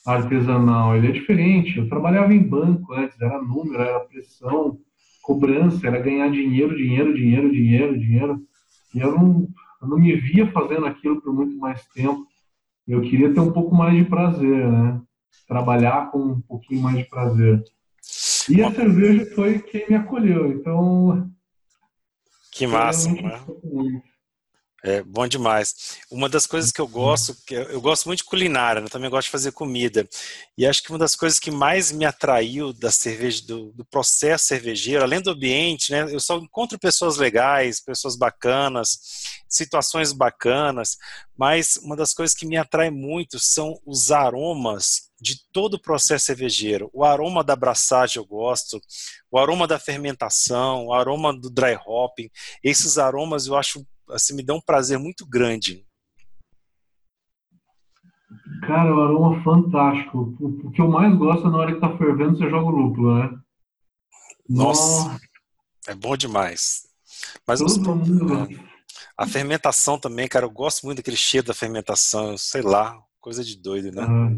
artesanal. 0.06 0.96
Ele 0.96 1.08
é 1.08 1.12
diferente. 1.12 1.78
Eu 1.78 1.88
trabalhava 1.88 2.32
em 2.32 2.42
banco 2.42 2.92
antes, 2.92 3.20
era 3.20 3.42
número, 3.42 3.82
era 3.82 4.00
pressão, 4.00 4.78
cobrança, 5.22 5.86
era 5.86 6.00
ganhar 6.00 6.30
dinheiro, 6.30 6.76
dinheiro, 6.76 7.14
dinheiro, 7.14 7.50
dinheiro, 7.52 7.98
dinheiro. 7.98 8.40
E 8.96 9.00
eu 9.00 9.12
não, 9.12 9.46
eu 9.82 9.88
não 9.88 9.98
me 9.98 10.16
via 10.16 10.50
fazendo 10.52 10.86
aquilo 10.86 11.20
por 11.20 11.30
muito 11.30 11.54
mais 11.58 11.84
tempo. 11.88 12.26
Eu 12.88 13.02
queria 13.02 13.30
ter 13.32 13.40
um 13.40 13.52
pouco 13.52 13.74
mais 13.74 13.94
de 13.94 14.08
prazer, 14.08 14.66
né? 14.66 15.02
Trabalhar 15.46 16.10
com 16.10 16.18
um 16.18 16.40
pouquinho 16.40 16.80
mais 16.80 16.96
de 16.96 17.04
prazer. 17.04 17.62
E 18.48 18.62
a 18.62 18.72
cerveja 18.72 19.26
foi 19.34 19.58
quem 19.58 19.86
me 19.86 19.96
acolheu, 19.96 20.50
então. 20.50 21.30
Que 22.50 22.66
massa, 22.66 23.12
né? 23.12 23.38
É 24.88 25.02
bom 25.02 25.26
demais. 25.26 25.96
Uma 26.08 26.28
das 26.28 26.46
coisas 26.46 26.70
que 26.70 26.80
eu 26.80 26.86
gosto, 26.86 27.36
que 27.44 27.56
eu 27.56 27.80
gosto 27.80 28.06
muito 28.06 28.18
de 28.18 28.24
culinária, 28.24 28.80
né? 28.80 28.88
também 28.88 29.10
gosto 29.10 29.26
de 29.26 29.32
fazer 29.32 29.50
comida. 29.50 30.08
E 30.56 30.64
acho 30.64 30.80
que 30.80 30.90
uma 30.90 30.98
das 30.98 31.16
coisas 31.16 31.40
que 31.40 31.50
mais 31.50 31.90
me 31.90 32.04
atraiu 32.04 32.72
da 32.72 32.92
cerveja, 32.92 33.44
do, 33.44 33.72
do, 33.72 33.84
processo 33.84 34.46
cervejeiro, 34.46 35.02
além 35.02 35.20
do 35.20 35.30
ambiente, 35.30 35.90
né? 35.90 36.06
Eu 36.08 36.20
só 36.20 36.38
encontro 36.38 36.78
pessoas 36.78 37.16
legais, 37.16 37.80
pessoas 37.80 38.14
bacanas, 38.14 39.00
situações 39.48 40.12
bacanas, 40.12 40.96
mas 41.36 41.76
uma 41.78 41.96
das 41.96 42.14
coisas 42.14 42.36
que 42.36 42.46
me 42.46 42.56
atrai 42.56 42.88
muito 42.88 43.40
são 43.40 43.74
os 43.84 44.12
aromas 44.12 45.10
de 45.20 45.40
todo 45.50 45.74
o 45.74 45.82
processo 45.82 46.26
cervejeiro. 46.26 46.88
O 46.92 47.04
aroma 47.04 47.42
da 47.42 47.54
abraçagem 47.54 48.22
eu 48.22 48.24
gosto, 48.24 48.80
o 49.32 49.36
aroma 49.36 49.66
da 49.66 49.80
fermentação, 49.80 50.86
o 50.86 50.94
aroma 50.94 51.36
do 51.36 51.50
dry 51.50 51.76
hopping. 51.84 52.30
Esses 52.62 52.98
aromas 52.98 53.48
eu 53.48 53.56
acho 53.56 53.84
assim, 54.10 54.34
me 54.34 54.44
dá 54.44 54.54
um 54.54 54.60
prazer 54.60 54.98
muito 54.98 55.26
grande. 55.26 55.84
Cara, 58.66 58.94
o 58.94 59.00
aroma 59.00 59.42
fantástico. 59.42 60.36
O 60.40 60.70
que 60.70 60.80
eu 60.80 60.88
mais 60.88 61.16
gosto 61.16 61.46
é 61.46 61.50
na 61.50 61.58
hora 61.58 61.74
que 61.74 61.80
tá 61.80 61.96
fervendo, 61.96 62.36
você 62.36 62.48
joga 62.50 62.66
o 62.66 62.70
lúpulo, 62.70 63.18
né? 63.18 63.38
Nossa, 64.48 65.08
Nossa. 65.08 65.20
é 65.88 65.94
bom 65.94 66.16
demais. 66.16 66.86
Mas 67.46 67.60
a 69.16 69.26
fermentação 69.26 69.98
também, 69.98 70.28
cara, 70.28 70.44
eu 70.44 70.50
gosto 70.50 70.84
muito 70.84 70.98
daquele 70.98 71.16
cheiro 71.16 71.46
da 71.46 71.54
fermentação, 71.54 72.36
sei 72.36 72.62
lá, 72.62 72.98
coisa 73.20 73.42
de 73.42 73.56
doido, 73.56 73.90
né? 73.90 74.02
Ah, 74.02 74.30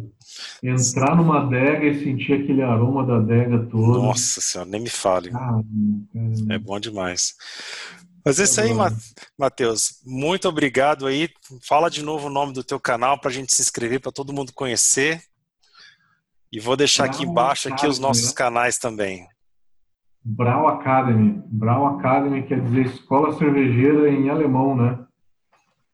entrar 0.62 1.16
numa 1.16 1.42
adega 1.42 1.86
e 1.86 2.02
sentir 2.02 2.32
aquele 2.34 2.62
aroma 2.62 3.04
da 3.04 3.16
adega 3.16 3.66
todo. 3.66 4.00
Nossa 4.00 4.40
senhora, 4.40 4.70
nem 4.70 4.80
me 4.80 4.88
fale. 4.88 5.30
Ah, 5.34 5.60
é 6.50 6.58
bom 6.58 6.80
demais. 6.80 7.34
Mas 8.24 8.38
é 8.38 8.44
isso 8.44 8.60
aí, 8.60 8.70
Matheus. 9.38 10.02
Muito 10.04 10.48
obrigado 10.48 11.06
aí. 11.06 11.28
Fala 11.66 11.88
de 11.88 12.02
novo 12.02 12.26
o 12.26 12.30
nome 12.30 12.52
do 12.52 12.64
teu 12.64 12.78
canal 12.78 13.18
para 13.18 13.30
a 13.30 13.32
gente 13.32 13.54
se 13.54 13.62
inscrever, 13.62 14.00
para 14.00 14.12
todo 14.12 14.32
mundo 14.32 14.52
conhecer. 14.52 15.22
E 16.52 16.58
vou 16.60 16.76
deixar 16.76 17.04
aqui 17.04 17.24
embaixo 17.24 17.68
aqui 17.68 17.86
os 17.86 17.98
nossos 17.98 18.28
né? 18.28 18.34
canais 18.34 18.78
também. 18.78 19.26
Brau 20.24 20.68
Academy. 20.68 21.42
Brau 21.46 21.98
Academy 21.98 22.42
quer 22.42 22.60
dizer 22.60 22.86
escola 22.86 23.32
cervejeira 23.38 24.10
em 24.10 24.28
alemão, 24.28 24.76
né? 24.76 24.98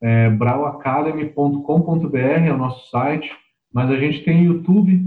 É 0.00 0.28
brauacademy.com.br 0.30 2.16
é 2.16 2.52
o 2.52 2.58
nosso 2.58 2.90
site, 2.90 3.30
mas 3.72 3.90
a 3.90 3.96
gente 3.96 4.22
tem 4.24 4.44
YouTube, 4.44 5.02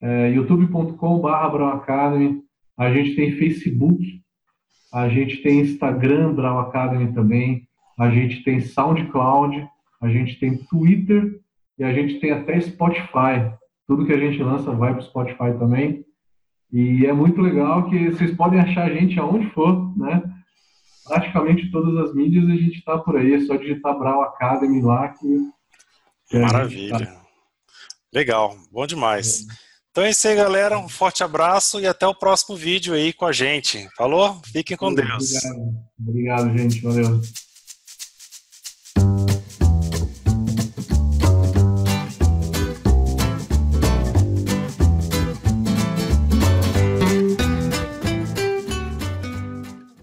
é, 0.00 0.30
youtube.com.br 0.30 1.48
brauacademy, 1.50 2.42
a 2.78 2.92
gente 2.92 3.16
tem 3.16 3.32
Facebook, 3.32 4.23
a 4.94 5.08
gente 5.08 5.38
tem 5.38 5.58
Instagram 5.58 6.32
Brau 6.34 6.60
Academy 6.60 7.12
também, 7.12 7.66
a 7.98 8.08
gente 8.10 8.44
tem 8.44 8.60
SoundCloud, 8.60 9.68
a 10.00 10.08
gente 10.08 10.38
tem 10.38 10.56
Twitter 10.56 11.40
e 11.76 11.82
a 11.82 11.92
gente 11.92 12.20
tem 12.20 12.30
até 12.30 12.60
Spotify. 12.60 13.52
Tudo 13.88 14.06
que 14.06 14.12
a 14.12 14.18
gente 14.18 14.40
lança 14.40 14.70
vai 14.70 14.92
para 14.92 15.00
o 15.00 15.04
Spotify 15.04 15.58
também. 15.58 16.04
E 16.72 17.04
é 17.06 17.12
muito 17.12 17.40
legal 17.40 17.90
que 17.90 18.10
vocês 18.10 18.36
podem 18.36 18.60
achar 18.60 18.84
a 18.86 18.94
gente 18.94 19.18
aonde 19.18 19.50
for, 19.50 19.98
né? 19.98 20.22
Praticamente 21.08 21.72
todas 21.72 21.96
as 21.96 22.14
mídias 22.14 22.48
a 22.48 22.54
gente 22.54 22.78
está 22.78 22.96
por 22.96 23.16
aí, 23.16 23.34
é 23.34 23.40
só 23.40 23.56
digitar 23.56 23.98
Brau 23.98 24.22
Academy 24.22 24.80
lá 24.80 25.08
que. 25.08 25.38
que 26.28 26.38
Maravilha. 26.38 27.06
Tá. 27.06 27.20
Legal, 28.12 28.56
bom 28.70 28.86
demais. 28.86 29.40
É. 29.40 29.73
Então 29.94 30.02
é 30.02 30.10
isso 30.10 30.26
aí, 30.26 30.34
galera. 30.34 30.76
Um 30.76 30.88
forte 30.88 31.22
abraço 31.22 31.78
e 31.78 31.86
até 31.86 32.04
o 32.04 32.12
próximo 32.12 32.56
vídeo 32.56 32.94
aí 32.94 33.12
com 33.12 33.26
a 33.26 33.30
gente. 33.30 33.88
Falou? 33.96 34.40
Fiquem 34.44 34.76
com 34.76 34.92
Deus. 34.92 35.34
Obrigado, 35.36 35.78
Obrigado 36.00 36.58
gente. 36.58 36.80
Valeu. 36.80 37.20